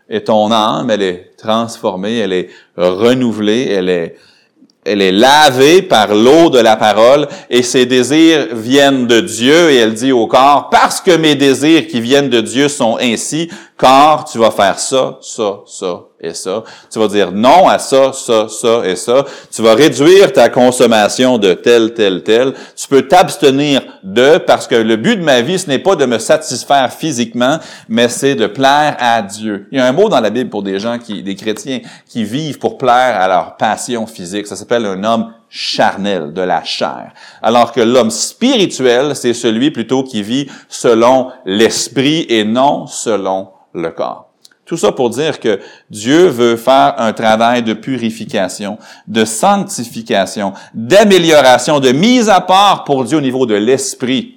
Et 0.08 0.24
ton 0.24 0.50
âme, 0.50 0.90
elle 0.90 1.02
est 1.02 1.30
transformée, 1.38 2.18
elle 2.18 2.32
est 2.32 2.48
renouvelée, 2.76 3.68
elle 3.70 3.88
est, 3.88 5.12
lavée 5.12 5.82
par 5.82 6.12
l'eau 6.12 6.50
de 6.50 6.58
la 6.58 6.74
parole 6.74 7.28
et 7.48 7.62
ses 7.62 7.86
désirs 7.86 8.48
viennent 8.56 9.06
de 9.06 9.20
Dieu 9.20 9.70
et 9.70 9.76
elle 9.76 9.94
dit 9.94 10.10
au 10.10 10.26
corps, 10.26 10.68
parce 10.68 11.00
que 11.00 11.16
mes 11.16 11.36
désirs 11.36 11.86
qui 11.86 12.00
viennent 12.00 12.28
de 12.28 12.40
Dieu 12.40 12.66
sont 12.66 12.98
ainsi, 13.00 13.52
car 13.80 14.24
tu 14.24 14.38
vas 14.38 14.50
faire 14.50 14.78
ça, 14.78 15.18
ça, 15.22 15.60
ça 15.66 16.02
et 16.20 16.34
ça. 16.34 16.62
Tu 16.92 16.98
vas 16.98 17.08
dire 17.08 17.32
non 17.32 17.66
à 17.66 17.78
ça, 17.78 18.12
ça, 18.12 18.46
ça 18.48 18.82
et 18.84 18.94
ça. 18.94 19.24
Tu 19.50 19.62
vas 19.62 19.74
réduire 19.74 20.32
ta 20.32 20.50
consommation 20.50 21.38
de 21.38 21.54
tel, 21.54 21.94
tel, 21.94 22.22
tel. 22.22 22.52
Tu 22.76 22.86
peux 22.86 23.08
t'abstenir 23.08 23.80
de, 24.02 24.36
parce 24.36 24.66
que 24.66 24.74
le 24.74 24.96
but 24.96 25.16
de 25.16 25.22
ma 25.22 25.40
vie, 25.40 25.58
ce 25.58 25.66
n'est 25.66 25.78
pas 25.78 25.96
de 25.96 26.04
me 26.04 26.18
satisfaire 26.18 26.92
physiquement, 26.92 27.58
mais 27.88 28.08
c'est 28.08 28.34
de 28.34 28.46
plaire 28.46 28.96
à 28.98 29.22
Dieu. 29.22 29.66
Il 29.72 29.78
y 29.78 29.80
a 29.80 29.86
un 29.86 29.92
mot 29.92 30.10
dans 30.10 30.20
la 30.20 30.30
Bible 30.30 30.50
pour 30.50 30.62
des 30.62 30.78
gens 30.78 30.98
qui, 30.98 31.22
des 31.22 31.34
chrétiens, 31.34 31.80
qui 32.06 32.24
vivent 32.24 32.58
pour 32.58 32.76
plaire 32.76 33.18
à 33.18 33.28
leur 33.28 33.56
passion 33.56 34.06
physique. 34.06 34.46
Ça 34.46 34.56
s'appelle 34.56 34.84
un 34.84 35.02
homme 35.04 35.32
charnel, 35.50 36.32
de 36.32 36.40
la 36.40 36.64
chair. 36.64 37.12
Alors 37.42 37.72
que 37.72 37.80
l'homme 37.80 38.10
spirituel, 38.10 39.14
c'est 39.16 39.34
celui 39.34 39.70
plutôt 39.70 40.04
qui 40.04 40.22
vit 40.22 40.48
selon 40.68 41.30
l'esprit 41.44 42.24
et 42.28 42.44
non 42.44 42.86
selon 42.86 43.50
le 43.74 43.90
corps. 43.90 44.30
Tout 44.64 44.76
ça 44.76 44.92
pour 44.92 45.10
dire 45.10 45.40
que 45.40 45.58
Dieu 45.90 46.28
veut 46.28 46.54
faire 46.54 46.94
un 46.98 47.12
travail 47.12 47.64
de 47.64 47.74
purification, 47.74 48.78
de 49.08 49.24
sanctification, 49.24 50.52
d'amélioration, 50.74 51.80
de 51.80 51.90
mise 51.90 52.28
à 52.28 52.40
part 52.40 52.84
pour 52.84 53.04
Dieu 53.04 53.18
au 53.18 53.20
niveau 53.20 53.46
de 53.46 53.56
l'esprit, 53.56 54.36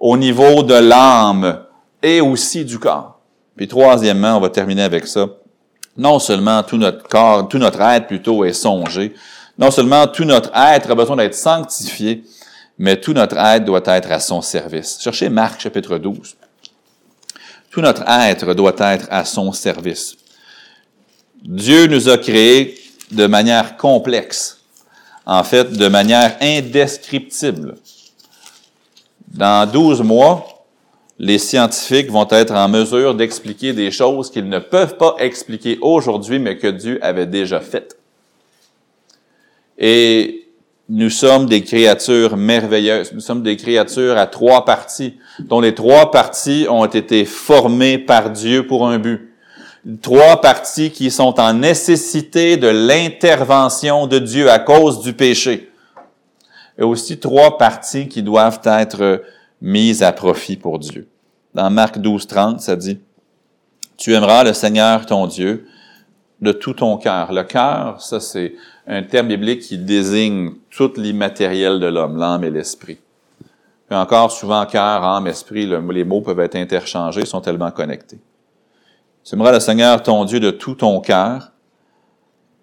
au 0.00 0.16
niveau 0.16 0.62
de 0.62 0.72
l'âme 0.72 1.64
et 2.02 2.22
aussi 2.22 2.64
du 2.64 2.78
corps. 2.78 3.20
Puis 3.58 3.68
troisièmement, 3.68 4.38
on 4.38 4.40
va 4.40 4.48
terminer 4.48 4.84
avec 4.84 5.06
ça. 5.06 5.26
Non 5.98 6.18
seulement 6.18 6.62
tout 6.62 6.78
notre 6.78 7.06
corps, 7.06 7.46
tout 7.48 7.58
notre 7.58 7.82
être 7.82 8.06
plutôt 8.06 8.44
est 8.46 8.54
songé, 8.54 9.12
non 9.58 9.72
seulement 9.72 10.06
tout 10.06 10.24
notre 10.24 10.50
être 10.54 10.90
a 10.90 10.94
besoin 10.94 11.16
d'être 11.16 11.34
sanctifié, 11.34 12.22
mais 12.78 12.96
tout 13.00 13.12
notre 13.12 13.36
être 13.36 13.64
doit 13.64 13.82
être 13.84 14.12
à 14.12 14.20
son 14.20 14.40
service. 14.40 14.98
Cherchez 15.00 15.28
Marc 15.28 15.60
chapitre 15.60 15.98
12. 15.98 16.36
Tout 17.70 17.80
notre 17.80 18.04
être 18.08 18.54
doit 18.54 18.76
être 18.78 19.08
à 19.10 19.24
son 19.24 19.52
service. 19.52 20.16
Dieu 21.42 21.86
nous 21.86 22.08
a 22.08 22.18
créés 22.18 22.78
de 23.10 23.26
manière 23.26 23.76
complexe, 23.76 24.60
en 25.26 25.42
fait, 25.42 25.72
de 25.72 25.88
manière 25.88 26.36
indescriptible. 26.40 27.76
Dans 29.28 29.70
12 29.70 30.02
mois, 30.02 30.64
les 31.18 31.38
scientifiques 31.38 32.10
vont 32.10 32.28
être 32.30 32.54
en 32.54 32.68
mesure 32.68 33.14
d'expliquer 33.14 33.72
des 33.72 33.90
choses 33.90 34.30
qu'ils 34.30 34.48
ne 34.48 34.60
peuvent 34.60 34.96
pas 34.96 35.16
expliquer 35.18 35.78
aujourd'hui, 35.80 36.38
mais 36.38 36.56
que 36.58 36.68
Dieu 36.68 36.98
avait 37.02 37.26
déjà 37.26 37.60
faites. 37.60 37.97
Et 39.78 40.48
nous 40.88 41.10
sommes 41.10 41.46
des 41.46 41.62
créatures 41.62 42.36
merveilleuses. 42.36 43.12
Nous 43.12 43.20
sommes 43.20 43.42
des 43.42 43.56
créatures 43.56 44.16
à 44.16 44.26
trois 44.26 44.64
parties, 44.64 45.18
dont 45.38 45.60
les 45.60 45.74
trois 45.74 46.10
parties 46.10 46.66
ont 46.68 46.86
été 46.86 47.24
formées 47.24 47.98
par 47.98 48.30
Dieu 48.30 48.66
pour 48.66 48.88
un 48.88 48.98
but. 48.98 49.32
Trois 50.02 50.40
parties 50.40 50.90
qui 50.90 51.10
sont 51.10 51.38
en 51.38 51.54
nécessité 51.54 52.56
de 52.56 52.68
l'intervention 52.68 54.06
de 54.06 54.18
Dieu 54.18 54.50
à 54.50 54.58
cause 54.58 55.00
du 55.00 55.12
péché. 55.12 55.70
Et 56.78 56.82
aussi 56.82 57.18
trois 57.18 57.58
parties 57.58 58.08
qui 58.08 58.22
doivent 58.22 58.60
être 58.64 59.22
mises 59.60 60.02
à 60.02 60.12
profit 60.12 60.56
pour 60.56 60.78
Dieu. 60.78 61.08
Dans 61.54 61.70
Marc 61.70 61.98
12, 61.98 62.26
30, 62.26 62.60
ça 62.60 62.76
dit, 62.76 62.98
Tu 63.96 64.14
aimeras 64.14 64.44
le 64.44 64.52
Seigneur 64.52 65.06
ton 65.06 65.26
Dieu 65.26 65.66
de 66.40 66.52
tout 66.52 66.74
ton 66.74 66.96
cœur. 66.96 67.32
Le 67.32 67.42
cœur, 67.42 68.00
ça 68.00 68.20
c'est 68.20 68.54
un 68.88 69.02
terme 69.02 69.28
biblique 69.28 69.60
qui 69.60 69.76
désigne 69.76 70.54
tout 70.70 70.92
l'immatériel 70.96 71.78
de 71.78 71.86
l'homme, 71.86 72.16
l'âme 72.16 72.42
et 72.42 72.50
l'esprit. 72.50 72.98
Et 73.90 73.94
encore 73.94 74.32
souvent, 74.32 74.64
cœur, 74.64 75.04
âme, 75.04 75.26
esprit, 75.26 75.66
les 75.66 76.04
mots 76.04 76.22
peuvent 76.22 76.40
être 76.40 76.56
interchangés, 76.56 77.26
sont 77.26 77.42
tellement 77.42 77.70
connectés. 77.70 78.18
Tu 79.24 79.34
aimeras 79.34 79.52
le 79.52 79.60
Seigneur 79.60 80.02
ton 80.02 80.24
Dieu 80.24 80.40
de 80.40 80.50
tout 80.50 80.74
ton 80.74 81.00
cœur, 81.00 81.52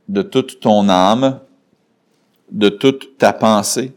de 0.09 0.23
toute 0.23 0.59
ton 0.59 0.89
âme, 0.89 1.39
de 2.51 2.69
toute 2.69 3.17
ta 3.19 3.31
pensée 3.31 3.93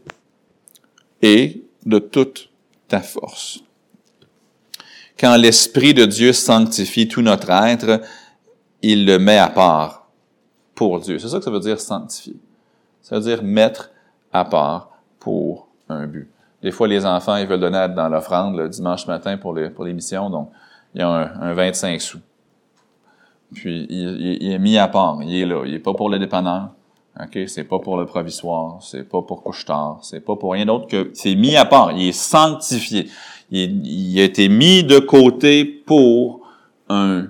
et 1.23 1.63
de 1.85 1.97
toute 1.97 2.51
ta 2.87 3.01
force. 3.01 3.59
Quand 5.19 5.35
l'Esprit 5.35 5.95
de 5.95 6.05
Dieu 6.05 6.31
sanctifie 6.31 7.07
tout 7.07 7.21
notre 7.23 7.49
être, 7.49 8.01
il 8.83 9.05
le 9.05 9.17
met 9.17 9.37
à 9.37 9.49
part 9.49 9.98
pour 10.79 10.97
Dieu. 11.01 11.19
C'est 11.19 11.27
ça 11.27 11.39
que 11.39 11.43
ça 11.43 11.51
veut 11.51 11.59
dire 11.59 11.77
sanctifier. 11.77 12.37
Ça 13.01 13.15
veut 13.15 13.21
dire 13.21 13.43
mettre 13.43 13.91
à 14.31 14.45
part 14.45 14.91
pour 15.19 15.67
un 15.89 16.07
but. 16.07 16.29
Des 16.63 16.71
fois, 16.71 16.87
les 16.87 17.05
enfants, 17.05 17.35
ils 17.35 17.45
veulent 17.45 17.59
donner 17.59 17.85
dans 17.93 18.07
l'offrande 18.07 18.55
le 18.55 18.69
dimanche 18.69 19.05
matin 19.05 19.35
pour 19.35 19.53
les, 19.53 19.69
pour 19.69 19.83
l'émission, 19.83 20.29
donc 20.29 20.49
il 20.95 21.01
y 21.01 21.03
a 21.03 21.09
un, 21.09 21.53
25 21.53 21.99
sous. 21.99 22.19
Puis, 23.53 23.87
il, 23.89 24.53
est 24.53 24.57
mis 24.57 24.77
à 24.77 24.87
part, 24.87 25.19
il 25.21 25.41
est 25.41 25.45
là. 25.45 25.63
Il 25.65 25.73
n'est 25.73 25.79
pas 25.79 25.93
pour 25.93 26.09
le 26.09 26.17
dépanneur, 26.17 26.69
OK? 27.19 27.37
C'est 27.47 27.65
pas 27.65 27.79
pour 27.79 27.97
le 27.97 28.05
provisoire, 28.05 28.81
c'est 28.81 29.03
pas 29.03 29.21
pour 29.21 29.43
couche-tard, 29.43 29.99
c'est 30.01 30.21
pas 30.21 30.37
pour 30.37 30.53
rien 30.53 30.65
d'autre 30.65 30.87
que 30.87 31.11
c'est 31.13 31.35
mis 31.35 31.57
à 31.57 31.65
part, 31.65 31.91
il 31.91 32.07
est 32.07 32.11
sanctifié. 32.13 33.09
Il, 33.51 34.17
a 34.17 34.23
été 34.23 34.47
mis 34.47 34.85
de 34.85 34.99
côté 34.99 35.65
pour 35.65 36.47
un 36.87 37.27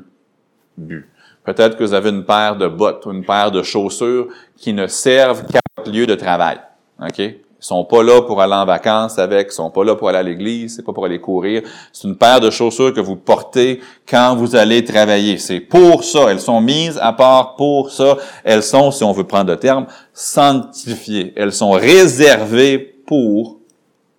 but. 0.77 1.07
Peut-être 1.49 1.77
que 1.77 1.83
vous 1.83 1.95
avez 1.95 2.11
une 2.11 2.25
paire 2.25 2.57
de 2.57 2.67
bottes 2.67 3.07
ou 3.07 3.11
une 3.11 3.25
paire 3.25 3.49
de 3.49 3.63
chaussures 3.63 4.27
qui 4.55 4.71
ne 4.71 4.85
servent 4.85 5.47
qu'à 5.47 5.59
votre 5.75 5.91
lieu 5.91 6.05
de 6.05 6.13
travail. 6.13 6.59
OK? 7.01 7.17
Ils 7.17 7.37
sont 7.57 7.83
pas 7.85 8.03
là 8.03 8.21
pour 8.21 8.39
aller 8.39 8.53
en 8.53 8.67
vacances 8.67 9.17
avec, 9.17 9.47
ils 9.49 9.55
sont 9.55 9.71
pas 9.71 9.83
là 9.83 9.95
pour 9.95 10.09
aller 10.09 10.19
à 10.19 10.23
l'église, 10.23 10.75
c'est 10.75 10.83
pas 10.83 10.93
pour 10.93 11.05
aller 11.05 11.19
courir. 11.19 11.63
C'est 11.91 12.07
une 12.07 12.17
paire 12.17 12.39
de 12.39 12.51
chaussures 12.51 12.93
que 12.93 12.99
vous 12.99 13.15
portez 13.15 13.81
quand 14.07 14.35
vous 14.35 14.55
allez 14.55 14.83
travailler. 14.83 15.39
C'est 15.39 15.59
pour 15.59 16.03
ça. 16.03 16.29
Elles 16.29 16.39
sont 16.39 16.61
mises 16.61 16.99
à 17.01 17.13
part 17.13 17.55
pour 17.55 17.89
ça. 17.89 18.17
Elles 18.43 18.61
sont, 18.61 18.91
si 18.91 19.03
on 19.03 19.11
veut 19.11 19.23
prendre 19.23 19.49
le 19.49 19.57
terme, 19.57 19.87
sanctifiées. 20.13 21.33
Elles 21.35 21.51
sont 21.51 21.71
réservées 21.71 22.77
pour 23.07 23.57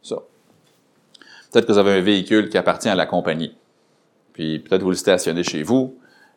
ça. 0.02 0.16
Peut-être 1.52 1.66
que 1.66 1.72
vous 1.72 1.78
avez 1.78 1.92
un 1.92 2.02
véhicule 2.02 2.48
qui 2.48 2.58
appartient 2.58 2.88
à 2.88 2.96
la 2.96 3.06
compagnie. 3.06 3.54
Puis 4.32 4.58
peut-être 4.58 4.82
vous 4.82 4.90
le 4.90 4.96
stationnez 4.96 5.44
chez 5.44 5.62
vous, 5.62 5.94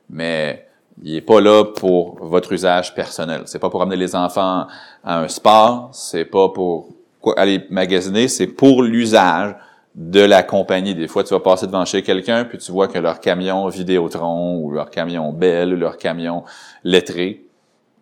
mais 0.08 0.68
il 1.02 1.14
n'est 1.14 1.22
pas 1.22 1.42
là 1.42 1.66
pour 1.66 2.18
votre 2.22 2.54
usage 2.54 2.94
personnel. 2.94 3.44
C'est 3.46 3.60
pas 3.60 3.70
pour 3.70 3.82
amener 3.82 3.96
les 3.96 4.16
enfants 4.16 4.68
à 5.04 5.20
un 5.20 5.28
spa, 5.28 5.90
c'est 5.92 6.26
pas 6.26 6.50
pour 6.50 6.90
aller 7.38 7.66
magasiner, 7.70 8.28
c'est 8.28 8.48
pour 8.48 8.84
l'usage 8.84 9.56
de 9.96 10.22
la 10.22 10.44
compagnie. 10.44 10.96
Des 10.96 11.08
fois, 11.08 11.24
tu 11.24 11.34
vas 11.34 11.40
passer 11.40 11.68
devant 11.68 11.86
chez 11.86 12.04
quelqu'un, 12.04 12.46
puis 12.46 12.58
tu 12.58 12.72
vois 12.72 12.88
que 12.88 12.98
leur 12.98 13.20
camion 13.20 13.68
Vidéotron, 13.68 14.60
ou 14.60 14.72
leur 14.72 14.90
camion 14.90 15.32
Bell, 15.32 15.74
ou 15.74 15.78
leur 15.78 15.98
camion 15.98 16.44
lettré, 16.84 17.46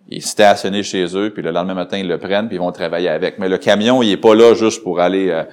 est 0.09 0.19
stationné 0.19 0.83
chez 0.83 1.05
eux, 1.15 1.31
puis 1.31 1.43
le 1.43 1.51
lendemain 1.51 1.73
matin, 1.73 1.97
ils 1.97 2.07
le 2.07 2.17
prennent, 2.17 2.47
puis 2.47 2.57
ils 2.57 2.61
vont 2.61 2.71
travailler 2.71 3.09
avec. 3.09 3.39
Mais 3.39 3.49
le 3.49 3.57
camion, 3.57 4.01
il 4.01 4.11
est 4.11 4.17
pas 4.17 4.35
là 4.35 4.53
juste 4.53 4.83
pour 4.83 4.99
aller 4.99 5.29
euh, 5.29 5.43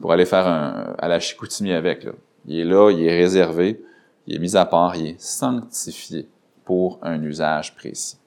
pour 0.00 0.12
aller 0.12 0.24
faire 0.24 0.46
un, 0.46 0.94
à 0.98 1.08
la 1.08 1.20
Chicoutimi 1.20 1.72
avec. 1.72 2.04
Là. 2.04 2.12
Il 2.46 2.58
est 2.58 2.64
là, 2.64 2.90
il 2.90 3.06
est 3.06 3.16
réservé, 3.16 3.80
il 4.26 4.36
est 4.36 4.38
mis 4.38 4.56
à 4.56 4.64
part, 4.64 4.96
il 4.96 5.08
est 5.08 5.20
sanctifié 5.20 6.26
pour 6.64 6.98
un 7.02 7.22
usage 7.22 7.74
précis. 7.74 8.18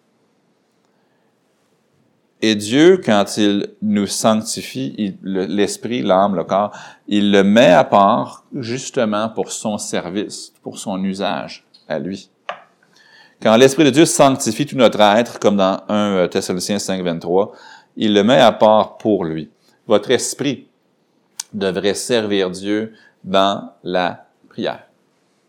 Et 2.41 2.55
Dieu, 2.55 3.01
quand 3.03 3.37
il 3.37 3.69
nous 3.81 4.07
sanctifie, 4.07 5.17
l'esprit, 5.23 6.01
l'âme, 6.01 6.35
le 6.35 6.43
corps, 6.43 6.71
il 7.07 7.31
le 7.31 7.43
met 7.43 7.71
à 7.71 7.83
part 7.83 8.43
justement 8.53 9.29
pour 9.29 9.51
son 9.51 9.77
service, 9.77 10.53
pour 10.61 10.77
son 10.77 11.03
usage 11.03 11.65
à 11.87 11.97
lui. 11.97 12.29
Quand 13.41 13.55
l'Esprit 13.57 13.85
de 13.85 13.89
Dieu 13.89 14.05
sanctifie 14.05 14.65
tout 14.65 14.75
notre 14.75 14.99
être, 14.99 15.39
comme 15.39 15.57
dans 15.57 15.81
1 15.89 16.27
Thessaloniciens 16.27 16.79
5, 16.79 17.01
23, 17.03 17.51
il 17.97 18.13
le 18.13 18.23
met 18.23 18.39
à 18.39 18.51
part 18.51 18.97
pour 18.97 19.25
lui. 19.25 19.49
Votre 19.87 20.11
esprit 20.11 20.67
devrait 21.53 21.93
servir 21.93 22.49
Dieu 22.49 22.93
dans 23.23 23.71
la 23.83 24.25
prière. 24.49 24.83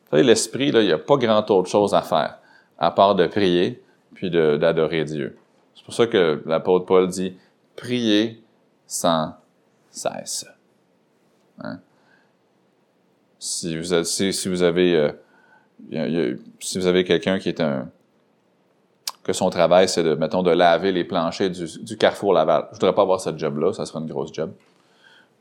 Vous 0.04 0.10
savez, 0.12 0.22
l'esprit, 0.22 0.68
il 0.68 0.78
n'y 0.80 0.92
a 0.92 0.98
pas 0.98 1.16
grand 1.16 1.50
autre 1.50 1.68
chose 1.68 1.94
à 1.94 2.02
faire 2.02 2.38
à 2.78 2.90
part 2.90 3.14
de 3.14 3.26
prier 3.26 3.82
puis 4.14 4.30
d'adorer 4.30 5.04
Dieu. 5.04 5.36
C'est 5.74 5.84
pour 5.84 5.94
ça 5.94 6.06
que 6.06 6.42
l'apôtre 6.46 6.86
Paul 6.86 7.08
dit 7.08 7.36
priez 7.76 8.42
sans 8.86 9.34
cesse. 9.90 10.46
Si 13.38 13.76
vous, 13.76 13.92
avez 13.92 14.24
quelqu'un 17.04 17.38
qui 17.38 17.48
est 17.48 17.60
un 17.60 17.88
que 19.22 19.32
son 19.32 19.50
travail 19.50 19.88
c'est 19.88 20.04
de 20.04 20.14
mettons 20.14 20.44
de 20.44 20.52
laver 20.52 20.92
les 20.92 21.02
planchers 21.02 21.50
du, 21.50 21.66
du 21.82 21.96
Carrefour 21.96 22.32
Laval. 22.32 22.68
Je 22.70 22.76
voudrais 22.76 22.94
pas 22.94 23.02
avoir 23.02 23.20
ce 23.20 23.36
job 23.36 23.58
là, 23.58 23.72
ça 23.72 23.84
serait 23.84 23.98
une 23.98 24.06
grosse 24.06 24.32
job. 24.32 24.52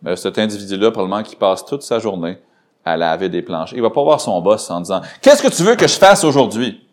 Mais 0.02 0.16
cet 0.16 0.38
individu-là, 0.38 0.92
probablement, 0.92 1.24
qui 1.24 1.36
passe 1.36 1.66
toute 1.66 1.82
sa 1.82 2.00
journée 2.00 2.38
à 2.84 2.98
laver 2.98 3.30
des 3.30 3.42
planchers, 3.42 3.78
il 3.78 3.82
va 3.82 3.90
pas 3.90 4.04
voir 4.04 4.22
son 4.22 4.40
boss 4.42 4.70
en 4.70 4.82
disant 4.82 5.02
Qu'est-ce 5.22 5.42
que 5.42 5.48
tu 5.48 5.64
veux 5.64 5.76
que 5.76 5.88
je 5.88 5.98
fasse 5.98 6.24
aujourd'hui? 6.24 6.85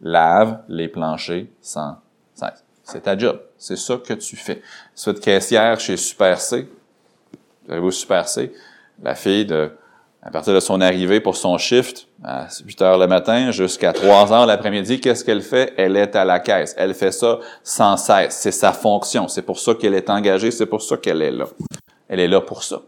Lave 0.00 0.60
les 0.68 0.88
planchers 0.88 1.46
sans 1.60 1.98
cesse. 2.34 2.64
C'est 2.82 3.02
ta 3.02 3.16
job. 3.16 3.40
C'est 3.56 3.76
ça 3.76 3.96
que 3.96 4.14
tu 4.14 4.36
fais. 4.36 4.62
Tu 4.94 5.14
caissière 5.14 5.80
chez 5.80 5.96
Super 5.96 6.40
C, 6.40 6.68
vous 7.68 7.90
Super 7.90 8.28
C, 8.28 8.52
la 9.02 9.14
fille 9.14 9.46
de, 9.46 9.70
à 10.22 10.30
partir 10.30 10.54
de 10.54 10.60
son 10.60 10.80
arrivée 10.80 11.20
pour 11.20 11.36
son 11.36 11.58
shift, 11.58 12.08
à 12.22 12.46
8 12.64 12.82
heures 12.82 12.98
le 12.98 13.06
matin 13.06 13.50
jusqu'à 13.50 13.92
3 13.92 14.32
heures 14.32 14.46
l'après-midi, 14.46 15.00
qu'est-ce 15.00 15.24
qu'elle 15.24 15.42
fait? 15.42 15.74
Elle 15.76 15.96
est 15.96 16.16
à 16.16 16.24
la 16.24 16.40
caisse. 16.40 16.74
Elle 16.78 16.94
fait 16.94 17.12
ça 17.12 17.38
sans 17.62 17.96
cesse. 17.96 18.36
C'est 18.36 18.50
sa 18.50 18.72
fonction. 18.72 19.28
C'est 19.28 19.42
pour 19.42 19.58
ça 19.58 19.74
qu'elle 19.74 19.94
est 19.94 20.08
engagée. 20.08 20.50
C'est 20.50 20.66
pour 20.66 20.82
ça 20.82 20.96
qu'elle 20.96 21.20
est 21.20 21.30
là. 21.30 21.44
Elle 22.08 22.20
est 22.20 22.28
là 22.28 22.40
pour 22.40 22.62
ça. 22.62 22.80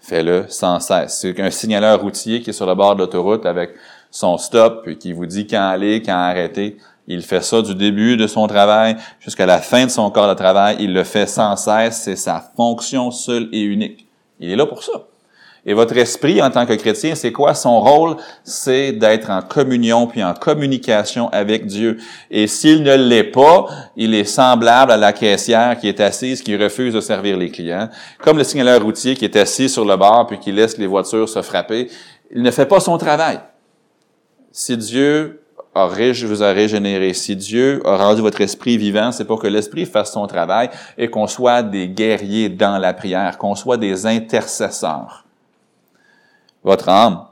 Fais-le 0.00 0.46
sans 0.48 0.80
cesse. 0.80 1.18
C'est 1.18 1.38
un 1.40 1.50
signaleur 1.50 2.00
routier 2.00 2.40
qui 2.40 2.50
est 2.50 2.54
sur 2.54 2.66
le 2.66 2.74
bord 2.74 2.94
de 2.94 3.00
l'autoroute 3.00 3.44
avec 3.44 3.70
son 4.16 4.38
stop, 4.38 4.82
puis 4.82 4.96
qui 4.96 5.12
vous 5.12 5.26
dit 5.26 5.46
quand 5.46 5.68
aller, 5.68 6.00
quand 6.00 6.14
arrêter. 6.14 6.78
Il 7.06 7.20
fait 7.20 7.42
ça 7.42 7.60
du 7.60 7.74
début 7.74 8.16
de 8.16 8.26
son 8.26 8.46
travail 8.46 8.96
jusqu'à 9.20 9.44
la 9.44 9.58
fin 9.58 9.84
de 9.84 9.90
son 9.90 10.10
corps 10.10 10.28
de 10.28 10.34
travail. 10.34 10.76
Il 10.80 10.94
le 10.94 11.04
fait 11.04 11.26
sans 11.26 11.54
cesse. 11.56 12.00
C'est 12.02 12.16
sa 12.16 12.42
fonction 12.56 13.10
seule 13.10 13.48
et 13.52 13.60
unique. 13.60 14.06
Il 14.40 14.50
est 14.50 14.56
là 14.56 14.64
pour 14.64 14.82
ça. 14.82 14.92
Et 15.66 15.74
votre 15.74 15.96
esprit, 15.98 16.40
en 16.40 16.50
tant 16.50 16.64
que 16.64 16.72
chrétien, 16.72 17.14
c'est 17.14 17.32
quoi 17.32 17.52
son 17.52 17.80
rôle? 17.80 18.16
C'est 18.42 18.92
d'être 18.92 19.30
en 19.30 19.42
communion 19.42 20.06
puis 20.06 20.24
en 20.24 20.32
communication 20.32 21.28
avec 21.30 21.66
Dieu. 21.66 21.98
Et 22.30 22.46
s'il 22.46 22.82
ne 22.84 22.94
l'est 22.94 23.24
pas, 23.24 23.66
il 23.96 24.14
est 24.14 24.24
semblable 24.24 24.92
à 24.92 24.96
la 24.96 25.12
caissière 25.12 25.76
qui 25.78 25.88
est 25.88 26.00
assise, 26.00 26.40
qui 26.40 26.56
refuse 26.56 26.94
de 26.94 27.00
servir 27.00 27.36
les 27.36 27.50
clients. 27.50 27.90
Comme 28.22 28.38
le 28.38 28.44
signaleur 28.44 28.82
routier 28.82 29.14
qui 29.14 29.26
est 29.26 29.36
assis 29.36 29.68
sur 29.68 29.84
le 29.84 29.96
bord 29.96 30.26
puis 30.26 30.38
qui 30.38 30.52
laisse 30.52 30.78
les 30.78 30.86
voitures 30.86 31.28
se 31.28 31.42
frapper. 31.42 31.90
Il 32.34 32.42
ne 32.42 32.50
fait 32.50 32.66
pas 32.66 32.80
son 32.80 32.96
travail 32.96 33.40
si 34.56 34.74
Dieu 34.78 35.42
a 35.74 35.86
vous 35.86 36.42
a 36.42 36.50
régénéré, 36.50 37.12
si 37.12 37.36
Dieu 37.36 37.82
a 37.86 37.98
rendu 37.98 38.22
votre 38.22 38.40
esprit 38.40 38.78
vivant, 38.78 39.12
c'est 39.12 39.26
pour 39.26 39.38
que 39.38 39.46
l'esprit 39.46 39.84
fasse 39.84 40.12
son 40.12 40.26
travail 40.26 40.70
et 40.96 41.10
qu'on 41.10 41.26
soit 41.26 41.62
des 41.62 41.88
guerriers 41.88 42.48
dans 42.48 42.78
la 42.78 42.94
prière, 42.94 43.36
qu'on 43.36 43.54
soit 43.54 43.76
des 43.76 44.06
intercesseurs. 44.06 45.26
Votre 46.64 46.88
âme 46.88 47.26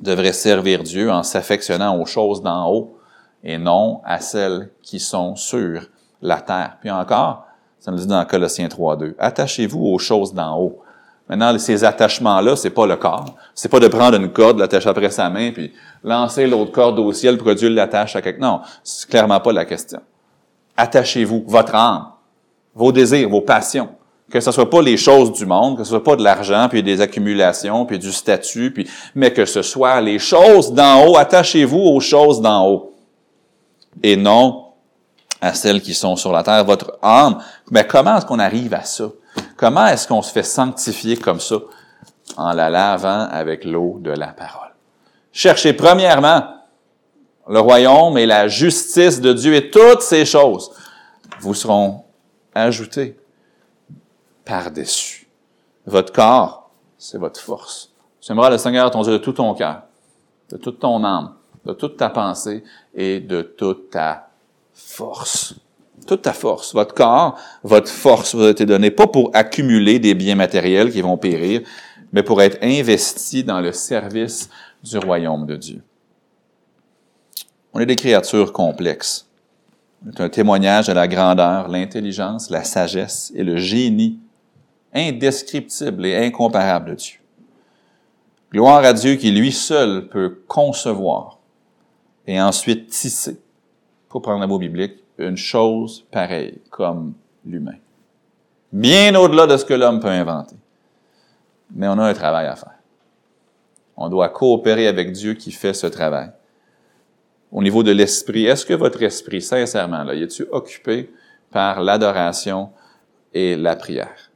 devrait 0.00 0.32
servir 0.32 0.82
Dieu 0.82 1.08
en 1.08 1.22
s'affectionnant 1.22 1.96
aux 1.96 2.06
choses 2.06 2.42
d'en 2.42 2.68
haut 2.68 2.98
et 3.44 3.56
non 3.56 4.00
à 4.04 4.18
celles 4.18 4.70
qui 4.82 4.98
sont 4.98 5.36
sur 5.36 5.82
la 6.20 6.40
terre. 6.40 6.78
Puis 6.80 6.90
encore, 6.90 7.46
ça 7.78 7.92
nous 7.92 7.98
dit 7.98 8.08
dans 8.08 8.24
Colossiens 8.24 8.66
3.2, 8.66 9.14
attachez-vous 9.20 9.86
aux 9.86 10.00
choses 10.00 10.34
d'en 10.34 10.58
haut. 10.58 10.82
Maintenant, 11.30 11.56
ces 11.60 11.84
attachements-là, 11.84 12.56
c'est 12.56 12.70
pas 12.70 12.86
le 12.86 12.96
corps. 12.96 13.36
C'est 13.54 13.68
pas 13.68 13.78
de 13.78 13.86
prendre 13.86 14.16
une 14.16 14.32
corde, 14.32 14.58
l'attacher 14.58 14.88
après 14.88 15.10
sa 15.10 15.30
main, 15.30 15.52
puis 15.52 15.72
lancer 16.02 16.48
l'autre 16.48 16.72
corde 16.72 16.98
au 16.98 17.12
ciel, 17.12 17.38
produire 17.38 17.70
l'attache 17.70 18.16
à 18.16 18.20
quelque... 18.20 18.40
Non, 18.40 18.62
c'est 18.82 19.08
clairement 19.08 19.38
pas 19.38 19.52
la 19.52 19.64
question. 19.64 20.00
Attachez-vous, 20.76 21.44
votre 21.46 21.76
âme, 21.76 22.06
vos 22.74 22.90
désirs, 22.90 23.28
vos 23.28 23.42
passions. 23.42 23.90
Que 24.28 24.40
ce 24.40 24.50
soit 24.50 24.68
pas 24.68 24.82
les 24.82 24.96
choses 24.96 25.30
du 25.30 25.46
monde, 25.46 25.76
que 25.76 25.84
ce 25.84 25.90
soit 25.90 26.02
pas 26.02 26.16
de 26.16 26.24
l'argent, 26.24 26.66
puis 26.68 26.82
des 26.82 27.00
accumulations, 27.00 27.86
puis 27.86 28.00
du 28.00 28.10
statut, 28.10 28.72
puis, 28.72 28.90
mais 29.14 29.32
que 29.32 29.44
ce 29.44 29.62
soit 29.62 30.00
les 30.00 30.18
choses 30.18 30.72
d'en 30.72 31.06
haut. 31.06 31.16
Attachez-vous 31.16 31.78
aux 31.78 32.00
choses 32.00 32.40
d'en 32.40 32.66
haut. 32.66 32.94
Et 34.02 34.16
non 34.16 34.64
à 35.40 35.54
celles 35.54 35.80
qui 35.80 35.94
sont 35.94 36.16
sur 36.16 36.32
la 36.32 36.42
terre. 36.42 36.64
Votre 36.64 36.98
âme, 37.00 37.38
mais 37.70 37.86
comment 37.86 38.16
est-ce 38.16 38.26
qu'on 38.26 38.40
arrive 38.40 38.74
à 38.74 38.82
ça? 38.82 39.04
Comment 39.60 39.88
est-ce 39.88 40.08
qu'on 40.08 40.22
se 40.22 40.32
fait 40.32 40.42
sanctifier 40.42 41.18
comme 41.18 41.38
ça? 41.38 41.56
En 42.38 42.54
la 42.54 42.70
lavant 42.70 43.28
avec 43.30 43.66
l'eau 43.66 43.98
de 44.00 44.10
la 44.10 44.28
parole? 44.28 44.70
Cherchez 45.32 45.74
premièrement 45.74 46.44
le 47.46 47.60
royaume 47.60 48.16
et 48.16 48.24
la 48.24 48.48
justice 48.48 49.20
de 49.20 49.34
Dieu 49.34 49.54
et 49.54 49.70
toutes 49.70 50.00
ces 50.00 50.24
choses 50.24 50.72
vous 51.40 51.52
seront 51.52 52.04
ajoutées 52.54 53.20
par-dessus. 54.46 55.28
Votre 55.84 56.14
corps, 56.14 56.70
c'est 56.96 57.18
votre 57.18 57.38
force. 57.38 57.92
Tu 58.22 58.32
aimeras 58.32 58.48
le 58.48 58.56
Seigneur 58.56 58.90
ton 58.90 59.02
Dieu 59.02 59.12
de 59.12 59.18
tout 59.18 59.34
ton 59.34 59.52
cœur, 59.52 59.82
de 60.48 60.56
toute 60.56 60.80
ton 60.80 61.04
âme, 61.04 61.34
de 61.66 61.74
toute 61.74 61.98
ta 61.98 62.08
pensée 62.08 62.64
et 62.94 63.20
de 63.20 63.42
toute 63.42 63.90
ta 63.90 64.30
force 64.72 65.54
toute 66.06 66.22
ta 66.22 66.32
force, 66.32 66.74
votre 66.74 66.94
corps, 66.94 67.38
votre 67.62 67.88
force 67.88 68.34
vous 68.34 68.44
a 68.44 68.50
été 68.50 68.66
donnée, 68.66 68.90
pas 68.90 69.06
pour 69.06 69.30
accumuler 69.34 69.98
des 69.98 70.14
biens 70.14 70.34
matériels 70.34 70.90
qui 70.90 71.02
vont 71.02 71.16
périr, 71.16 71.62
mais 72.12 72.22
pour 72.22 72.42
être 72.42 72.58
investi 72.62 73.44
dans 73.44 73.60
le 73.60 73.72
service 73.72 74.50
du 74.82 74.98
royaume 74.98 75.46
de 75.46 75.56
Dieu. 75.56 75.82
On 77.72 77.80
est 77.80 77.86
des 77.86 77.96
créatures 77.96 78.52
complexes. 78.52 79.28
C'est 80.04 80.20
un 80.20 80.28
témoignage 80.28 80.86
de 80.86 80.92
la 80.92 81.06
grandeur, 81.06 81.68
l'intelligence, 81.68 82.50
la 82.50 82.64
sagesse 82.64 83.32
et 83.34 83.44
le 83.44 83.58
génie 83.58 84.18
indescriptible 84.94 86.06
et 86.06 86.16
incomparable 86.16 86.90
de 86.90 86.94
Dieu. 86.96 87.18
Gloire 88.50 88.84
à 88.84 88.92
Dieu 88.92 89.14
qui 89.14 89.30
lui 89.30 89.52
seul 89.52 90.08
peut 90.08 90.42
concevoir 90.48 91.38
et 92.26 92.40
ensuite 92.40 92.88
tisser, 92.88 93.40
pour 94.08 94.22
prendre 94.22 94.40
la 94.40 94.46
mot 94.46 94.58
biblique, 94.58 94.94
une 95.20 95.36
chose 95.36 96.04
pareille 96.10 96.60
comme 96.70 97.14
l'humain. 97.44 97.78
Bien 98.72 99.14
au-delà 99.14 99.46
de 99.46 99.56
ce 99.56 99.64
que 99.64 99.74
l'homme 99.74 100.00
peut 100.00 100.08
inventer. 100.08 100.56
Mais 101.72 101.88
on 101.88 101.98
a 101.98 102.08
un 102.08 102.14
travail 102.14 102.46
à 102.46 102.56
faire. 102.56 102.78
On 103.96 104.08
doit 104.08 104.28
coopérer 104.28 104.86
avec 104.86 105.12
Dieu 105.12 105.34
qui 105.34 105.52
fait 105.52 105.74
ce 105.74 105.86
travail. 105.86 106.30
Au 107.52 107.62
niveau 107.62 107.82
de 107.82 107.90
l'esprit, 107.90 108.46
est-ce 108.46 108.64
que 108.64 108.74
votre 108.74 109.02
esprit, 109.02 109.42
sincèrement, 109.42 110.04
là, 110.04 110.14
est-tu 110.14 110.46
occupé 110.50 111.12
par 111.50 111.82
l'adoration 111.82 112.70
et 113.34 113.56
la 113.56 113.76
prière? 113.76 114.30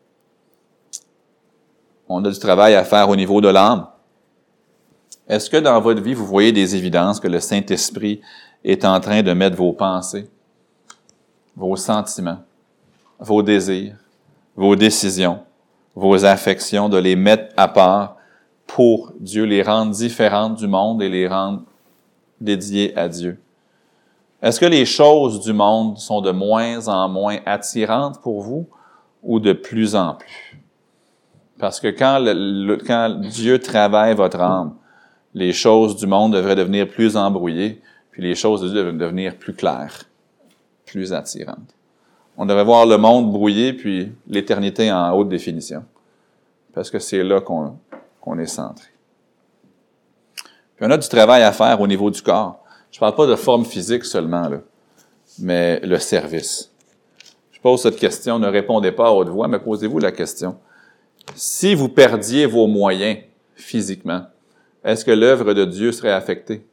On 2.08 2.24
a 2.24 2.30
du 2.30 2.38
travail 2.38 2.74
à 2.74 2.84
faire 2.84 3.08
au 3.08 3.16
niveau 3.16 3.40
de 3.40 3.48
l'âme. 3.48 3.86
Est-ce 5.28 5.48
que 5.48 5.56
dans 5.56 5.80
votre 5.80 6.02
vie, 6.02 6.12
vous 6.12 6.26
voyez 6.26 6.52
des 6.52 6.76
évidences 6.76 7.18
que 7.18 7.28
le 7.28 7.40
Saint-Esprit 7.40 8.20
est 8.62 8.84
en 8.84 9.00
train 9.00 9.22
de 9.22 9.32
mettre 9.32 9.56
vos 9.56 9.72
pensées, 9.72 10.28
vos 11.56 11.76
sentiments, 11.76 12.42
vos 13.18 13.42
désirs, 13.42 13.96
vos 14.56 14.76
décisions, 14.76 15.40
vos 15.94 16.24
affections, 16.24 16.88
de 16.88 16.98
les 16.98 17.16
mettre 17.16 17.52
à 17.56 17.68
part 17.68 18.16
pour 18.66 19.12
Dieu, 19.20 19.44
les 19.44 19.62
rendre 19.62 19.92
différentes 19.92 20.56
du 20.56 20.66
monde 20.66 21.02
et 21.02 21.08
les 21.08 21.28
rendre 21.28 21.62
dédiées 22.40 22.96
à 22.96 23.08
Dieu? 23.08 23.38
Est-ce 24.42 24.60
que 24.60 24.66
les 24.66 24.84
choses 24.84 25.40
du 25.40 25.52
monde 25.52 25.96
sont 25.98 26.20
de 26.20 26.30
moins 26.30 26.88
en 26.88 27.08
moins 27.08 27.38
attirantes 27.46 28.20
pour 28.20 28.42
vous 28.42 28.68
ou 29.22 29.40
de 29.40 29.52
plus 29.52 29.94
en 29.96 30.14
plus? 30.14 30.60
Parce 31.58 31.80
que 31.80 31.88
quand, 31.88 33.20
Dieu 33.20 33.58
travaille 33.58 34.14
votre 34.14 34.40
âme, 34.40 34.74
les 35.32 35.52
choses 35.52 35.96
du 35.96 36.06
monde 36.06 36.34
devraient 36.34 36.56
devenir 36.56 36.88
plus 36.88 37.16
embrouillées, 37.16 37.80
puis 38.10 38.22
les 38.22 38.34
choses 38.34 38.60
de 38.60 38.68
Dieu 38.68 38.76
devraient 38.76 38.92
devenir 38.92 39.36
plus 39.36 39.54
claires, 39.54 40.04
plus 40.86 41.12
attirantes. 41.12 41.74
On 42.36 42.46
devrait 42.46 42.64
voir 42.64 42.86
le 42.86 42.96
monde 42.96 43.30
brouillé, 43.30 43.72
puis 43.72 44.12
l'éternité 44.26 44.90
en 44.90 45.12
haute 45.12 45.28
définition. 45.28 45.84
Parce 46.72 46.90
que 46.90 46.98
c'est 46.98 47.22
là 47.22 47.40
qu'on 47.40 48.38
est 48.38 48.46
centré. 48.46 48.88
Puis 50.76 50.84
on 50.86 50.90
a 50.90 50.98
du 50.98 51.08
travail 51.08 51.42
à 51.42 51.52
faire 51.52 51.80
au 51.80 51.86
niveau 51.86 52.10
du 52.10 52.20
corps. 52.20 52.64
Je 52.90 52.98
parle 52.98 53.14
pas 53.14 53.26
de 53.26 53.36
forme 53.36 53.64
physique 53.64 54.04
seulement, 54.04 54.48
là, 54.48 54.58
mais 55.38 55.80
le 55.80 55.98
service. 55.98 56.72
Je 57.52 57.60
pose 57.60 57.82
cette 57.82 57.96
question, 57.96 58.38
ne 58.38 58.48
répondez 58.48 58.92
pas 58.92 59.08
à 59.08 59.10
haute 59.12 59.28
voix, 59.28 59.48
mais 59.48 59.58
posez-vous 59.58 60.00
la 60.00 60.12
question. 60.12 60.56
Si 61.34 61.74
vous 61.74 61.88
perdiez 61.88 62.46
vos 62.46 62.66
moyens 62.66 63.18
physiquement, 63.54 64.22
est-ce 64.84 65.04
que 65.04 65.10
l'œuvre 65.10 65.54
de 65.54 65.64
Dieu 65.64 65.92
serait 65.92 66.12
affectée? 66.12 66.66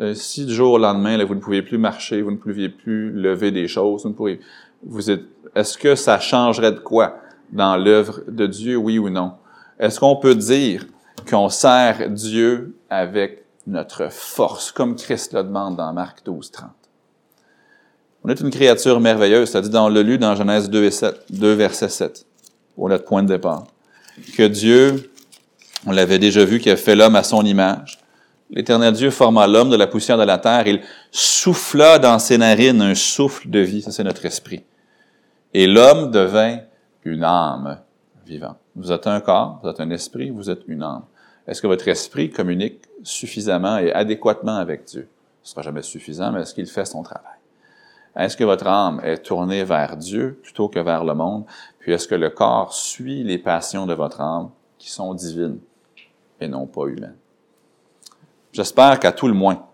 Euh, 0.00 0.14
si 0.14 0.46
du 0.46 0.54
jour 0.54 0.74
au 0.74 0.78
lendemain, 0.78 1.22
vous 1.24 1.34
ne 1.34 1.40
pouviez 1.40 1.62
plus 1.62 1.78
marcher, 1.78 2.22
vous 2.22 2.30
ne 2.30 2.36
pouviez 2.36 2.68
plus 2.68 3.10
lever 3.10 3.50
des 3.50 3.66
choses, 3.66 4.04
vous 4.04 4.26
ne 4.26 4.36
vous 4.84 5.10
êtes, 5.10 5.24
est-ce 5.56 5.76
que 5.76 5.94
ça 5.96 6.20
changerait 6.20 6.72
de 6.72 6.78
quoi 6.78 7.18
dans 7.50 7.76
l'œuvre 7.76 8.20
de 8.28 8.46
Dieu, 8.46 8.76
oui 8.76 8.98
ou 8.98 9.10
non? 9.10 9.32
Est-ce 9.78 9.98
qu'on 9.98 10.16
peut 10.16 10.36
dire 10.36 10.86
qu'on 11.28 11.48
sert 11.48 12.10
Dieu 12.10 12.76
avec 12.90 13.44
notre 13.66 14.10
force, 14.12 14.70
comme 14.70 14.94
Christ 14.94 15.34
le 15.34 15.42
demande 15.42 15.76
dans 15.76 15.92
Marc 15.92 16.24
12, 16.24 16.50
30? 16.52 16.70
On 18.24 18.28
est 18.28 18.40
une 18.40 18.50
créature 18.50 19.00
merveilleuse, 19.00 19.48
ça 19.48 19.60
dit 19.60 19.70
dans 19.70 19.88
le 19.88 20.02
lu 20.02 20.18
dans 20.18 20.36
Genèse 20.36 20.70
2, 20.70 20.84
et 20.84 20.90
7, 20.90 21.24
2 21.30 21.52
verset 21.54 21.88
7, 21.88 22.24
pour 22.76 22.88
notre 22.88 23.04
point 23.04 23.22
de 23.22 23.28
départ, 23.28 23.66
que 24.36 24.46
Dieu 24.46 25.10
on 25.86 25.92
l'avait 25.92 26.18
déjà 26.18 26.44
vu 26.44 26.58
qui 26.58 26.70
a 26.70 26.76
fait 26.76 26.96
l'homme 26.96 27.16
à 27.16 27.22
son 27.22 27.44
image. 27.44 27.98
L'Éternel 28.50 28.94
Dieu 28.94 29.10
forma 29.10 29.46
l'homme 29.46 29.70
de 29.70 29.76
la 29.76 29.86
poussière 29.86 30.16
de 30.16 30.24
la 30.24 30.38
terre. 30.38 30.66
Il 30.66 30.80
souffla 31.10 31.98
dans 31.98 32.18
ses 32.18 32.38
narines 32.38 32.80
un 32.80 32.94
souffle 32.94 33.50
de 33.50 33.60
vie. 33.60 33.82
Ça, 33.82 33.90
c'est 33.90 34.04
notre 34.04 34.24
esprit. 34.24 34.64
Et 35.52 35.66
l'homme 35.66 36.10
devint 36.10 36.60
une 37.04 37.24
âme 37.24 37.80
vivante. 38.26 38.58
Vous 38.74 38.92
êtes 38.92 39.06
un 39.06 39.20
corps, 39.20 39.60
vous 39.62 39.68
êtes 39.68 39.80
un 39.80 39.90
esprit, 39.90 40.30
vous 40.30 40.50
êtes 40.50 40.62
une 40.66 40.82
âme. 40.82 41.04
Est-ce 41.46 41.62
que 41.62 41.66
votre 41.66 41.88
esprit 41.88 42.30
communique 42.30 42.82
suffisamment 43.02 43.78
et 43.78 43.92
adéquatement 43.92 44.56
avec 44.56 44.84
Dieu? 44.84 45.08
Ce 45.42 45.52
sera 45.52 45.62
jamais 45.62 45.82
suffisant, 45.82 46.32
mais 46.32 46.42
est-ce 46.42 46.54
qu'il 46.54 46.66
fait 46.66 46.84
son 46.84 47.02
travail? 47.02 47.38
Est-ce 48.16 48.36
que 48.36 48.44
votre 48.44 48.66
âme 48.66 49.00
est 49.04 49.18
tournée 49.18 49.64
vers 49.64 49.96
Dieu 49.96 50.38
plutôt 50.42 50.68
que 50.68 50.80
vers 50.80 51.04
le 51.04 51.14
monde? 51.14 51.44
Puis 51.78 51.92
est-ce 51.92 52.08
que 52.08 52.14
le 52.14 52.30
corps 52.30 52.72
suit 52.74 53.24
les 53.24 53.38
passions 53.38 53.86
de 53.86 53.94
votre 53.94 54.20
âme 54.20 54.50
qui 54.78 54.90
sont 54.90 55.14
divines? 55.14 55.60
et 56.40 56.48
non 56.48 56.66
pas 56.66 56.86
humaine. 56.86 57.16
J'espère 58.58 58.98
qu'à 58.98 59.12
tout 59.12 59.28
le 59.28 59.34
moins, 59.34 59.64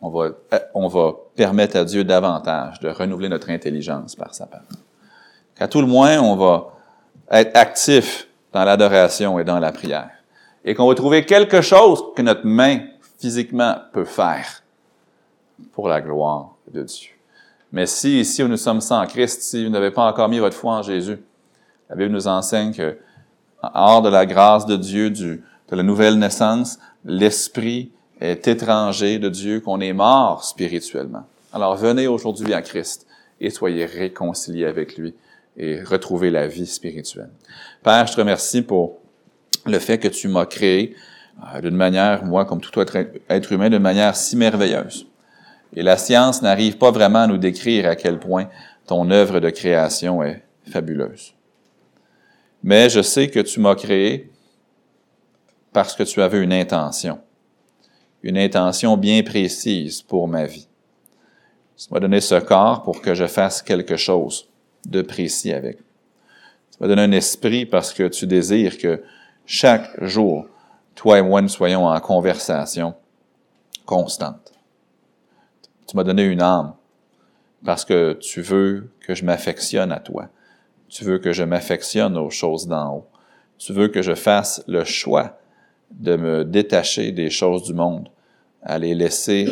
on 0.00 0.08
va, 0.08 0.30
on 0.72 0.88
va 0.88 1.12
permettre 1.36 1.76
à 1.76 1.84
Dieu 1.84 2.04
davantage 2.04 2.80
de 2.80 2.88
renouveler 2.88 3.28
notre 3.28 3.50
intelligence 3.50 4.16
par 4.16 4.34
sa 4.34 4.46
parole. 4.46 4.66
Qu'à 5.54 5.68
tout 5.68 5.82
le 5.82 5.86
moins, 5.86 6.18
on 6.20 6.36
va 6.36 6.72
être 7.30 7.54
actif 7.54 8.28
dans 8.54 8.64
l'adoration 8.64 9.38
et 9.38 9.44
dans 9.44 9.58
la 9.58 9.72
prière. 9.72 10.08
Et 10.64 10.74
qu'on 10.74 10.88
va 10.88 10.94
trouver 10.94 11.26
quelque 11.26 11.60
chose 11.60 12.02
que 12.16 12.22
notre 12.22 12.46
main 12.46 12.78
physiquement 13.18 13.76
peut 13.92 14.06
faire 14.06 14.62
pour 15.72 15.86
la 15.86 16.00
gloire 16.00 16.52
de 16.72 16.82
Dieu. 16.82 17.10
Mais 17.72 17.84
si 17.84 18.20
ici 18.20 18.42
nous 18.42 18.56
sommes 18.56 18.80
sans 18.80 19.06
Christ, 19.06 19.42
si 19.42 19.66
vous 19.66 19.70
n'avez 19.70 19.90
pas 19.90 20.06
encore 20.06 20.30
mis 20.30 20.38
votre 20.38 20.56
foi 20.56 20.76
en 20.76 20.82
Jésus, 20.82 21.18
la 21.90 21.96
Bible 21.96 22.12
nous 22.12 22.26
enseigne 22.26 22.72
que 22.72 22.96
hors 23.62 24.00
de 24.00 24.08
la 24.08 24.24
grâce 24.24 24.64
de 24.64 24.76
Dieu, 24.76 25.10
de 25.10 25.42
la 25.68 25.82
nouvelle 25.82 26.18
naissance, 26.18 26.78
l'esprit 27.04 27.90
est 28.20 28.46
étranger 28.48 29.18
de 29.18 29.28
Dieu, 29.28 29.60
qu'on 29.60 29.80
est 29.80 29.92
mort 29.92 30.44
spirituellement. 30.44 31.26
Alors 31.52 31.76
venez 31.76 32.06
aujourd'hui 32.06 32.52
à 32.54 32.62
Christ 32.62 33.06
et 33.40 33.50
soyez 33.50 33.86
réconciliés 33.86 34.66
avec 34.66 34.96
lui 34.96 35.14
et 35.56 35.82
retrouvez 35.82 36.30
la 36.30 36.46
vie 36.46 36.66
spirituelle. 36.66 37.30
Père, 37.82 38.06
je 38.06 38.12
te 38.12 38.20
remercie 38.20 38.62
pour 38.62 38.98
le 39.66 39.78
fait 39.78 39.98
que 39.98 40.08
tu 40.08 40.28
m'as 40.28 40.46
créé 40.46 40.94
euh, 41.54 41.60
d'une 41.60 41.76
manière, 41.76 42.24
moi, 42.24 42.44
comme 42.44 42.60
tout 42.60 42.78
autre 42.78 42.96
être 43.28 43.52
humain, 43.52 43.70
d'une 43.70 43.78
manière 43.78 44.16
si 44.16 44.36
merveilleuse. 44.36 45.06
Et 45.74 45.82
la 45.82 45.96
science 45.96 46.42
n'arrive 46.42 46.78
pas 46.78 46.90
vraiment 46.90 47.20
à 47.20 47.26
nous 47.26 47.38
décrire 47.38 47.88
à 47.88 47.96
quel 47.96 48.18
point 48.18 48.48
ton 48.86 49.10
œuvre 49.10 49.40
de 49.40 49.50
création 49.50 50.22
est 50.22 50.42
fabuleuse 50.70 51.34
mais 52.62 52.90
je 52.90 53.00
sais 53.00 53.28
que 53.28 53.40
tu 53.40 53.60
m'as 53.60 53.74
créé 53.74 54.29
parce 55.72 55.94
que 55.94 56.02
tu 56.02 56.22
avais 56.22 56.42
une 56.42 56.52
intention, 56.52 57.20
une 58.22 58.38
intention 58.38 58.96
bien 58.96 59.22
précise 59.22 60.02
pour 60.02 60.28
ma 60.28 60.44
vie. 60.44 60.68
Tu 61.76 61.86
m'as 61.90 62.00
donné 62.00 62.20
ce 62.20 62.34
corps 62.34 62.82
pour 62.82 63.00
que 63.00 63.14
je 63.14 63.26
fasse 63.26 63.62
quelque 63.62 63.96
chose 63.96 64.48
de 64.86 65.02
précis 65.02 65.52
avec. 65.52 65.78
Tu 65.78 66.78
m'as 66.80 66.88
donné 66.88 67.02
un 67.02 67.12
esprit 67.12 67.64
parce 67.64 67.92
que 67.92 68.08
tu 68.08 68.26
désires 68.26 68.76
que 68.78 69.02
chaque 69.46 70.02
jour, 70.04 70.46
toi 70.94 71.18
et 71.18 71.22
moi, 71.22 71.40
nous 71.40 71.48
soyons 71.48 71.86
en 71.86 72.00
conversation 72.00 72.94
constante. 73.86 74.52
Tu 75.86 75.96
m'as 75.96 76.04
donné 76.04 76.24
une 76.24 76.42
âme 76.42 76.74
parce 77.64 77.84
que 77.84 78.12
tu 78.14 78.42
veux 78.42 78.90
que 79.00 79.14
je 79.14 79.24
m'affectionne 79.24 79.92
à 79.92 80.00
toi 80.00 80.28
tu 80.90 81.04
veux 81.04 81.18
que 81.18 81.32
je 81.32 81.44
m'affectionne 81.44 82.18
aux 82.18 82.30
choses 82.30 82.66
d'en 82.66 82.96
haut. 82.96 83.06
Tu 83.58 83.72
veux 83.72 83.88
que 83.88 84.02
je 84.02 84.14
fasse 84.14 84.62
le 84.66 84.84
choix 84.84 85.38
de 85.90 86.16
me 86.16 86.44
détacher 86.44 87.12
des 87.12 87.30
choses 87.30 87.64
du 87.64 87.74
monde, 87.74 88.08
à 88.62 88.78
les 88.78 88.94
laisser 88.94 89.48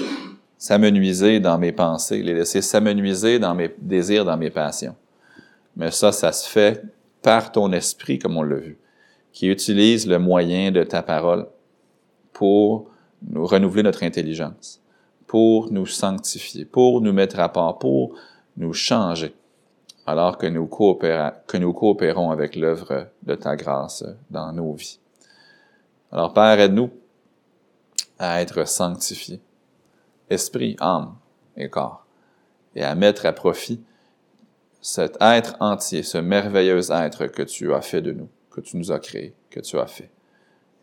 s'amenuiser 0.57 1.41
dans 1.41 1.59
mes 1.59 1.73
pensées, 1.73 2.23
les 2.23 2.35
laisser 2.35 2.63
s'amenuiser 2.63 3.39
dans 3.39 3.55
mes 3.55 3.75
désirs, 3.79 4.25
dans 4.25 4.37
mes 4.37 4.51
passions. 4.51 4.97
Mais 5.77 5.91
ça, 5.91 6.13
ça 6.13 6.33
se 6.33 6.49
fait 6.49 6.83
par 7.23 7.53
ton 7.53 7.73
esprit, 7.73 8.19
comme 8.19 8.37
on 8.37 8.43
l'a 8.43 8.57
vu, 8.57 8.79
qui 9.33 9.49
utilise 9.49 10.07
le 10.07 10.19
moyen 10.19 10.71
de 10.71 10.83
ta 10.83 11.03
parole 11.03 11.47
pour 12.33 12.91
nous 13.29 13.47
renouveler 13.47 13.83
notre 13.83 14.03
intelligence, 14.03 14.81
pour 15.27 15.73
nous 15.73 15.87
sanctifier, 15.87 16.65
pour 16.65 17.01
nous 17.01 17.13
mettre 17.13 17.39
à 17.41 17.53
part, 17.53 17.79
pour 17.79 18.15
nous 18.57 18.73
changer 18.73 19.35
alors 20.09 20.39
que 20.39 20.47
nous, 20.47 20.67
que 20.67 21.57
nous 21.59 21.73
coopérons 21.75 22.31
avec 22.31 22.57
l'œuvre 22.57 23.09
de 23.25 23.35
ta 23.35 23.57
grâce 23.57 24.03
dans 24.31 24.55
nos 24.55 24.73
vies. 24.73 24.99
Alors 26.11 26.33
Père, 26.33 26.59
aide-nous 26.59 26.91
à 28.19 28.41
être 28.41 28.67
sanctifiés, 28.67 29.41
esprit, 30.31 30.77
âme 30.81 31.15
et 31.57 31.69
corps, 31.69 32.07
et 32.75 32.83
à 32.83 32.95
mettre 32.95 33.27
à 33.27 33.33
profit 33.33 33.81
cet 34.81 35.19
être 35.21 35.57
entier, 35.61 36.03
ce 36.03 36.19
merveilleux 36.19 36.91
être 36.91 37.27
que 37.27 37.43
tu 37.43 37.75
as 37.75 37.83
fait 37.83 38.01
de 38.01 38.13
nous, 38.13 38.29
que 38.51 38.61
tu 38.61 38.77
nous 38.77 38.93
as 38.93 39.01
créé, 39.01 39.35
que 39.51 39.61
tu 39.61 39.79
as 39.79 39.87
fait, 39.87 40.11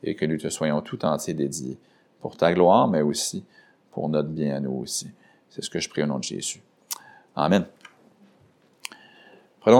et 0.04 0.16
que 0.16 0.26
nous 0.26 0.38
te 0.38 0.50
soyons 0.50 0.82
tout 0.82 1.04
entier 1.06 1.34
dédiés 1.34 1.80
pour 2.20 2.38
ta 2.38 2.54
gloire, 2.54 2.88
mais 2.88 3.02
aussi 3.02 3.46
pour 3.92 4.10
notre 4.10 4.30
bien 4.30 4.58
à 4.58 4.60
nous 4.60 4.74
aussi. 4.74 5.10
C'est 5.50 5.64
ce 5.64 5.70
que 5.70 5.80
je 5.80 5.90
prie 5.90 6.04
au 6.04 6.08
nom 6.08 6.20
de 6.20 6.24
Jésus. 6.24 6.62
Amen. 7.36 7.66